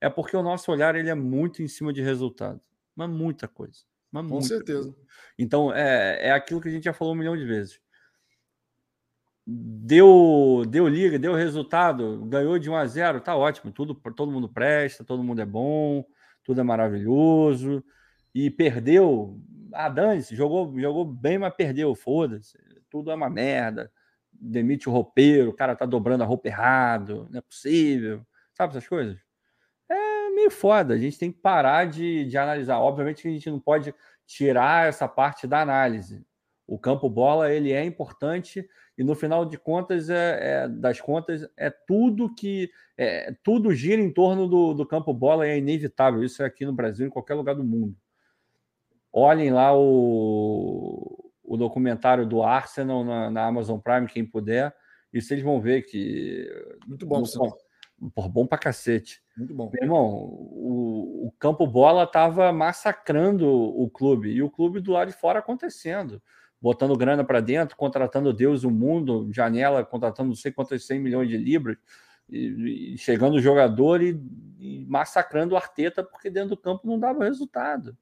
[0.00, 2.60] É porque o nosso olhar ele é muito em cima de resultado,
[2.96, 3.84] mas muita coisa.
[4.10, 4.90] Mas Com muita certeza.
[4.90, 4.96] Coisa.
[5.38, 7.80] Então, é, é aquilo que a gente já falou um milhão de vezes.
[9.46, 14.48] Deu, deu liga, deu resultado, ganhou de 1 a 0, tá ótimo, tudo todo mundo
[14.48, 16.04] presta, todo mundo é bom,
[16.42, 17.84] tudo é maravilhoso
[18.34, 19.40] e perdeu.
[19.72, 22.58] Ah, dane-se, jogou, jogou bem, mas perdeu, foda-se.
[22.90, 23.90] Tudo é uma merda.
[24.32, 28.24] Demite o roupeiro, o cara tá dobrando a roupa errado, não é possível.
[28.52, 29.18] Sabe essas coisas?
[29.88, 30.94] É meio foda.
[30.94, 32.78] A gente tem que parar de, de analisar.
[32.78, 33.94] Obviamente que a gente não pode
[34.26, 36.24] tirar essa parte da análise.
[36.66, 38.66] O campo bola ele é importante
[38.96, 44.00] e no final de contas é, é das contas é tudo que é, tudo gira
[44.00, 46.22] em torno do, do campo bola e é inevitável.
[46.24, 47.94] Isso é aqui no Brasil em qualquer lugar do mundo.
[49.16, 54.74] Olhem lá o, o documentário do Arsenal na, na, Amazon Prime, quem puder,
[55.12, 56.50] E vocês vão ver que.
[56.84, 59.22] Muito bom, no, por bom pra cacete.
[59.36, 59.70] Muito bom.
[59.72, 65.12] Meu irmão, o, o campo bola tava massacrando o clube e o clube do lado
[65.12, 66.20] de fora acontecendo.
[66.60, 71.28] Botando grana para dentro, contratando Deus, o mundo, janela, contratando não sei quantos 100 milhões
[71.28, 71.76] de libras,
[72.28, 74.20] e, e chegando o jogador e,
[74.58, 77.96] e massacrando o Arteta, porque dentro do campo não dava resultado.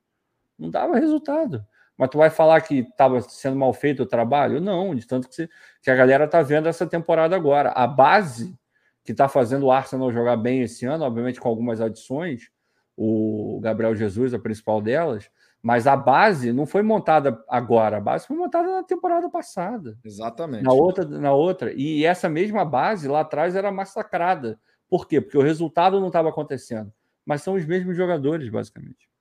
[0.63, 1.67] Não dava resultado.
[1.99, 4.61] Mas tu vai falar que estava sendo mal feito o trabalho?
[4.61, 5.51] Não, de tanto que, se,
[5.83, 7.71] que a galera está vendo essa temporada agora.
[7.71, 8.57] A base
[9.05, 12.51] que está fazendo o Arsenal jogar bem esse ano, obviamente com algumas adições,
[12.97, 15.29] o Gabriel Jesus, a principal delas,
[15.61, 19.99] mas a base não foi montada agora, a base foi montada na temporada passada.
[20.05, 20.65] Exatamente.
[20.65, 21.73] Na outra, na outra.
[21.73, 24.59] E essa mesma base lá atrás era massacrada.
[24.89, 25.21] Por quê?
[25.21, 26.93] Porque o resultado não estava acontecendo.
[27.25, 29.12] Mas são os mesmos jogadores, basicamente.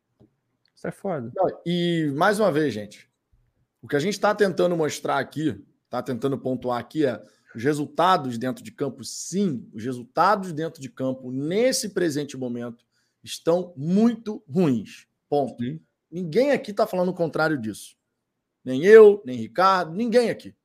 [0.81, 1.31] Isso é foda.
[1.35, 3.07] Não, e mais uma vez, gente,
[3.83, 7.21] o que a gente está tentando mostrar aqui, está tentando pontuar aqui é
[7.55, 12.83] os resultados dentro de campo, sim, os resultados dentro de campo nesse presente momento
[13.23, 15.05] estão muito ruins.
[15.29, 15.63] Ponto.
[15.63, 15.79] Sim.
[16.09, 17.95] Ninguém aqui está falando o contrário disso.
[18.65, 20.55] Nem eu, nem Ricardo, ninguém aqui.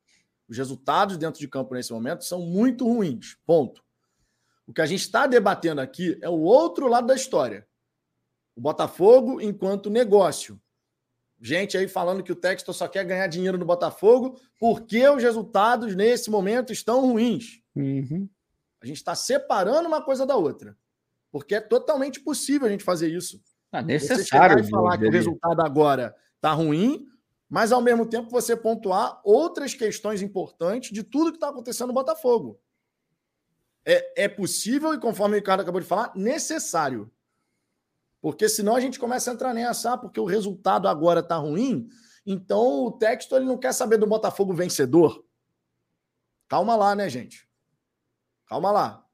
[0.48, 3.36] Os resultados dentro de campo nesse momento são muito ruins.
[3.44, 3.84] Ponto.
[4.66, 7.66] O que a gente está debatendo aqui é o outro lado da história.
[8.56, 10.60] O Botafogo enquanto negócio.
[11.38, 15.94] Gente aí falando que o Textor só quer ganhar dinheiro no Botafogo porque os resultados
[15.94, 17.60] nesse momento estão ruins.
[17.76, 18.26] Uhum.
[18.80, 20.76] A gente está separando uma coisa da outra.
[21.30, 23.42] Porque é totalmente possível a gente fazer isso.
[23.70, 24.64] Ah, necessário.
[24.64, 27.06] Você falar que o resultado agora está ruim,
[27.48, 31.94] mas ao mesmo tempo você pontuar outras questões importantes de tudo que está acontecendo no
[31.94, 32.58] Botafogo.
[33.84, 37.10] É, é possível e, conforme o Ricardo acabou de falar, necessário.
[38.26, 41.88] Porque senão a gente começa a entrar nessa, ah, porque o resultado agora está ruim,
[42.26, 45.24] então o texto ele não quer saber do Botafogo vencedor.
[46.48, 47.48] Calma lá, né, gente?
[48.48, 49.06] Calma lá.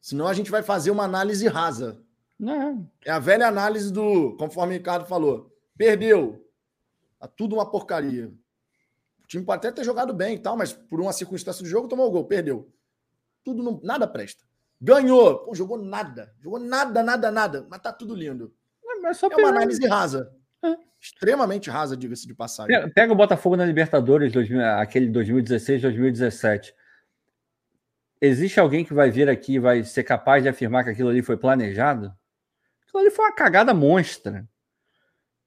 [0.00, 2.04] Senão a gente vai fazer uma análise rasa.
[2.36, 2.90] Não.
[3.04, 6.44] É a velha análise do, conforme o Ricardo falou, perdeu.
[7.20, 8.34] Tá tudo uma porcaria.
[9.22, 11.86] O time pode até ter jogado bem e tal, mas por uma circunstância do jogo
[11.86, 12.68] tomou o gol, perdeu.
[13.44, 14.42] Tudo não, nada presta.
[14.80, 15.38] Ganhou.
[15.38, 16.32] Pô, jogou nada.
[16.40, 17.66] Jogou nada, nada, nada.
[17.70, 18.52] Mas tá tudo lindo.
[19.04, 20.32] É, é uma análise rasa.
[20.62, 20.76] É.
[21.00, 22.74] Extremamente rasa, diga-se de passagem.
[22.74, 26.74] Pega, pega, o Botafogo na Libertadores, 2000, aquele 2016, 2017.
[28.20, 31.20] Existe alguém que vai vir aqui e vai ser capaz de afirmar que aquilo ali
[31.20, 32.14] foi planejado?
[32.86, 34.48] Aquilo ali foi uma cagada monstra.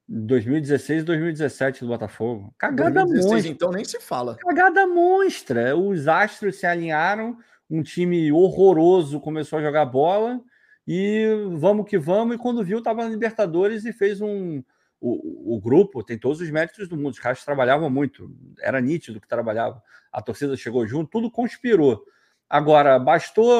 [0.07, 2.53] 2016 e 2017 do Botafogo.
[2.57, 3.51] Cagada 2016, monstra.
[3.51, 4.37] Então nem se fala.
[4.37, 5.75] Cagada monstra.
[5.75, 7.37] Os astros se alinharam
[7.69, 10.41] um time horroroso começou a jogar bola
[10.87, 11.25] e
[11.57, 12.35] vamos que vamos.
[12.35, 14.63] E quando viu, estava na Libertadores e fez um.
[14.99, 17.11] O, o, grupo tem todos os méritos do mundo.
[17.11, 19.83] Os caras trabalhavam muito, era nítido que trabalhava.
[20.11, 22.03] A torcida chegou junto, tudo conspirou.
[22.49, 23.51] Agora, bastou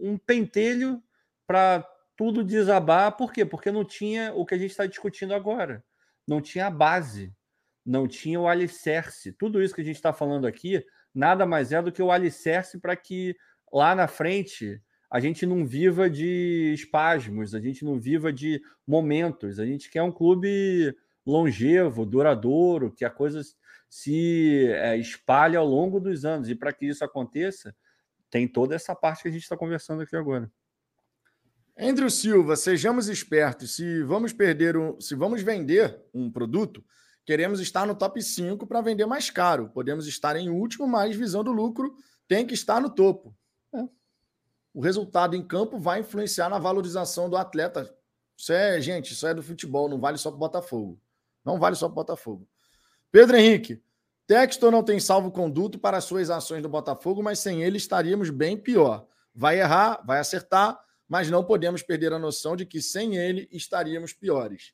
[0.00, 1.02] um pentelho
[1.46, 3.16] para tudo desabar.
[3.16, 3.44] Por quê?
[3.44, 5.84] Porque não tinha o que a gente está discutindo agora.
[6.26, 7.34] Não tinha a base,
[7.84, 9.32] não tinha o alicerce.
[9.32, 10.82] Tudo isso que a gente está falando aqui
[11.14, 13.36] nada mais é do que o alicerce para que
[13.72, 14.80] lá na frente
[15.10, 19.60] a gente não viva de espasmos, a gente não viva de momentos.
[19.60, 20.92] A gente quer um clube
[21.24, 23.40] longevo, duradouro, que a coisa
[23.88, 26.48] se é, espalhe ao longo dos anos.
[26.48, 27.74] E para que isso aconteça,
[28.28, 30.50] tem toda essa parte que a gente está conversando aqui agora.
[31.78, 33.76] Andrew Silva, sejamos espertos.
[33.76, 36.84] Se vamos perder um, se vamos vender um produto,
[37.24, 39.70] Queremos estar no top 5 para vender mais caro.
[39.70, 41.96] Podemos estar em último, mas visando lucro,
[42.28, 43.34] tem que estar no topo.
[43.74, 43.88] É.
[44.74, 47.94] O resultado em campo vai influenciar na valorização do atleta.
[48.36, 51.00] Isso é, gente, isso é do futebol, não vale só para Botafogo.
[51.44, 52.46] Não vale só para Botafogo.
[53.10, 53.82] Pedro Henrique,
[54.26, 59.06] Textor não tem salvo-conduto para suas ações do Botafogo, mas sem ele estaríamos bem pior.
[59.34, 60.78] Vai errar, vai acertar,
[61.08, 64.72] mas não podemos perder a noção de que sem ele estaríamos piores.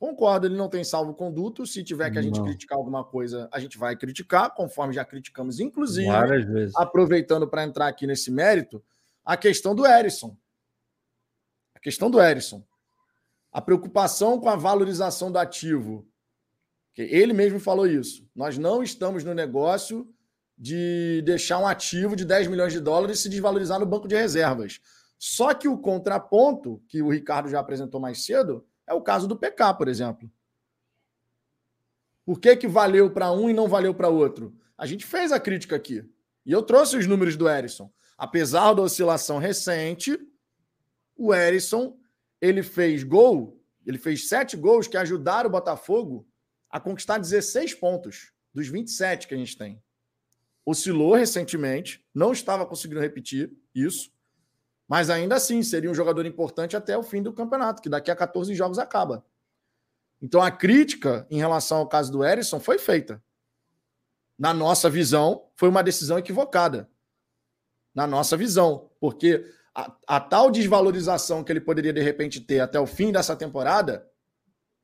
[0.00, 1.66] Concordo, ele não tem salvo-conduto.
[1.66, 2.46] Se tiver que a gente não.
[2.46, 6.08] criticar alguma coisa, a gente vai criticar, conforme já criticamos, inclusive,
[6.74, 8.82] aproveitando para entrar aqui nesse mérito,
[9.22, 10.34] a questão do Erisson.
[11.74, 12.64] A questão do Erisson.
[13.52, 16.08] A preocupação com a valorização do ativo.
[16.96, 18.26] Ele mesmo falou isso.
[18.34, 20.08] Nós não estamos no negócio
[20.56, 24.80] de deixar um ativo de 10 milhões de dólares se desvalorizar no banco de reservas.
[25.18, 29.36] Só que o contraponto, que o Ricardo já apresentou mais cedo, é o caso do
[29.36, 30.28] PK, por exemplo.
[32.24, 34.52] Por que, que valeu para um e não valeu para outro?
[34.76, 36.04] A gente fez a crítica aqui.
[36.44, 37.88] E eu trouxe os números do Erisson.
[38.18, 40.18] Apesar da oscilação recente,
[41.16, 41.96] o Erisson
[42.40, 46.26] ele fez gol, ele fez sete gols que ajudaram o Botafogo
[46.68, 49.80] a conquistar 16 pontos dos 27 que a gente tem.
[50.66, 54.12] oscilou recentemente, não estava conseguindo repetir isso,
[54.90, 58.16] mas ainda assim seria um jogador importante até o fim do campeonato, que daqui a
[58.16, 59.24] 14 jogos acaba.
[60.20, 63.22] Então a crítica em relação ao caso do Erisson foi feita.
[64.36, 66.90] Na nossa visão, foi uma decisão equivocada.
[67.94, 72.80] Na nossa visão, porque a, a tal desvalorização que ele poderia de repente ter até
[72.80, 74.04] o fim dessa temporada,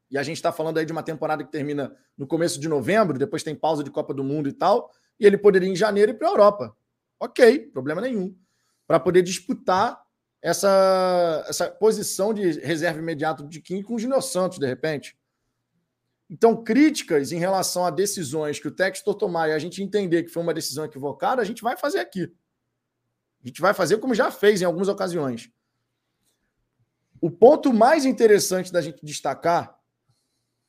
[0.09, 3.19] e a gente está falando aí de uma temporada que termina no começo de novembro,
[3.19, 4.89] depois tem pausa de Copa do Mundo e tal,
[5.19, 6.77] e ele poderia ir em janeiro ir para a Europa.
[7.19, 8.33] Ok, problema nenhum.
[8.87, 10.01] Para poder disputar
[10.41, 15.19] essa, essa posição de reserva imediato de Kim com o Júnior Santos, de repente.
[16.29, 20.31] Então, críticas em relação a decisões que o Textor tomar e a gente entender que
[20.31, 22.33] foi uma decisão equivocada, a gente vai fazer aqui.
[23.45, 25.51] A gente vai fazer como já fez em algumas ocasiões.
[27.21, 29.79] O ponto mais interessante da gente destacar,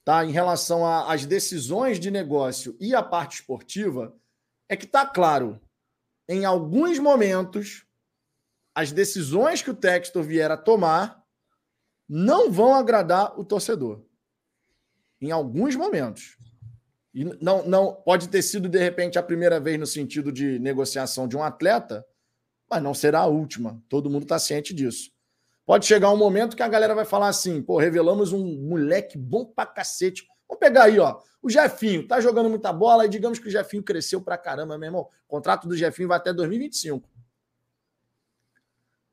[0.06, 4.16] tá, em relação às decisões de negócio e a parte esportiva,
[4.70, 5.60] é que está claro,
[6.30, 7.87] em alguns momentos,
[8.78, 11.24] as decisões que o Textor vier a tomar
[12.08, 14.06] não vão agradar o torcedor.
[15.20, 16.38] Em alguns momentos.
[17.12, 21.28] E não, não pode ter sido, de repente, a primeira vez no sentido de negociação
[21.28, 22.06] de um atleta,
[22.70, 23.82] mas não será a última.
[23.90, 25.10] Todo mundo está ciente disso.
[25.66, 29.44] Pode chegar um momento que a galera vai falar assim: pô, revelamos um moleque bom
[29.44, 30.24] pra cacete.
[30.48, 31.20] Vamos pegar aí, ó.
[31.42, 34.88] O Jefinho tá jogando muita bola e digamos que o Jefinho cresceu pra caramba, meu
[34.88, 35.02] irmão.
[35.02, 37.17] O contrato do Jefinho vai até 2025.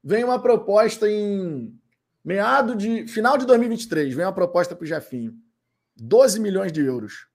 [0.04, 1.80] Vem uma proposta em
[2.22, 5.34] meado de final de 2023, vem uma proposta pro Jefinho.
[5.96, 7.26] 12 milhões de euros.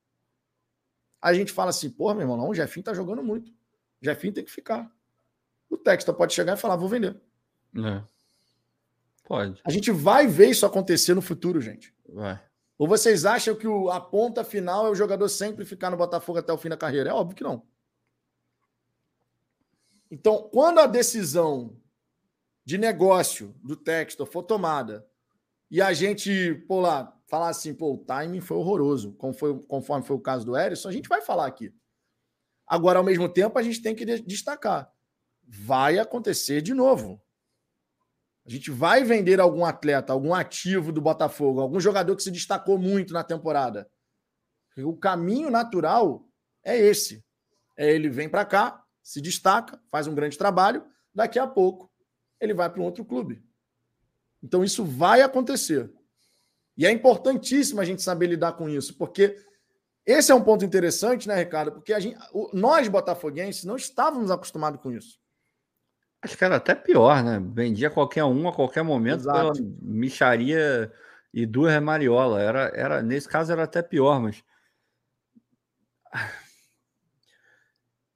[1.20, 3.50] A gente fala assim, pô, meu irmão, não, o Jefinho tá jogando muito.
[3.50, 4.90] O Jefinho tem que ficar.
[5.68, 7.20] O Texta pode chegar e falar, vou vender.
[7.76, 8.04] É.
[9.26, 9.62] Pode.
[9.66, 11.94] A gente vai ver isso acontecer no futuro, gente.
[12.08, 12.40] Vai.
[12.78, 16.40] Ou vocês acham que o, a ponta final é o jogador sempre ficar no Botafogo
[16.40, 17.10] até o fim da carreira?
[17.10, 17.64] É óbvio que não.
[20.10, 21.76] Então, quando a decisão
[22.70, 25.04] de negócio do texto for tomada
[25.72, 30.06] e a gente, pô lá, falar assim, pô, o timing foi horroroso, como foi, conforme
[30.06, 31.74] foi o caso do Erisson, a gente vai falar aqui.
[32.68, 34.88] Agora, ao mesmo tempo, a gente tem que destacar.
[35.48, 37.20] Vai acontecer de novo.
[38.46, 42.78] A gente vai vender algum atleta, algum ativo do Botafogo, algum jogador que se destacou
[42.78, 43.90] muito na temporada.
[44.78, 46.24] O caminho natural
[46.64, 47.26] é esse.
[47.76, 50.86] É ele vem para cá, se destaca, faz um grande trabalho,
[51.16, 51.89] daqui a pouco
[52.40, 53.44] ele vai para um outro clube.
[54.42, 55.92] Então isso vai acontecer.
[56.78, 59.38] E é importantíssimo a gente saber lidar com isso, porque
[60.06, 61.74] esse é um ponto interessante, né, Ricardo?
[61.74, 62.18] Porque a gente,
[62.54, 65.20] nós, botafoguenses, não estávamos acostumados com isso.
[66.22, 67.40] Acho que era até pior, né?
[67.54, 69.54] Vendia qualquer um a qualquer momento Exato.
[69.54, 70.92] pela micharia
[71.34, 72.42] e duas mariola.
[72.42, 74.44] Era, era, nesse caso era até pior, mas.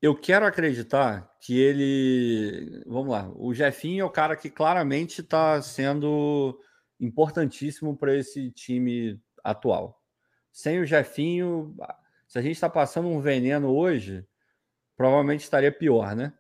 [0.04, 2.84] Eu quero acreditar que ele.
[2.86, 6.60] Vamos lá, o Jefinho é o cara que claramente está sendo
[7.00, 10.04] importantíssimo para esse time atual.
[10.52, 11.74] Sem o Jefinho,
[12.28, 14.28] se a gente está passando um veneno hoje,
[14.98, 16.34] provavelmente estaria pior, né?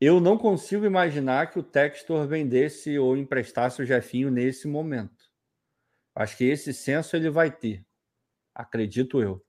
[0.00, 5.30] Eu não consigo imaginar que o Textor vendesse ou emprestasse o Jefinho nesse momento.
[6.14, 7.84] Acho que esse senso ele vai ter,
[8.54, 9.46] acredito eu.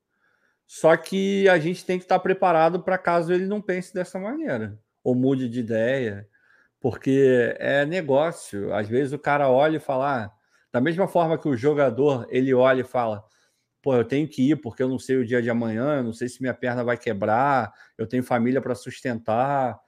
[0.71, 4.77] Só que a gente tem que estar preparado para caso ele não pense dessa maneira
[5.03, 6.29] ou mude de ideia,
[6.79, 8.71] porque é negócio.
[8.73, 10.31] Às vezes o cara olha e fala, ah,
[10.71, 13.25] da mesma forma que o jogador ele olha e fala,
[13.81, 16.13] pô, eu tenho que ir porque eu não sei o dia de amanhã, eu não
[16.13, 19.79] sei se minha perna vai quebrar, eu tenho família para sustentar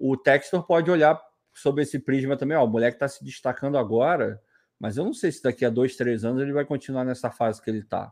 [0.00, 1.20] o Textor pode olhar
[1.52, 2.56] sobre esse prisma também.
[2.56, 4.40] Ó, o moleque está se destacando agora,
[4.78, 7.60] mas eu não sei se daqui a dois, três anos ele vai continuar nessa fase
[7.62, 8.10] que ele está.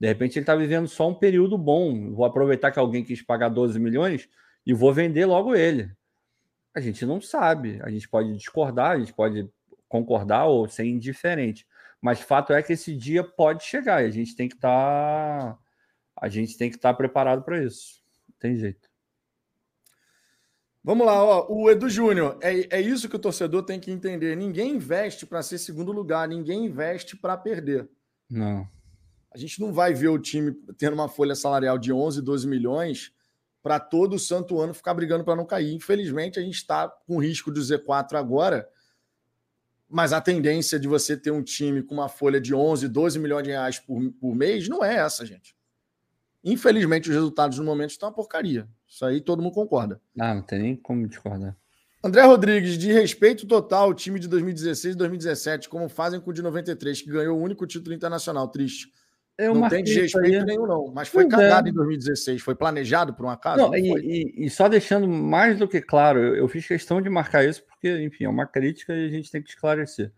[0.00, 2.12] De repente ele está vivendo só um período bom.
[2.12, 4.28] Vou aproveitar que alguém quis pagar 12 milhões
[4.64, 5.90] e vou vender logo ele.
[6.74, 7.80] A gente não sabe.
[7.82, 9.50] A gente pode discordar, a gente pode
[9.88, 11.66] concordar ou ser indiferente.
[12.00, 15.54] Mas fato é que esse dia pode chegar e a gente tem que estar.
[15.54, 15.58] Tá...
[16.20, 18.00] A gente tem que estar tá preparado para isso.
[18.28, 18.88] Não tem jeito.
[20.82, 21.46] Vamos lá, ó.
[21.50, 24.36] O Edu Júnior, é, é isso que o torcedor tem que entender.
[24.36, 27.88] Ninguém investe para ser segundo lugar, ninguém investe para perder.
[28.30, 28.68] Não.
[29.30, 33.12] A gente não vai ver o time tendo uma folha salarial de 11, 12 milhões
[33.62, 35.74] para todo o santo ano ficar brigando para não cair.
[35.74, 38.68] Infelizmente, a gente está com risco do Z4 agora,
[39.88, 43.44] mas a tendência de você ter um time com uma folha de 11, 12 milhões
[43.44, 45.56] de reais por, por mês não é essa, gente.
[46.42, 48.68] Infelizmente, os resultados no momento estão uma porcaria.
[48.86, 50.00] Isso aí todo mundo concorda.
[50.18, 51.56] Ah, não tem nem como discordar.
[52.02, 56.32] André Rodrigues, de respeito total, o time de 2016 e 2017, como fazem com o
[56.32, 58.46] de 93, que ganhou o único título internacional.
[58.48, 58.92] Triste.
[59.38, 60.92] Eu não tem desrespeito nenhum, não.
[60.92, 61.70] Mas foi pois cagado é.
[61.70, 62.42] em 2016.
[62.42, 63.58] Foi planejado por um acaso?
[63.58, 67.00] Não, não e, e, e, só deixando mais do que claro, eu, eu, fiz questão
[67.00, 70.12] de marcar isso porque, enfim, é uma crítica e a gente tem que esclarecer.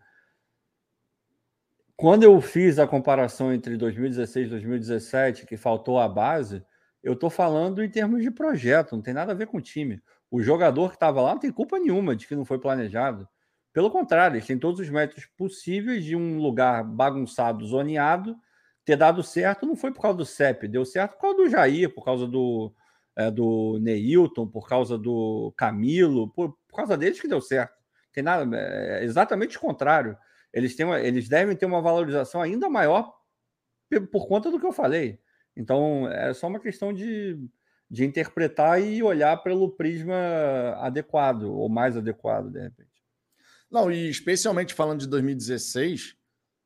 [1.95, 6.65] Quando eu fiz a comparação entre 2016 e 2017, que faltou a base,
[7.03, 10.01] eu estou falando em termos de projeto, não tem nada a ver com o time.
[10.31, 13.29] O jogador que estava lá não tem culpa nenhuma de que não foi planejado.
[13.71, 18.35] Pelo contrário, eles têm todos os métodos possíveis de um lugar bagunçado, zoneado,
[18.91, 19.65] ter dado certo.
[19.65, 22.73] Não foi por causa do CEP, deu certo por causa do Jair, por causa do,
[23.15, 27.73] é, do Neilton, por causa do Camilo, por, por causa deles que deu certo.
[28.11, 30.17] Tem nada, é exatamente o contrário.
[30.53, 33.13] Eles, têm uma, eles devem ter uma valorização ainda maior
[34.11, 35.19] por conta do que eu falei.
[35.55, 37.39] Então, é só uma questão de,
[37.89, 40.15] de interpretar e olhar pelo prisma
[40.79, 42.89] adequado, ou mais adequado, de repente.
[43.69, 46.17] Não, e especialmente falando de 2016,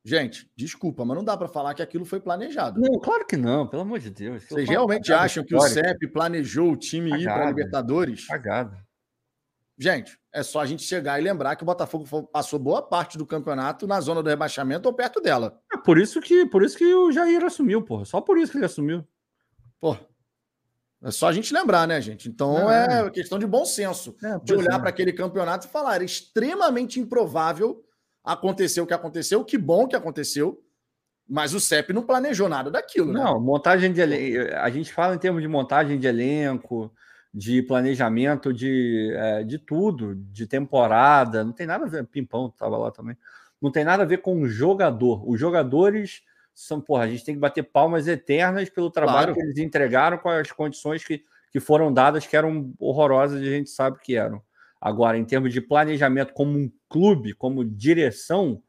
[0.06, 2.80] gente, desculpa, mas não dá para falar que aquilo foi planejado.
[2.80, 4.44] Não, claro que não, pelo amor de Deus.
[4.44, 7.23] Vocês realmente acham que o CEP planejou o time Pagado.
[7.23, 8.27] ir para a Libertadores?
[8.27, 8.77] Pagado.
[9.77, 13.26] Gente, é só a gente chegar e lembrar que o Botafogo passou boa parte do
[13.26, 15.60] campeonato na zona do rebaixamento ou perto dela.
[15.73, 18.06] É por isso que, por isso que o Jair assumiu, porra.
[18.06, 19.06] Só por isso que ele assumiu.
[19.80, 19.98] Pô.
[21.03, 22.30] É só a gente lembrar, né, gente?
[22.30, 24.15] Então é, é questão de bom senso.
[24.23, 24.80] É, de olhar é.
[24.80, 27.84] para aquele campeonato e falar: é extremamente improvável
[28.26, 30.61] acontecer o que aconteceu, que bom que aconteceu.
[31.27, 33.19] Mas o CEP não planejou nada daquilo, né?
[33.19, 34.53] Não, montagem de elenco.
[34.57, 36.93] A gente fala em termos de montagem de elenco,
[37.34, 42.77] de planejamento de, é, de tudo, de temporada, não tem nada a ver, Pimpão estava
[42.77, 43.18] lá também,
[43.61, 45.27] não tem nada a ver com o jogador.
[45.27, 46.22] Os jogadores
[46.53, 49.34] são, porra, a gente tem que bater palmas eternas pelo trabalho claro.
[49.34, 53.52] que eles entregaram com as condições que, que foram dadas, que eram horrorosas e a
[53.52, 54.41] gente sabe que eram.
[54.80, 58.63] Agora, em termos de planejamento como um clube, como direção,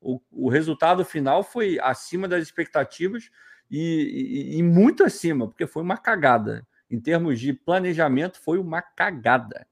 [0.00, 3.30] o, o resultado final foi acima das expectativas
[3.70, 8.82] e, e, e muito acima, porque foi uma cagada em termos de planejamento, foi uma
[8.82, 9.64] cagada.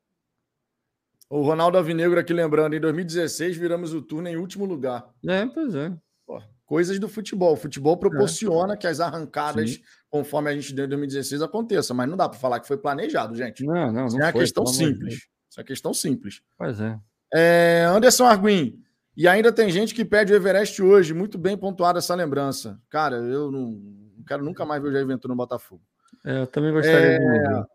[1.28, 5.12] O Ronaldo Avinegro aqui lembrando, em 2016 viramos o turno em último lugar.
[5.28, 5.92] É, pois é.
[6.24, 7.54] Pô, coisas do futebol.
[7.54, 8.76] O futebol proporciona é.
[8.76, 9.82] que as arrancadas, Sim.
[10.08, 13.34] conforme a gente deu em 2016, aconteçam, mas não dá para falar que foi planejado,
[13.34, 13.64] gente.
[13.64, 15.14] Não, não, Isso não é uma questão simples.
[15.14, 16.40] Isso é uma questão simples.
[16.56, 16.96] Pois é.
[17.34, 17.86] É.
[17.88, 18.82] Anderson Arguim.
[19.16, 21.14] E ainda tem gente que pede o Everest hoje.
[21.14, 22.78] Muito bem pontuada essa lembrança.
[22.90, 23.70] Cara, eu não,
[24.16, 25.82] não quero nunca mais ver o Jair Ventura no Botafogo.
[26.24, 27.18] É, eu também gostaria é...
[27.18, 27.66] de ver.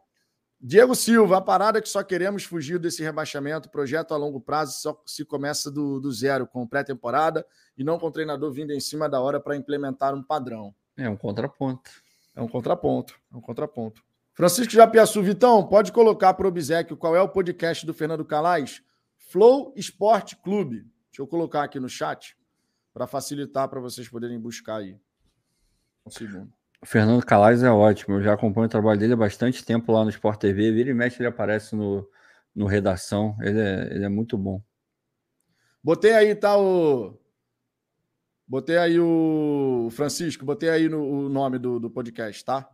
[0.63, 3.71] Diego Silva, a parada é que só queremos fugir desse rebaixamento.
[3.71, 7.43] Projeto a longo prazo só se começa do, do zero, com pré-temporada
[7.75, 10.75] e não com o treinador vindo em cima da hora para implementar um padrão.
[10.95, 11.89] É um contraponto.
[12.35, 13.15] É um contraponto.
[13.33, 14.03] É um contraponto.
[14.35, 18.83] Francisco Japiaçu, Vitão, pode colocar para o obsequio qual é o podcast do Fernando Calais?
[19.31, 20.81] Flow Esporte Clube.
[21.09, 22.37] Deixa eu colocar aqui no chat
[22.93, 24.99] para facilitar para vocês poderem buscar aí.
[26.05, 26.51] Um segundo.
[26.81, 28.15] O Fernando Calais é ótimo.
[28.15, 30.73] Eu já acompanho o trabalho dele há bastante tempo lá no Sport TV.
[30.73, 32.05] Vira e mexe, ele aparece no,
[32.53, 33.37] no Redação.
[33.39, 34.61] Ele é, ele é muito bom.
[35.81, 37.17] Botei aí, tá o.
[38.45, 42.69] Botei aí o Francisco, botei aí no, o nome do, do podcast, tá?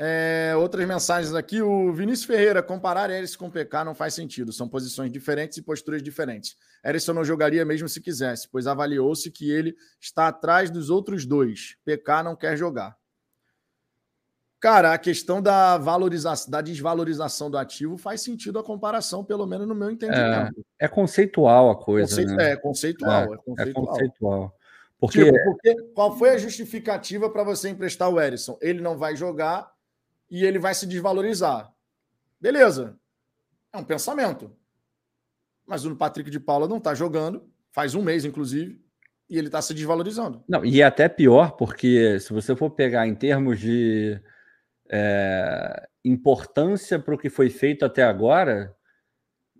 [0.00, 1.60] É, outras mensagens aqui.
[1.60, 4.52] O Vinícius Ferreira, comparar Eris com PK não faz sentido.
[4.52, 6.56] São posições diferentes e posturas diferentes.
[6.84, 11.76] Erisson não jogaria mesmo se quisesse, pois avaliou-se que ele está atrás dos outros dois.
[11.84, 12.96] PK não quer jogar.
[14.60, 19.66] Cara, a questão da valorização, da desvalorização do ativo faz sentido a comparação, pelo menos
[19.66, 20.64] no meu entendimento.
[20.80, 22.08] É, é conceitual a coisa.
[22.08, 22.52] Conceito, né?
[22.52, 23.32] É conceitual.
[23.32, 23.66] É, é conceitual.
[23.66, 24.54] É conceitual.
[25.00, 25.24] Porque...
[25.24, 28.56] Tipo, porque qual foi a justificativa para você emprestar o Erisson?
[28.60, 29.72] Ele não vai jogar
[30.30, 31.72] e ele vai se desvalorizar.
[32.40, 32.98] Beleza.
[33.72, 34.50] É um pensamento.
[35.66, 38.82] Mas o Patrick de Paula não está jogando, faz um mês, inclusive,
[39.28, 40.42] e ele está se desvalorizando.
[40.48, 44.18] Não, e é até pior, porque se você for pegar em termos de
[44.90, 48.74] é, importância para o que foi feito até agora,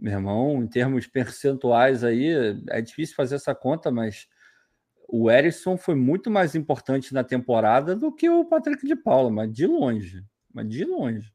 [0.00, 4.26] meu irmão, em termos percentuais aí, é difícil fazer essa conta, mas
[5.08, 9.52] o Erisson foi muito mais importante na temporada do que o Patrick de Paula, mas
[9.52, 10.24] de longe.
[10.52, 11.32] Mas de longe.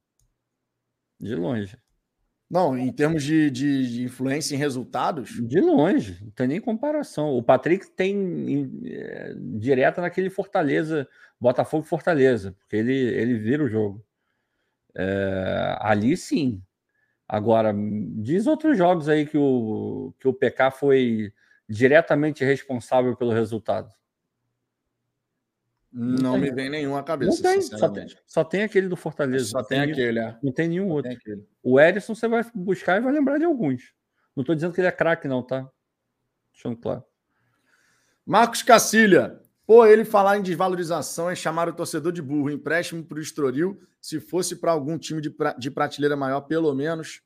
[1.19, 1.77] De longe.
[2.49, 5.31] Não, em termos de, de, de, influência em resultados?
[5.47, 7.31] De longe, não tem nem comparação.
[7.31, 11.07] O Patrick tem é, direta naquele Fortaleza,
[11.39, 14.05] Botafogo Fortaleza, porque ele, ele vira o jogo.
[14.95, 16.61] É, ali sim.
[17.27, 17.73] Agora,
[18.17, 21.33] diz outros jogos aí que o, que o PK foi
[21.67, 23.89] diretamente responsável pelo resultado.
[25.93, 28.95] Não, não me vem nenhum à cabeça, não tem, só tem, só tem, aquele do
[28.95, 29.45] Fortaleza.
[29.45, 30.35] Só tem, tem aquele, é.
[30.41, 31.15] Não tem nenhum outro.
[31.23, 33.93] Tem o Edson você vai buscar e vai lembrar de alguns.
[34.35, 35.69] Não estou dizendo que ele é craque, não, tá?
[36.51, 37.03] Deixando claro.
[38.25, 39.39] Marcos Cacilha.
[39.65, 42.49] Pô, Pô, ele falar em desvalorização é chamar o torcedor de burro.
[42.49, 46.73] Empréstimo para o Estoril, se fosse para algum time de, pra, de prateleira maior, pelo
[46.73, 47.21] menos.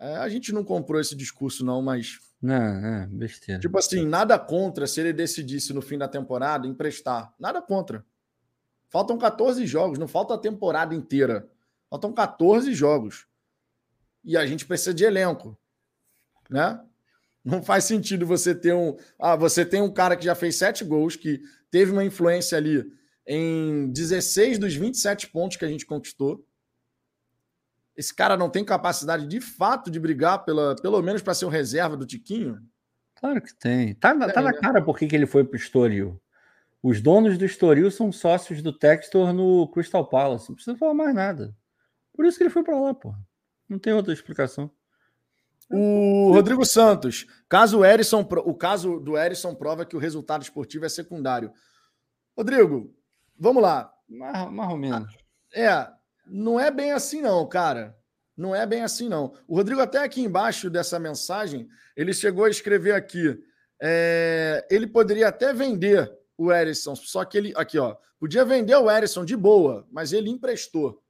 [0.00, 2.18] É, a gente não comprou esse discurso, não, mas.
[2.40, 3.60] Não, é besteira.
[3.60, 7.34] Tipo assim, nada contra se ele decidisse no fim da temporada emprestar.
[7.38, 8.04] Nada contra.
[8.88, 11.48] Faltam 14 jogos, não falta a temporada inteira.
[11.90, 13.26] Faltam 14 jogos.
[14.24, 15.58] E a gente precisa de elenco.
[16.48, 16.80] Né?
[17.44, 18.96] Não faz sentido você ter um.
[19.18, 21.40] Ah, você tem um cara que já fez sete gols, que
[21.70, 22.84] teve uma influência ali
[23.26, 26.45] em 16 dos 27 pontos que a gente conquistou.
[27.96, 31.50] Esse cara não tem capacidade de fato de brigar, pela, pelo menos para ser o
[31.50, 32.60] reserva do Tiquinho?
[33.14, 33.94] Claro que tem.
[33.94, 34.58] Tá, tá na né?
[34.60, 36.20] cara por que ele foi para o Estoril.
[36.82, 40.48] Os donos do Estoril são sócios do Textor no Crystal Palace.
[40.48, 41.56] Não precisa falar mais nada.
[42.12, 43.14] Por isso que ele foi para lá, pô.
[43.68, 44.70] Não tem outra explicação.
[45.68, 50.84] O Rodrigo Santos, caso o Erisson, o caso do Erisson prova que o resultado esportivo
[50.84, 51.52] é secundário.
[52.36, 52.94] Rodrigo,
[53.36, 53.92] vamos lá.
[54.08, 55.16] Mais, mais ou menos.
[55.52, 55.88] É,
[56.26, 57.96] não é bem assim não, cara.
[58.36, 59.34] Não é bem assim não.
[59.48, 63.42] O Rodrigo até aqui embaixo dessa mensagem, ele chegou a escrever aqui,
[63.80, 68.90] é, ele poderia até vender o Erisson, só que ele, aqui ó, podia vender o
[68.90, 71.02] Erisson de boa, mas ele emprestou.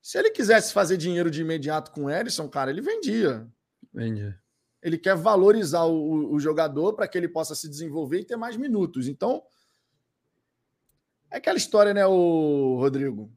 [0.00, 3.48] Se ele quisesse fazer dinheiro de imediato com o Erisson, cara, ele vendia.
[3.92, 4.38] Vendia.
[4.82, 8.56] Ele quer valorizar o, o jogador para que ele possa se desenvolver e ter mais
[8.56, 9.08] minutos.
[9.08, 9.42] Então,
[11.30, 13.32] é aquela história, né, o Rodrigo?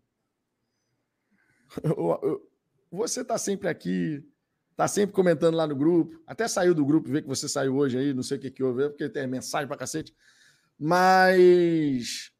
[2.91, 4.23] Você tá sempre aqui,
[4.75, 6.21] tá sempre comentando lá no grupo.
[6.25, 8.63] Até saiu do grupo, ver que você saiu hoje aí, não sei o que que
[8.63, 10.13] houve, porque tem mensagem para cacete.
[10.79, 12.31] Mas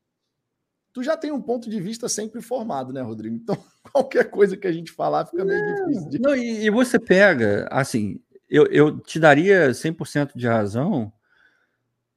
[0.93, 3.35] tu já tem um ponto de vista sempre formado, né, Rodrigo?
[3.35, 3.55] Então,
[3.93, 6.09] qualquer coisa que a gente falar fica meio não, difícil.
[6.09, 6.19] De...
[6.19, 11.11] Não, e, e, você pega, assim, eu, eu te daria 100% de razão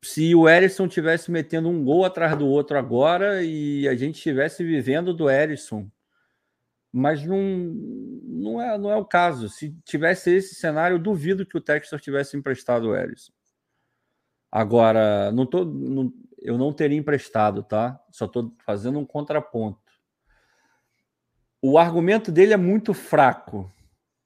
[0.02, 4.64] se o Erisson tivesse metendo um gol atrás do outro agora e a gente estivesse
[4.64, 5.86] vivendo do Erisson.
[6.92, 9.48] Mas não, não, é, não é o caso.
[9.48, 13.32] Se tivesse esse cenário, eu duvido que o Texas tivesse emprestado o Erisson.
[14.50, 18.00] Agora, não tô, não, eu não teria emprestado, tá?
[18.10, 19.78] Só estou fazendo um contraponto.
[21.62, 23.70] O argumento dele é muito fraco,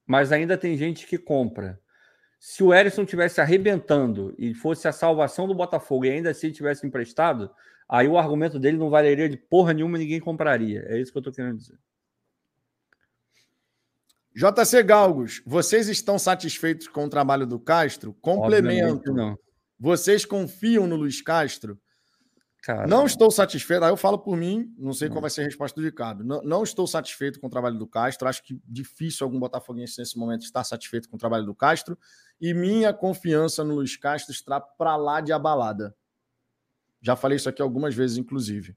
[0.06, 1.80] mas ainda tem gente que compra.
[2.38, 6.86] Se o Erisson tivesse arrebentando e fosse a salvação do Botafogo e ainda assim tivesse
[6.86, 7.50] emprestado,
[7.88, 10.84] aí o argumento dele não valeria de porra nenhuma ninguém compraria.
[10.86, 11.78] É isso que eu estou querendo dizer.
[14.34, 18.12] JC Galgos, vocês estão satisfeitos com o trabalho do Castro?
[18.14, 19.12] Complemento.
[19.12, 19.38] Não.
[19.78, 21.80] Vocês confiam no Luiz Castro?
[22.64, 23.84] Cara, não estou satisfeito.
[23.84, 25.14] Aí eu falo por mim, não sei não.
[25.14, 26.24] qual vai ser a resposta do Ricardo.
[26.24, 28.26] Não, não, estou satisfeito com o trabalho do Castro.
[28.26, 31.96] Acho que difícil algum botafoguense nesse momento estar satisfeito com o trabalho do Castro.
[32.40, 35.94] E minha confiança no Luiz Castro está para lá de abalada.
[37.02, 38.74] Já falei isso aqui algumas vezes, inclusive.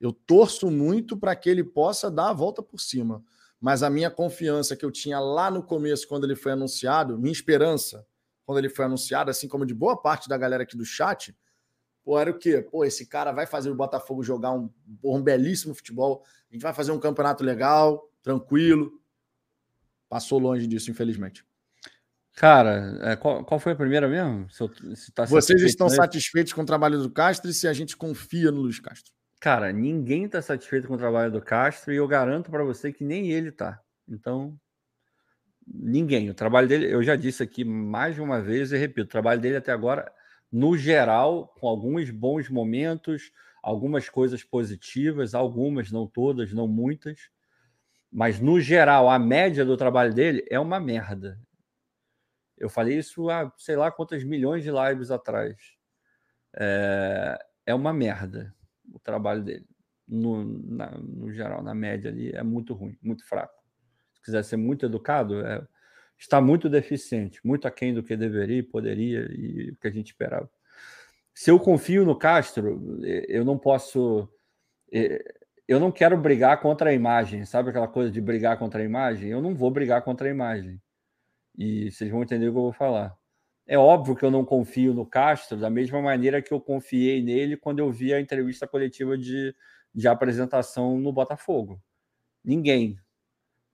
[0.00, 3.22] Eu torço muito para que ele possa dar a volta por cima.
[3.60, 7.32] Mas a minha confiança que eu tinha lá no começo, quando ele foi anunciado, minha
[7.32, 8.06] esperança,
[8.44, 11.34] quando ele foi anunciado, assim como de boa parte da galera aqui do chat,
[12.04, 12.60] Pô, era o quê?
[12.60, 14.70] Pô, esse cara vai fazer o Botafogo jogar um,
[15.02, 16.22] um belíssimo futebol.
[16.50, 18.92] A gente vai fazer um campeonato legal, tranquilo.
[20.06, 21.44] Passou longe disso, infelizmente.
[22.36, 24.50] Cara, é, qual, qual, foi a primeira mesmo?
[24.50, 27.96] Se, se tá Vocês estão satisfeitos com o trabalho do Castro e se a gente
[27.96, 29.13] confia no Luiz Castro?
[29.44, 33.04] Cara, ninguém está satisfeito com o trabalho do Castro e eu garanto para você que
[33.04, 33.78] nem ele tá.
[34.08, 34.58] Então,
[35.66, 36.30] ninguém.
[36.30, 39.38] O trabalho dele, eu já disse aqui mais de uma vez e repito, o trabalho
[39.38, 40.10] dele até agora
[40.50, 43.30] no geral, com alguns bons momentos,
[43.62, 47.28] algumas coisas positivas, algumas, não todas, não muitas.
[48.10, 51.38] Mas, no geral, a média do trabalho dele é uma merda.
[52.56, 55.54] Eu falei isso há sei lá quantas milhões de lives atrás.
[56.56, 58.53] É, é uma merda
[58.94, 59.66] o trabalho dele.
[60.06, 63.54] No, na, no geral, na média ali, é muito ruim, muito fraco.
[64.14, 65.66] Se quiser ser muito educado, é
[66.18, 70.50] está muito deficiente, muito aquém do que deveria, poderia e o que a gente esperava.
[71.34, 74.28] Se eu confio no Castro, eu não posso.
[75.66, 79.30] Eu não quero brigar contra a imagem, sabe aquela coisa de brigar contra a imagem?
[79.30, 80.80] Eu não vou brigar contra a imagem.
[81.56, 83.16] E vocês vão entender o que eu vou falar.
[83.66, 87.56] É óbvio que eu não confio no Castro da mesma maneira que eu confiei nele
[87.56, 89.54] quando eu vi a entrevista coletiva de,
[89.94, 91.80] de apresentação no Botafogo.
[92.44, 92.98] Ninguém,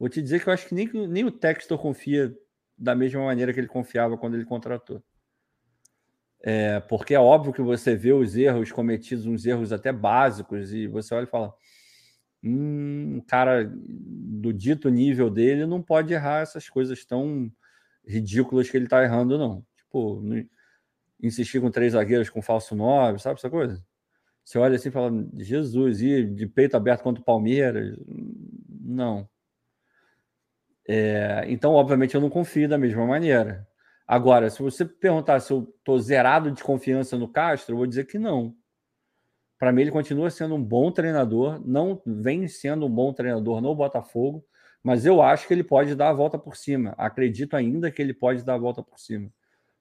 [0.01, 2.35] Vou te dizer que eu acho que nem, nem o Textor confia
[2.77, 5.05] da mesma maneira que ele confiava quando ele contratou.
[6.43, 10.87] É, porque é óbvio que você vê os erros cometidos, uns erros até básicos, e
[10.87, 11.53] você olha e fala:
[12.43, 17.53] hum, um cara do dito nível dele não pode errar essas coisas tão
[18.03, 19.63] ridículas que ele está errando, não.
[19.91, 20.23] Tipo,
[21.21, 23.85] insistir com três zagueiros com falso nove, sabe essa coisa?
[24.45, 27.99] Você olha assim e fala, Jesus, e de peito aberto contra o Palmeiras?
[28.69, 29.29] Não.
[30.89, 33.67] É, então, obviamente, eu não confio da mesma maneira.
[34.07, 38.07] Agora, se você perguntar se eu estou zerado de confiança no Castro, eu vou dizer
[38.07, 38.55] que não.
[39.59, 43.75] Para mim, ele continua sendo um bom treinador, não vem sendo um bom treinador no
[43.75, 44.45] Botafogo,
[44.83, 46.95] mas eu acho que ele pode dar a volta por cima.
[46.97, 49.31] Acredito ainda que ele pode dar a volta por cima.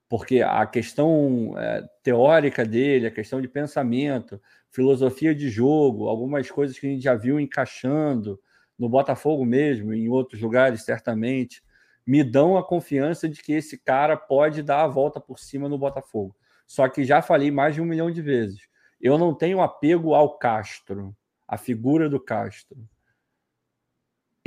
[0.10, 4.41] Porque a questão é, teórica dele, a questão de pensamento,
[4.72, 8.40] filosofia de jogo, algumas coisas que a gente já viu encaixando
[8.77, 11.61] no Botafogo mesmo, em outros lugares, certamente
[12.07, 15.77] me dão a confiança de que esse cara pode dar a volta por cima no
[15.77, 16.36] Botafogo.
[16.65, 18.68] Só que já falei mais de um milhão de vezes.
[18.99, 21.15] Eu não tenho apego ao Castro,
[21.48, 22.77] a figura do Castro.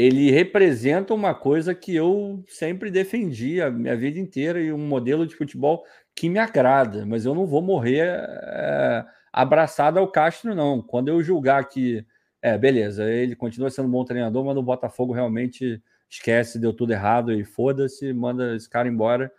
[0.02, 5.24] Ele representa uma coisa que eu sempre defendi a minha vida inteira e um modelo
[5.24, 10.82] de futebol que me agrada, mas eu não vou morrer é, abraçado ao Castro, não.
[10.82, 12.04] Quando eu julgar que,
[12.42, 15.80] é, beleza, ele continua sendo um bom treinador, mas no Botafogo realmente
[16.10, 19.32] esquece, deu tudo errado e foda-se, manda esse cara embora.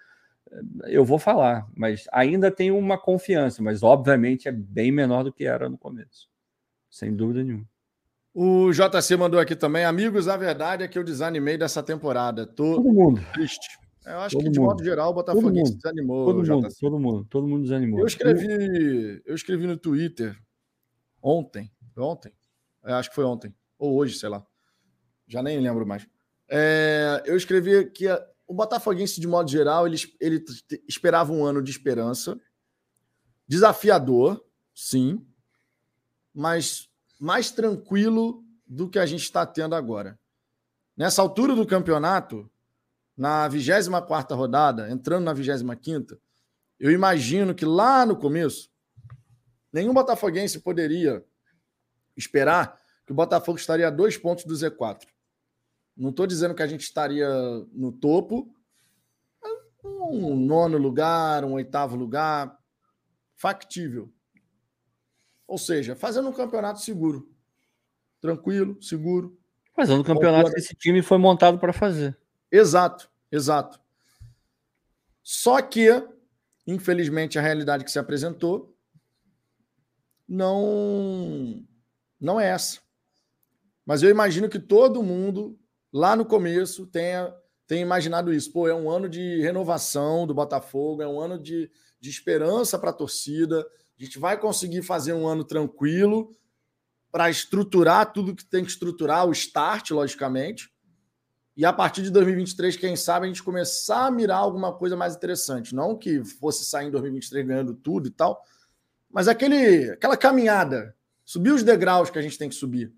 [0.86, 5.44] Eu vou falar, mas ainda tem uma confiança, mas obviamente é bem menor do que
[5.44, 6.30] era no começo,
[6.90, 7.73] sem dúvida nenhuma.
[8.34, 12.48] O JC mandou aqui também, amigos, a verdade é que eu desanimei dessa temporada.
[12.48, 13.78] Tô todo mundo triste.
[14.06, 14.70] Eu acho todo que, de mundo.
[14.70, 16.26] modo geral, o Botafogo desanimou.
[16.26, 16.80] Todo mundo, JC.
[16.80, 18.00] todo mundo, todo mundo desanimou.
[18.00, 20.36] Eu escrevi, eu escrevi no Twitter
[21.22, 22.34] ontem, ontem,
[22.84, 24.46] eu acho que foi ontem, ou hoje, sei lá.
[25.28, 26.06] Já nem lembro mais.
[26.50, 30.44] É, eu escrevi que a, o Botafoguense, de modo geral, ele, ele
[30.88, 32.38] esperava um ano de esperança,
[33.48, 34.44] desafiador,
[34.74, 35.26] sim,
[36.34, 36.90] mas
[37.24, 40.20] mais tranquilo do que a gente está tendo agora.
[40.96, 42.52] Nessa altura do campeonato,
[43.16, 46.20] na 24 rodada, entrando na 25,
[46.78, 48.70] eu imagino que lá no começo,
[49.72, 51.24] nenhum botafoguense poderia
[52.18, 55.08] esperar que o Botafogo estaria a dois pontos do Z4.
[55.96, 57.30] Não estou dizendo que a gente estaria
[57.72, 58.54] no topo,
[59.82, 62.60] um nono lugar, um oitavo lugar,
[63.34, 64.12] factível.
[65.54, 67.32] Ou seja, fazendo um campeonato seguro,
[68.20, 69.40] tranquilo, seguro.
[69.76, 72.18] Fazendo um campeonato que esse time foi montado para fazer.
[72.52, 73.80] Exato, exato.
[75.22, 75.90] Só que,
[76.66, 78.76] infelizmente, a realidade que se apresentou
[80.28, 81.64] não
[82.20, 82.80] não é essa.
[83.86, 85.56] Mas eu imagino que todo mundo
[85.94, 87.32] lá no começo tenha,
[87.68, 88.52] tenha imaginado isso.
[88.52, 91.70] Pô, é um ano de renovação do Botafogo, é um ano de,
[92.02, 93.64] de esperança para a torcida.
[94.00, 96.36] A gente vai conseguir fazer um ano tranquilo
[97.12, 100.72] para estruturar tudo que tem que estruturar, o start, logicamente.
[101.56, 105.16] E a partir de 2023, quem sabe, a gente começar a mirar alguma coisa mais
[105.16, 105.76] interessante.
[105.76, 108.44] Não que fosse sair em 2023 ganhando tudo e tal,
[109.12, 112.92] mas aquele, aquela caminhada, subir os degraus que a gente tem que subir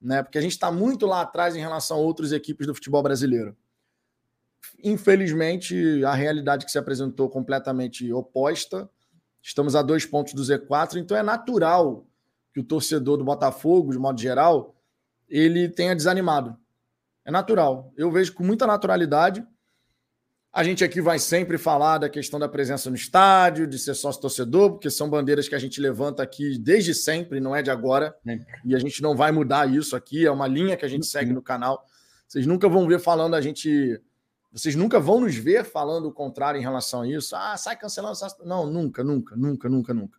[0.00, 0.22] né?
[0.22, 3.56] Porque a gente está muito lá atrás em relação a outras equipes do futebol brasileiro.
[4.82, 8.88] Infelizmente, a realidade que se apresentou completamente oposta.
[9.42, 12.06] Estamos a dois pontos do Z4, então é natural
[12.52, 14.76] que o torcedor do Botafogo, de modo geral,
[15.28, 16.56] ele tenha desanimado.
[17.24, 17.92] É natural.
[17.96, 19.46] Eu vejo com muita naturalidade
[20.52, 24.72] a gente aqui vai sempre falar da questão da presença no estádio, de ser sócio-torcedor,
[24.72, 28.12] porque são bandeiras que a gente levanta aqui desde sempre, não é de agora.
[28.64, 31.32] E a gente não vai mudar isso aqui, é uma linha que a gente segue
[31.32, 31.86] no canal.
[32.26, 34.00] Vocês nunca vão ver falando a gente.
[34.52, 37.36] Vocês nunca vão nos ver falando o contrário em relação a isso.
[37.36, 38.18] Ah, sai cancelando.
[38.44, 40.18] Não, nunca, nunca, nunca, nunca, nunca.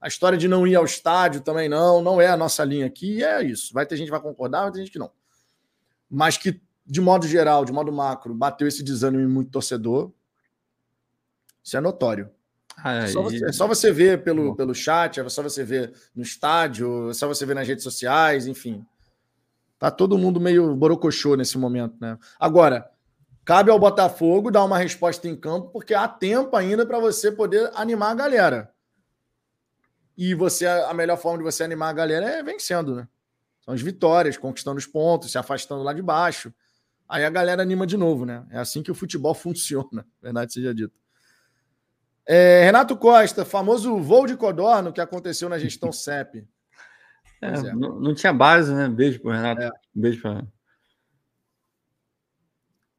[0.00, 3.22] A história de não ir ao estádio também não, não é a nossa linha aqui,
[3.22, 3.72] é isso.
[3.72, 5.10] Vai ter gente que vai concordar, vai ter gente que não.
[6.08, 10.12] Mas que de modo geral, de modo macro, bateu esse desânimo em muito torcedor.
[11.62, 12.30] Isso é notório.
[12.84, 16.22] É, só você, é só você ver pelo, pelo chat, é só você ver no
[16.22, 18.84] estádio, é só você ver nas redes sociais, enfim.
[19.78, 22.18] Tá todo mundo meio borocochô nesse momento, né?
[22.40, 22.90] Agora,
[23.44, 27.70] cabe ao Botafogo dar uma resposta em campo, porque há tempo ainda para você poder
[27.74, 28.72] animar a galera.
[30.16, 33.08] E você a melhor forma de você animar a galera é vencendo, né?
[33.60, 36.52] São as vitórias, conquistando os pontos, se afastando lá de baixo.
[37.08, 38.44] Aí a galera anima de novo, né?
[38.50, 40.94] É assim que o futebol funciona, verdade seja dito.
[42.26, 46.46] É, Renato Costa, famoso voo de codorno que aconteceu na gestão CEP.
[47.40, 47.74] É, é.
[47.74, 48.88] Não, não, tinha base, né?
[48.88, 49.62] Beijo pro Renato.
[49.62, 49.70] É.
[49.92, 50.46] Beijo para.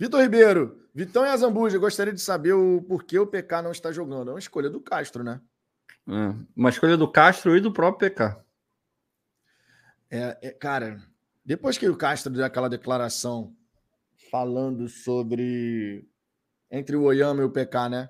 [0.04, 4.32] Vitor Ribeiro, Vitão e Azambuja, gostaria de saber o porquê o PK não está jogando.
[4.32, 5.40] É uma escolha do Castro, né?
[6.06, 8.38] É, uma escolha do Castro e do próprio PK.
[10.12, 11.02] É, é, cara,
[11.46, 13.56] depois que o Castro deu aquela declaração
[14.30, 16.06] falando sobre
[16.70, 18.10] entre o Oyama e o PK, né?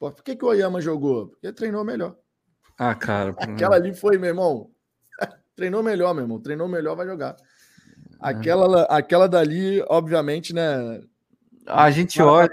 [0.00, 1.28] Pô, por que, que o Oyama jogou?
[1.28, 2.16] Porque treinou melhor.
[2.78, 3.34] Ah, cara.
[3.36, 4.70] Aquela ali foi, meu irmão.
[5.54, 6.40] Treinou melhor, meu irmão.
[6.40, 7.36] Treinou melhor, vai jogar.
[8.22, 8.28] É.
[8.28, 11.02] Aquela, aquela dali, obviamente, né?
[11.66, 12.48] A gente olha,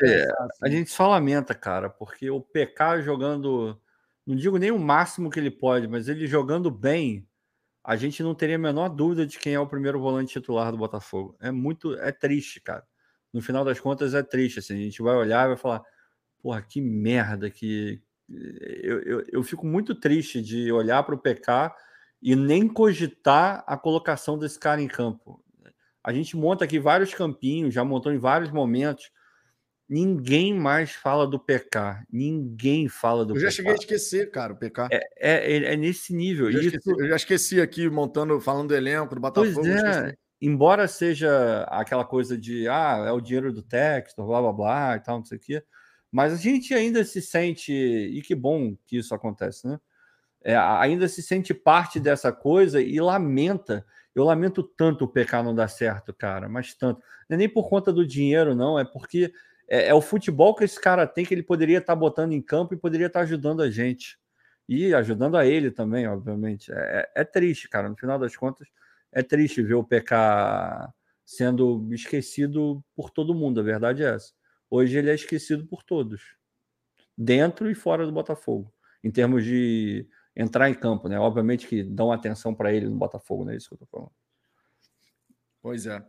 [0.61, 0.75] a assim.
[0.75, 3.79] gente só lamenta, cara, porque o PK jogando,
[4.25, 7.27] não digo nem o máximo que ele pode, mas ele jogando bem,
[7.83, 10.77] a gente não teria a menor dúvida de quem é o primeiro volante titular do
[10.77, 11.35] Botafogo.
[11.39, 12.83] É muito, é triste, cara.
[13.33, 15.81] No final das contas é triste, assim, a gente vai olhar e vai falar,
[16.41, 18.01] porra, que merda que
[18.83, 21.73] eu, eu, eu fico muito triste de olhar para o PK
[22.21, 25.43] e nem cogitar a colocação desse cara em campo.
[26.09, 29.11] A gente monta aqui vários campinhos, já montou em vários momentos.
[29.87, 32.03] Ninguém mais fala do PK.
[32.11, 33.37] Ninguém fala do PK.
[33.37, 33.55] Eu já PK.
[33.55, 34.87] cheguei a esquecer, cara, o PK.
[34.91, 36.47] É, é, é nesse nível.
[36.47, 39.53] Eu já, esqueci, eu já, esqueci, aqui, montando, falando do elenco, do Botafogo.
[39.53, 40.15] Pois é.
[40.41, 44.99] Embora seja aquela coisa de ah, é o dinheiro do texto, blá blá blá e
[45.01, 45.63] tal, não sei o quê.
[46.11, 49.79] Mas a gente ainda se sente, e que bom que isso acontece, né?
[50.43, 53.85] É, ainda se sente parte dessa coisa e lamenta.
[54.19, 57.01] Eu lamento tanto o PK não dar certo, cara, mas tanto.
[57.29, 59.33] Não é nem por conta do dinheiro, não, é porque
[59.67, 62.41] é, é o futebol que esse cara tem que ele poderia estar tá botando em
[62.41, 64.17] campo e poderia estar tá ajudando a gente.
[64.67, 66.71] E ajudando a ele também, obviamente.
[66.71, 67.89] É, é triste, cara.
[67.89, 68.67] No final das contas,
[69.11, 70.91] é triste ver o PK
[71.25, 73.59] sendo esquecido por todo mundo.
[73.59, 74.33] A verdade é essa.
[74.69, 76.21] Hoje ele é esquecido por todos,
[77.17, 78.71] dentro e fora do Botafogo,
[79.03, 80.07] em termos de
[80.39, 81.19] entrar em campo, né?
[81.19, 84.11] Obviamente que dão atenção para ele no Botafogo, não é isso que eu tô falando.
[85.61, 86.01] Pois é.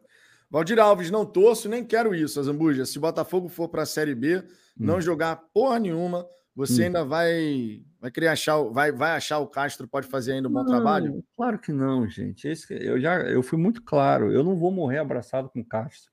[0.48, 2.86] Valdir Alves, não torço, nem quero isso, Azambuja.
[2.86, 4.42] Se o Botafogo for para a Série B, hum.
[4.78, 6.84] não jogar porra nenhuma, você hum.
[6.86, 10.60] ainda vai vai querer achar, vai, vai achar o Castro pode fazer ainda um bom
[10.60, 11.22] não, trabalho?
[11.36, 12.48] Claro que não, gente.
[12.48, 14.32] Esse, eu já eu fui muito claro.
[14.32, 16.10] Eu não vou morrer abraçado com o Castro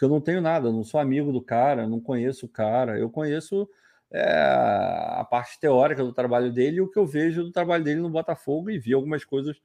[0.00, 2.98] porque eu não tenho nada, eu não sou amigo do cara, não conheço o cara,
[2.98, 3.68] eu conheço
[4.12, 8.10] a parte teórica do trabalho dele e o que eu vejo do trabalho dele no
[8.10, 9.56] Botafogo e vi algumas coisas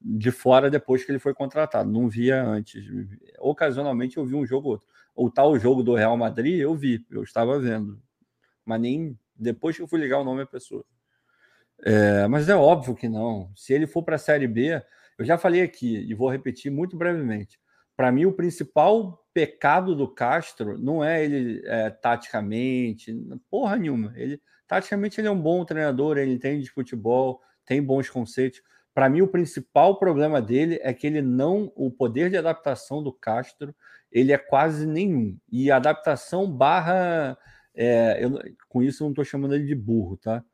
[0.00, 2.84] de fora depois que ele foi contratado, não via antes.
[3.40, 4.88] Ocasionalmente eu vi um jogo ou outro.
[5.14, 8.00] O tal jogo do Real Madrid eu vi, eu estava vendo,
[8.64, 10.84] mas nem depois que eu fui ligar o nome à pessoa.
[11.84, 13.50] É, mas é óbvio que não.
[13.56, 14.80] Se ele for para a Série B,
[15.18, 17.58] eu já falei aqui e vou repetir muito brevemente.
[17.98, 23.12] Para mim, o principal pecado do Castro não é ele é, taticamente,
[23.50, 24.12] porra nenhuma.
[24.14, 28.62] Ele taticamente ele é um bom treinador, ele entende de futebol, tem bons conceitos.
[28.94, 33.12] Para mim, o principal problema dele é que ele não, o poder de adaptação do
[33.12, 33.74] Castro,
[34.12, 35.36] ele é quase nenhum.
[35.50, 37.36] E adaptação barra,
[37.74, 38.38] é, eu,
[38.68, 40.44] com isso eu não estou chamando ele de burro, tá?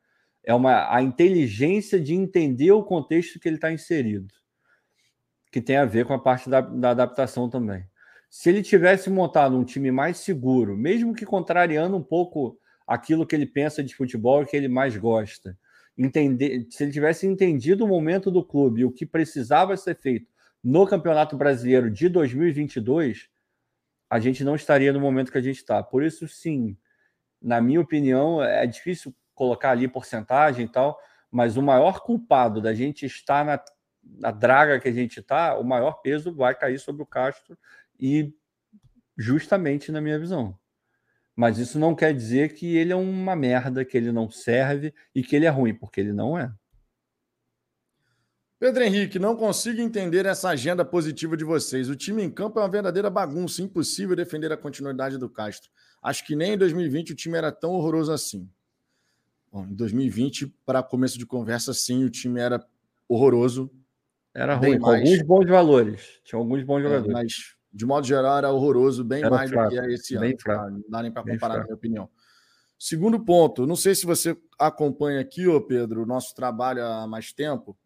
[0.42, 4.32] É uma a inteligência de entender o contexto que ele está inserido,
[5.54, 7.86] que tem a ver com a parte da, da adaptação também.
[8.28, 13.36] Se ele tivesse montado um time mais seguro, mesmo que contrariando um pouco aquilo que
[13.36, 15.56] ele pensa de futebol e que ele mais gosta,
[15.96, 20.28] entender, se ele tivesse entendido o momento do clube e o que precisava ser feito
[20.60, 23.28] no Campeonato Brasileiro de 2022,
[24.10, 25.84] a gente não estaria no momento que a gente está.
[25.84, 26.76] Por isso, sim,
[27.40, 30.98] na minha opinião, é difícil colocar ali porcentagem e tal,
[31.30, 33.62] mas o maior culpado da gente estar na,
[34.04, 37.58] na draga que a gente está, o maior peso vai cair sobre o Castro
[37.98, 38.32] e
[39.16, 40.58] justamente na minha visão.
[41.34, 45.22] Mas isso não quer dizer que ele é uma merda, que ele não serve e
[45.22, 46.52] que ele é ruim, porque ele não é.
[48.58, 51.88] Pedro Henrique, não consigo entender essa agenda positiva de vocês.
[51.88, 55.70] O time em campo é uma verdadeira bagunça, impossível defender a continuidade do Castro.
[56.00, 58.48] Acho que nem em 2020 o time era tão horroroso assim.
[59.52, 62.64] Bom, em 2020, para começo de conversa, sim, o time era
[63.08, 63.70] horroroso.
[64.34, 66.20] Era ruim, com alguns bons valores.
[66.24, 67.12] Tinha alguns bons é, jogadores.
[67.12, 70.36] Mas de modo geral, era horroroso, bem era mais fraco, do que é esse ano.
[70.36, 70.70] Tá?
[70.70, 72.08] Não dá nem para comparar, na minha opinião.
[72.78, 77.32] Segundo ponto, não sei se você acompanha aqui, ô Pedro, o nosso trabalho há mais
[77.32, 77.76] tempo,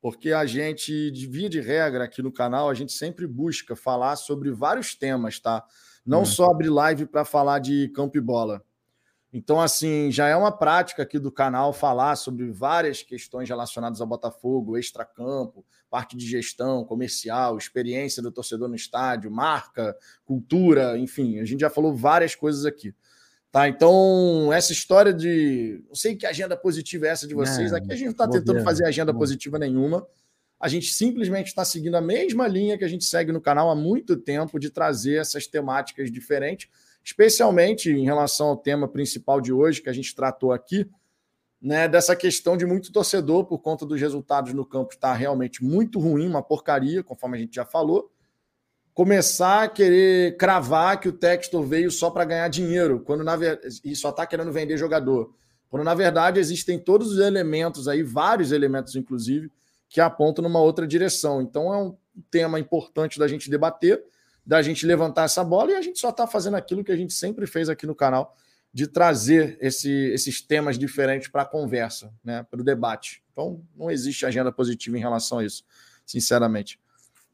[0.00, 4.16] porque a gente, de via de regra aqui no canal, a gente sempre busca falar
[4.16, 5.62] sobre vários temas, tá?
[6.06, 6.26] Não hum.
[6.26, 8.64] só abrir live para falar de campo e bola.
[9.30, 14.06] Então, assim, já é uma prática aqui do canal falar sobre várias questões relacionadas ao
[14.06, 21.44] Botafogo, extracampo, parte de gestão, comercial, experiência do torcedor no estádio, marca, cultura, enfim, a
[21.44, 22.94] gente já falou várias coisas aqui.
[23.50, 25.82] Tá, então, essa história de.
[25.88, 27.72] Não sei que agenda positiva é essa de vocês.
[27.72, 30.06] Aqui a gente não está tentando fazer agenda positiva nenhuma.
[30.60, 33.74] A gente simplesmente está seguindo a mesma linha que a gente segue no canal há
[33.74, 36.68] muito tempo de trazer essas temáticas diferentes
[37.08, 40.86] especialmente em relação ao tema principal de hoje que a gente tratou aqui,
[41.60, 45.98] né, dessa questão de muito torcedor por conta dos resultados no campo estar realmente muito
[45.98, 48.10] ruim, uma porcaria, conforme a gente já falou,
[48.94, 53.96] começar a querer cravar que o Textor veio só para ganhar dinheiro, quando na verdade
[53.96, 55.34] só está querendo vender jogador,
[55.68, 59.50] Quando, na verdade, existem todos os elementos aí, vários elementos, inclusive,
[59.88, 61.42] que apontam numa outra direção.
[61.42, 61.96] Então, é um
[62.30, 64.02] tema importante da gente debater,
[64.44, 67.12] da gente levantar essa bola, e a gente só está fazendo aquilo que a gente
[67.12, 68.34] sempre fez aqui no canal,
[68.78, 73.24] de trazer esse, esses temas diferentes para a conversa, né, para o debate.
[73.32, 75.64] Então, não existe agenda positiva em relação a isso,
[76.06, 76.78] sinceramente.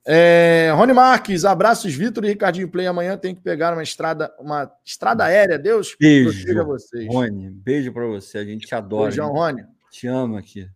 [0.07, 2.87] É, Rony Marques, abraços, Vitor e Ricardinho Play.
[2.87, 5.59] Amanhã tem que pegar uma estrada, uma estrada aérea.
[5.59, 7.07] Deus beijo, a vocês.
[7.09, 8.39] Rony, beijo para você.
[8.39, 9.09] A gente te adora.
[9.09, 9.67] Beijão, Rony.
[9.91, 10.67] Te amo aqui.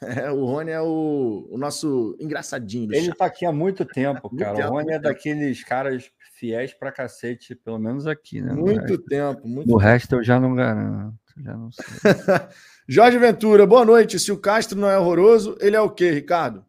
[0.00, 2.92] É, o Rony é o, o nosso engraçadinho.
[2.92, 4.54] Ele está aqui há muito tempo, cara.
[4.54, 8.52] Muito o Rony é daqueles caras fiéis pra cacete, pelo menos aqui, né?
[8.52, 11.84] Muito tempo, muito No resto eu já não garanto, já não sei.
[12.88, 14.18] Jorge Ventura, boa noite.
[14.18, 16.64] Se o Castro não é horroroso, ele é o quê, Ricardo?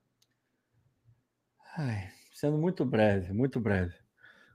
[1.78, 3.94] Ai, sendo muito breve, muito breve.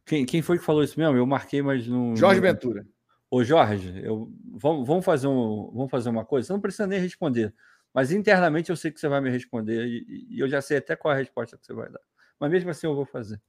[0.06, 1.16] Quem, quem foi que falou isso mesmo?
[1.16, 2.16] Eu marquei, mas não.
[2.16, 2.86] Jorge Ventura.
[3.30, 6.46] Ô, Jorge, eu, vamos, vamos, fazer um, vamos fazer uma coisa.
[6.46, 7.54] Você não precisa nem responder,
[7.92, 10.96] mas internamente eu sei que você vai me responder e, e eu já sei até
[10.96, 12.00] qual é a resposta que você vai dar.
[12.40, 13.40] Mas mesmo assim eu vou fazer.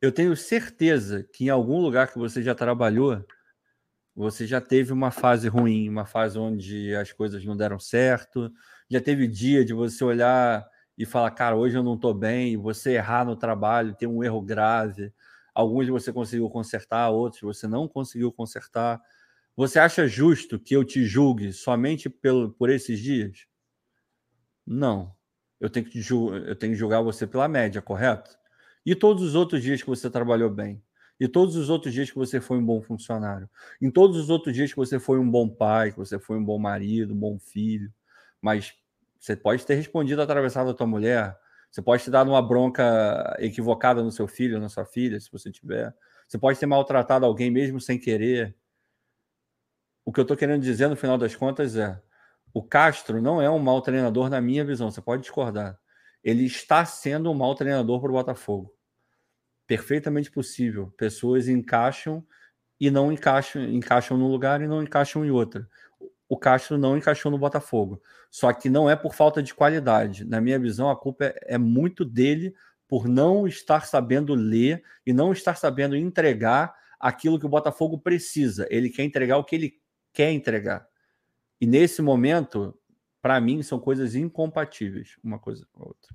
[0.00, 3.24] Eu tenho certeza que em algum lugar que você já trabalhou,
[4.14, 8.52] você já teve uma fase ruim, uma fase onde as coisas não deram certo,
[8.90, 10.66] já teve dia de você olhar
[10.96, 14.40] e falar, cara, hoje eu não estou bem, você errar no trabalho, ter um erro
[14.40, 15.12] grave.
[15.54, 19.00] Alguns você conseguiu consertar, outros você não conseguiu consertar.
[19.56, 23.46] Você acha justo que eu te julgue somente pelo, por esses dias?
[24.66, 25.14] Não.
[25.58, 28.36] Eu tenho, que, eu tenho que julgar você pela média, correto?
[28.86, 30.80] E todos os outros dias que você trabalhou bem?
[31.18, 33.50] E todos os outros dias que você foi um bom funcionário?
[33.82, 36.44] Em todos os outros dias que você foi um bom pai, que você foi um
[36.44, 37.92] bom marido, um bom filho?
[38.40, 38.74] Mas
[39.18, 41.36] você pode ter respondido atravessado a tua mulher.
[41.68, 45.50] Você pode ter dado uma bronca equivocada no seu filho, na sua filha, se você
[45.50, 45.92] tiver.
[46.28, 48.56] Você pode ter maltratado alguém mesmo sem querer.
[50.04, 52.00] O que eu estou querendo dizer no final das contas é:
[52.54, 54.92] o Castro não é um mau treinador na minha visão.
[54.92, 55.76] Você pode discordar.
[56.22, 58.75] Ele está sendo um mau treinador para o Botafogo.
[59.66, 60.92] Perfeitamente possível.
[60.96, 62.24] Pessoas encaixam
[62.78, 65.66] e não encaixam, encaixam num lugar e não encaixam em outro
[66.28, 68.02] o Castro não encaixou no Botafogo.
[68.30, 70.24] Só que não é por falta de qualidade.
[70.24, 72.54] Na minha visão, a culpa é, é muito dele
[72.88, 78.66] por não estar sabendo ler e não estar sabendo entregar aquilo que o Botafogo precisa.
[78.70, 79.80] Ele quer entregar o que ele
[80.12, 80.86] quer entregar.
[81.60, 82.76] E nesse momento,
[83.22, 86.14] para mim, são coisas incompatíveis, uma coisa com a outra.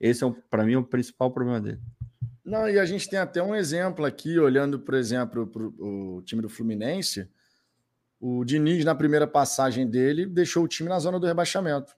[0.00, 1.80] Esse é, para mim, o principal problema dele.
[2.44, 6.42] Não, e a gente tem até um exemplo aqui, olhando, por exemplo, para o time
[6.42, 7.28] do Fluminense
[8.22, 11.92] o Diniz, na primeira passagem dele, deixou o time na zona do rebaixamento.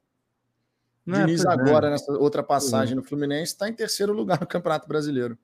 [1.06, 1.48] O Não, Diniz, é.
[1.50, 1.90] agora, é.
[1.90, 5.36] nessa outra passagem no Fluminense, está em terceiro lugar no Campeonato Brasileiro.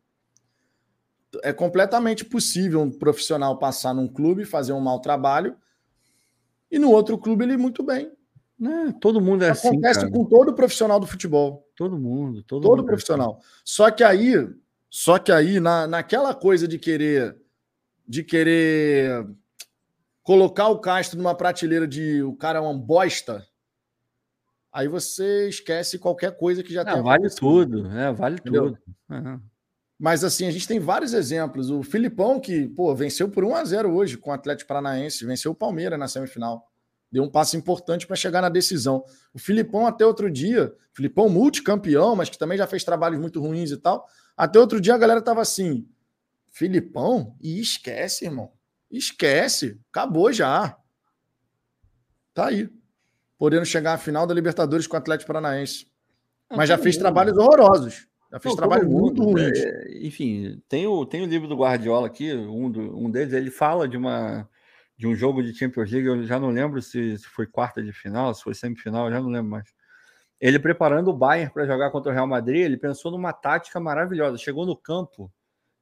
[1.42, 5.54] É completamente possível um profissional passar num clube, fazer um mau trabalho,
[6.70, 8.10] e no outro clube ele muito bem.
[8.62, 9.76] É, todo mundo é Acontece assim.
[9.76, 11.68] Acontece com todo profissional do futebol.
[11.76, 12.42] Todo mundo.
[12.42, 13.34] Todo, todo mundo profissional.
[13.34, 13.46] É assim.
[13.66, 14.48] Só que aí,
[14.90, 17.36] só que aí, na, naquela coisa de querer
[18.06, 19.24] de querer
[20.20, 23.46] colocar o Castro numa prateleira de o cara é uma bosta,
[24.72, 27.00] aí você esquece qualquer coisa que já tem.
[27.00, 28.64] Vale tudo, é, vale Entendeu?
[28.64, 28.78] tudo.
[29.08, 29.40] Uhum.
[29.96, 31.70] Mas assim, a gente tem vários exemplos.
[31.70, 35.52] O Filipão, que pô, venceu por 1 a 0 hoje com o Atlético Paranaense, venceu
[35.52, 36.66] o Palmeiras na semifinal.
[37.12, 39.04] Deu um passo importante para chegar na decisão.
[39.34, 43.70] O Filipão, até outro dia, Filipão multicampeão, mas que também já fez trabalhos muito ruins
[43.70, 44.06] e tal.
[44.40, 45.86] Até outro dia a galera tava assim:
[46.50, 47.36] Filipão?
[47.42, 48.50] E esquece, irmão.
[48.90, 50.78] Esquece, acabou já.
[52.32, 52.70] Tá aí.
[53.36, 55.86] Podendo chegar à final da Libertadores com o Atlético Paranaense.
[56.48, 58.06] Ah, Mas já fez trabalhos horrorosos.
[58.32, 59.58] Já fez Não, trabalhos muito ruins.
[59.58, 63.50] É, enfim, tem o, tem o livro do Guardiola aqui, um, do, um deles, ele
[63.50, 64.48] fala de uma
[64.96, 67.92] de um jogo de Champions League, eu já não lembro se, se foi quarta de
[67.92, 69.68] final, se foi semifinal, já não lembro mais.
[70.40, 74.38] Ele preparando o Bayern para jogar contra o Real Madrid, ele pensou numa tática maravilhosa.
[74.38, 75.30] Chegou no campo,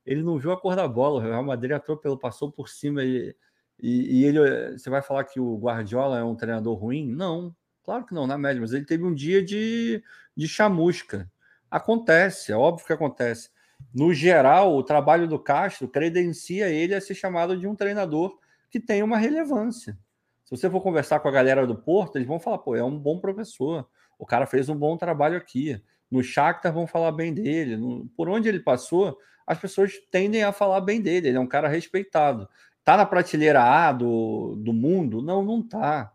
[0.04, 1.20] ele não viu a cor da bola.
[1.20, 3.34] O Real Madrid atropelou, passou por cima e,
[3.78, 4.76] e, e, ele.
[4.76, 7.06] Você vai falar que o Guardiola é um treinador ruim?
[7.06, 7.54] Não,
[7.84, 10.02] claro que não, na média, mas ele teve um dia de,
[10.36, 11.30] de chamusca.
[11.70, 13.50] Acontece, é óbvio que acontece.
[13.94, 18.38] No geral, o trabalho do Castro credencia ele a ser chamado de um treinador
[18.70, 19.96] que tem uma relevância.
[20.44, 22.98] Se você for conversar com a galera do Porto, eles vão falar: pô, é um
[22.98, 25.80] bom professor, o cara fez um bom trabalho aqui.
[26.10, 27.76] No Shakhtar vão falar bem dele.
[27.76, 31.28] No, por onde ele passou, as pessoas tendem a falar bem dele.
[31.28, 32.48] Ele é um cara respeitado.
[32.84, 35.22] Tá na prateleira A do, do mundo?
[35.22, 36.12] Não, não tá.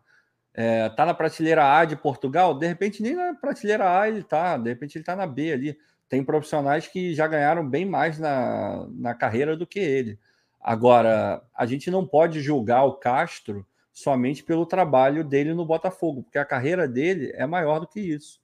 [0.52, 2.58] É, tá na prateleira A de Portugal?
[2.58, 4.56] De repente, nem na prateleira A ele tá.
[4.56, 5.78] De repente, ele tá na B ali.
[6.08, 10.18] Tem profissionais que já ganharam bem mais na, na carreira do que ele.
[10.60, 16.36] Agora, a gente não pode julgar o Castro somente pelo trabalho dele no Botafogo, porque
[16.36, 18.40] a carreira dele é maior do que isso.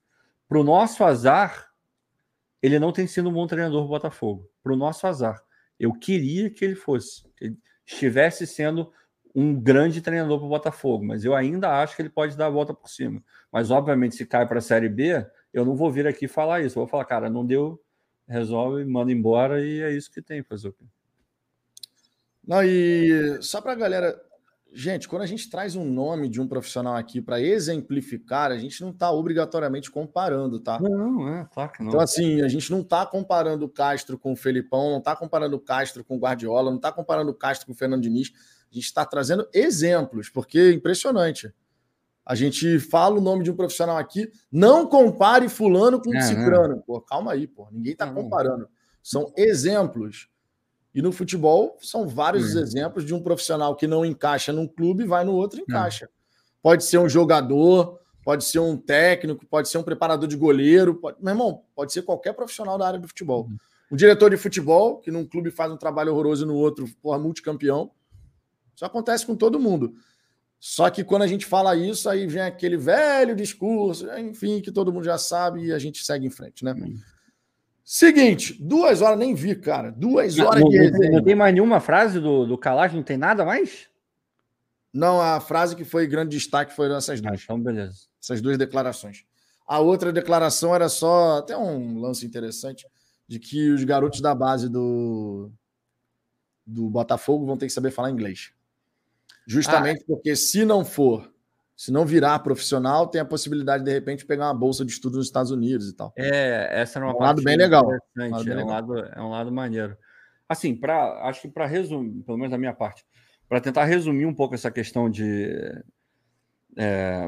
[0.48, 1.70] Para o nosso azar,
[2.62, 4.48] ele não tem sido um bom treinador do Botafogo.
[4.62, 5.42] Para o nosso azar.
[5.78, 8.92] Eu queria que ele fosse, que ele estivesse sendo
[9.34, 12.50] um grande treinador para o Botafogo, mas eu ainda acho que ele pode dar a
[12.50, 13.22] volta por cima.
[13.50, 16.78] Mas, obviamente, se cai para a Série B, eu não vou vir aqui falar isso.
[16.78, 17.80] Eu vou falar, cara, não deu,
[18.28, 20.42] resolve, manda embora e é isso que tem.
[20.42, 20.72] Fazer?
[22.46, 24.29] Não, e só para a galera
[24.72, 28.80] Gente, quando a gente traz um nome de um profissional aqui para exemplificar, a gente
[28.82, 30.78] não está obrigatoriamente comparando, tá?
[30.80, 31.88] Não, é, claro que não.
[31.88, 35.56] Então, assim, a gente não está comparando o Castro com o Felipão, não está comparando
[35.56, 38.32] o Castro com o Guardiola, não está comparando o Castro com o Fernando Diniz.
[38.70, 41.52] A gente está trazendo exemplos, porque é impressionante.
[42.24, 46.76] A gente fala o nome de um profissional aqui, não compare fulano com é, cicrano.
[46.76, 46.82] É.
[46.86, 47.66] Pô, calma aí, pô.
[47.72, 48.68] Ninguém está comparando.
[49.02, 50.28] São exemplos.
[50.94, 52.60] E no futebol são vários hum.
[52.60, 56.08] exemplos de um profissional que não encaixa num clube vai no outro e encaixa.
[56.62, 61.16] Pode ser um jogador, pode ser um técnico, pode ser um preparador de goleiro, pode...
[61.20, 63.46] meu irmão, pode ser qualquer profissional da área do futebol.
[63.48, 63.56] Hum.
[63.90, 67.18] Um diretor de futebol, que num clube faz um trabalho horroroso e no outro, porra,
[67.18, 67.90] multicampeão.
[68.74, 69.94] Isso acontece com todo mundo.
[70.60, 74.92] Só que quando a gente fala isso, aí vem aquele velho discurso, enfim, que todo
[74.92, 76.72] mundo já sabe e a gente segue em frente, né?
[76.72, 76.98] Hum.
[77.92, 79.90] Seguinte, duas horas, nem vi, cara.
[79.90, 81.10] Duas horas não, de resenha.
[81.10, 82.94] Não tem mais nenhuma frase do, do Kalash?
[82.94, 83.88] Não tem nada mais?
[84.94, 87.40] Não, a frase que foi grande destaque foi essas ah, duas.
[87.40, 88.02] Ah, então, beleza.
[88.22, 89.24] Essas duas declarações.
[89.66, 92.86] A outra declaração era só, até um lance interessante,
[93.26, 95.50] de que os garotos da base do,
[96.64, 98.52] do Botafogo vão ter que saber falar inglês.
[99.44, 100.04] Justamente ah.
[100.06, 101.28] porque se não for
[101.80, 105.24] se não virar profissional, tem a possibilidade, de repente, pegar uma bolsa de estudo nos
[105.24, 106.12] Estados Unidos e tal.
[106.14, 107.86] É, essa é uma é um lado bem legal.
[107.86, 109.96] Um lado bem é, um lado, é um lado maneiro.
[110.46, 113.02] Assim, para acho que para resumir, pelo menos da minha parte,
[113.48, 115.48] para tentar resumir um pouco essa questão de
[116.76, 117.26] é,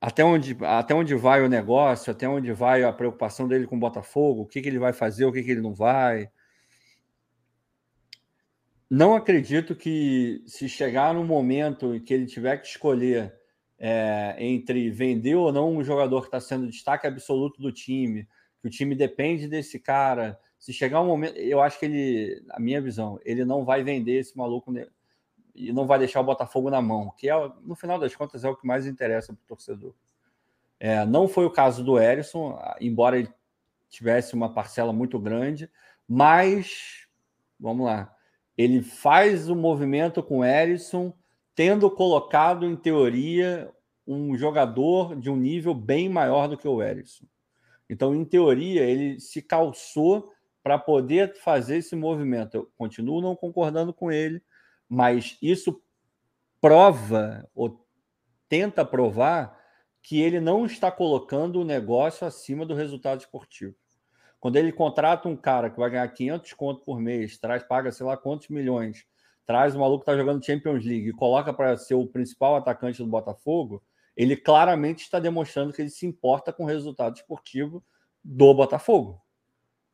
[0.00, 3.80] até, onde, até onde vai o negócio, até onde vai a preocupação dele com o
[3.80, 6.28] Botafogo, o que, que ele vai fazer, o que, que ele não vai.
[8.90, 13.40] Não acredito que se chegar no momento em que ele tiver que escolher
[13.84, 18.28] é, entre vender ou não um jogador que está sendo destaque absoluto do time,
[18.60, 20.38] que o time depende desse cara.
[20.56, 24.20] Se chegar um momento, eu acho que ele, a minha visão, ele não vai vender
[24.20, 24.72] esse maluco
[25.52, 28.48] e não vai deixar o Botafogo na mão, que é, no final das contas é
[28.48, 29.92] o que mais interessa para o torcedor.
[30.78, 33.34] É, não foi o caso do Erisson, embora ele
[33.90, 35.68] tivesse uma parcela muito grande,
[36.08, 37.08] mas
[37.58, 38.14] vamos lá,
[38.56, 41.12] ele faz o movimento com o Erisson
[41.54, 43.70] tendo colocado, em teoria,
[44.06, 47.26] um jogador de um nível bem maior do que o Erisson.
[47.88, 52.54] Então, em teoria, ele se calçou para poder fazer esse movimento.
[52.54, 54.42] Eu continuo não concordando com ele,
[54.88, 55.82] mas isso
[56.60, 57.84] prova ou
[58.48, 59.58] tenta provar
[60.02, 63.74] que ele não está colocando o negócio acima do resultado esportivo.
[64.40, 68.04] Quando ele contrata um cara que vai ganhar 500 conto por mês, traz paga sei
[68.04, 69.04] lá quantos milhões,
[69.46, 73.02] traz o maluco que está jogando Champions League e coloca para ser o principal atacante
[73.02, 73.82] do Botafogo,
[74.16, 77.82] ele claramente está demonstrando que ele se importa com o resultado esportivo
[78.22, 79.20] do Botafogo.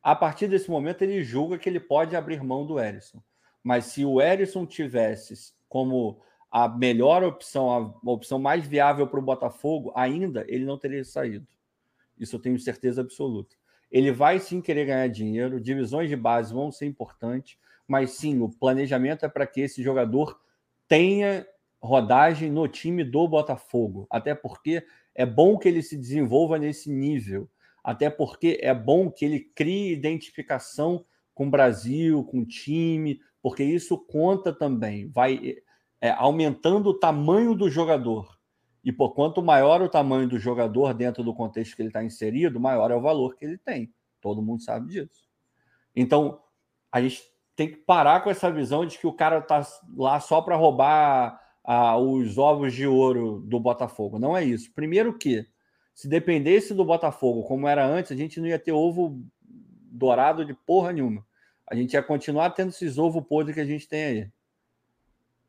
[0.01, 3.21] A partir desse momento, ele julga que ele pode abrir mão do Erisson.
[3.63, 6.21] Mas se o Erisson tivesse como
[6.51, 11.47] a melhor opção, a opção mais viável para o Botafogo, ainda ele não teria saído.
[12.17, 13.55] Isso eu tenho certeza absoluta.
[13.91, 17.57] Ele vai sim querer ganhar dinheiro, divisões de base vão ser importantes,
[17.89, 20.39] mas sim, o planejamento é para que esse jogador
[20.87, 21.43] tenha
[21.81, 24.05] rodagem no time do Botafogo.
[24.11, 24.85] Até porque
[25.15, 27.49] é bom que ele se desenvolva nesse nível.
[27.83, 31.03] Até porque é bom que ele crie identificação
[31.33, 35.09] com o Brasil, com o time, porque isso conta também.
[35.09, 35.55] Vai
[35.99, 38.37] é, aumentando o tamanho do jogador.
[38.83, 42.59] E por quanto maior o tamanho do jogador dentro do contexto que ele está inserido,
[42.59, 43.91] maior é o valor que ele tem.
[44.21, 45.27] Todo mundo sabe disso.
[45.95, 46.39] Então,
[46.91, 47.23] a gente
[47.59, 49.61] tem que parar com essa visão de que o cara tá
[49.97, 54.17] lá só para roubar ah, os ovos de ouro do Botafogo.
[54.17, 54.71] Não é isso.
[54.73, 55.45] Primeiro que,
[55.93, 59.21] se dependesse do Botafogo como era antes, a gente não ia ter ovo
[59.91, 61.25] dourado de porra nenhuma.
[61.67, 64.29] A gente ia continuar tendo esses ovos podres que a gente tem aí.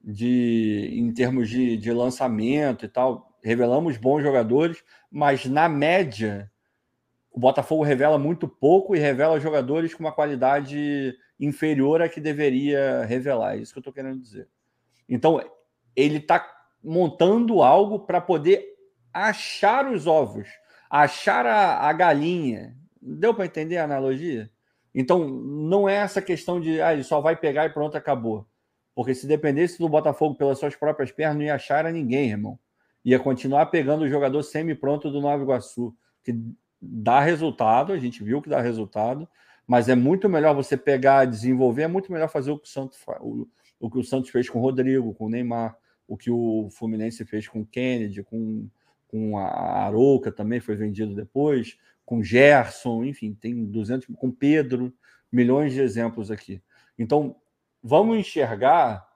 [0.02, 3.38] De, em termos de, de lançamento e tal.
[3.40, 6.50] Revelamos bons jogadores, mas na média,
[7.30, 13.04] o Botafogo revela muito pouco e revela jogadores com uma qualidade inferior à que deveria
[13.06, 13.56] revelar.
[13.56, 14.46] É isso que eu estou querendo dizer.
[15.08, 15.42] Então,
[15.96, 16.46] ele está
[16.84, 18.64] montando algo para poder
[19.12, 20.48] achar os ovos,
[20.88, 22.76] achar a, a galinha.
[23.00, 24.50] Deu para entender a analogia?
[24.94, 28.46] Então, não é essa questão de ah, ele só vai pegar e pronto, acabou.
[28.94, 32.58] Porque se dependesse do Botafogo pelas suas próprias pernas, não ia achar a ninguém, irmão.
[33.04, 36.38] Ia continuar pegando o jogador semi-pronto do Nova Iguaçu, que
[36.80, 39.28] dá resultado, a gente viu que dá resultado,
[39.70, 42.98] mas é muito melhor você pegar, desenvolver, é muito melhor fazer o que o Santos,
[43.20, 43.46] o,
[43.78, 45.78] o que o Santos fez com o Rodrigo, com o Neymar,
[46.08, 48.68] o que o Fluminense fez com o Kennedy, com,
[49.06, 54.92] com a Arouca também foi vendido depois, com Gerson, enfim, tem 200, com Pedro,
[55.30, 56.60] milhões de exemplos aqui.
[56.98, 57.36] Então,
[57.80, 59.08] vamos enxergar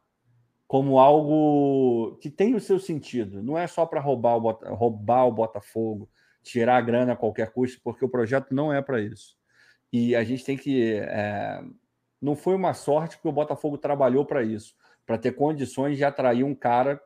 [0.69, 3.43] como algo que tem o seu sentido.
[3.43, 6.09] Não é só para roubar, o roubar o Botafogo,
[6.45, 9.37] tirar a grana a qualquer custo, porque o projeto não é para isso.
[9.95, 10.95] E a gente tem que.
[10.95, 11.63] É...
[12.21, 14.75] Não foi uma sorte que o Botafogo trabalhou para isso,
[15.07, 17.01] para ter condições de atrair um cara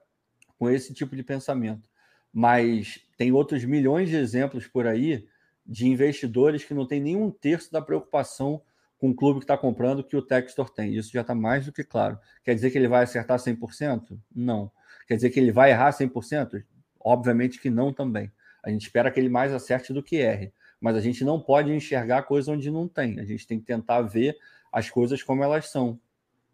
[0.59, 1.87] com esse tipo de pensamento.
[2.33, 5.29] Mas tem outros milhões de exemplos por aí
[5.67, 8.63] de investidores que não têm nenhum terço da preocupação
[8.97, 10.95] com o clube que está comprando que o Textor tem.
[10.95, 12.19] Isso já está mais do que claro.
[12.43, 14.19] Quer dizer que ele vai acertar 100%?
[14.35, 14.73] Não.
[15.07, 16.65] Quer dizer que ele vai errar 100%?
[16.99, 18.33] Obviamente que não também.
[18.65, 20.55] A gente espera que ele mais acerte do que erre.
[20.81, 23.19] Mas a gente não pode enxergar coisa onde não tem.
[23.19, 24.37] A gente tem que tentar ver
[24.73, 25.99] as coisas como elas são.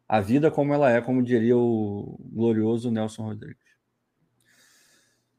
[0.08, 3.64] A vida como ela é, como diria o glorioso Nelson Rodrigues.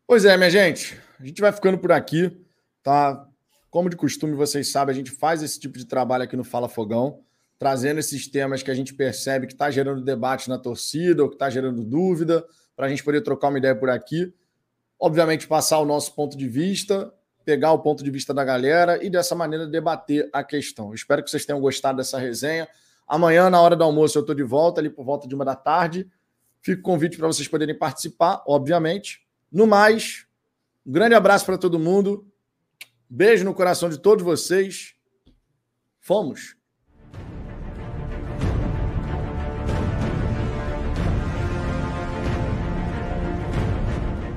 [0.08, 1.00] Pois é, minha gente.
[1.20, 2.46] A gente vai ficando por aqui.
[2.84, 3.28] Tá?
[3.70, 6.70] Como de costume, vocês sabem, a gente faz esse tipo de trabalho aqui no Fala
[6.70, 7.22] Fogão,
[7.58, 11.36] trazendo esses temas que a gente percebe que está gerando debate na torcida ou que
[11.36, 12.46] está gerando dúvida,
[12.76, 14.34] para a gente poder trocar uma ideia por aqui.
[15.00, 17.12] Obviamente, passar o nosso ponto de vista,
[17.46, 20.94] pegar o ponto de vista da galera e dessa maneira debater a questão.
[20.94, 22.68] espero que vocês tenham gostado dessa resenha.
[23.08, 25.56] Amanhã, na hora do almoço, eu estou de volta, ali por volta de uma da
[25.56, 26.10] tarde.
[26.62, 29.26] Fico convite para vocês poderem participar, obviamente.
[29.52, 30.26] No mais,
[30.86, 32.28] um grande abraço para todo mundo
[33.10, 34.96] Beijo no coração de todos vocês.
[36.00, 36.56] Fomos!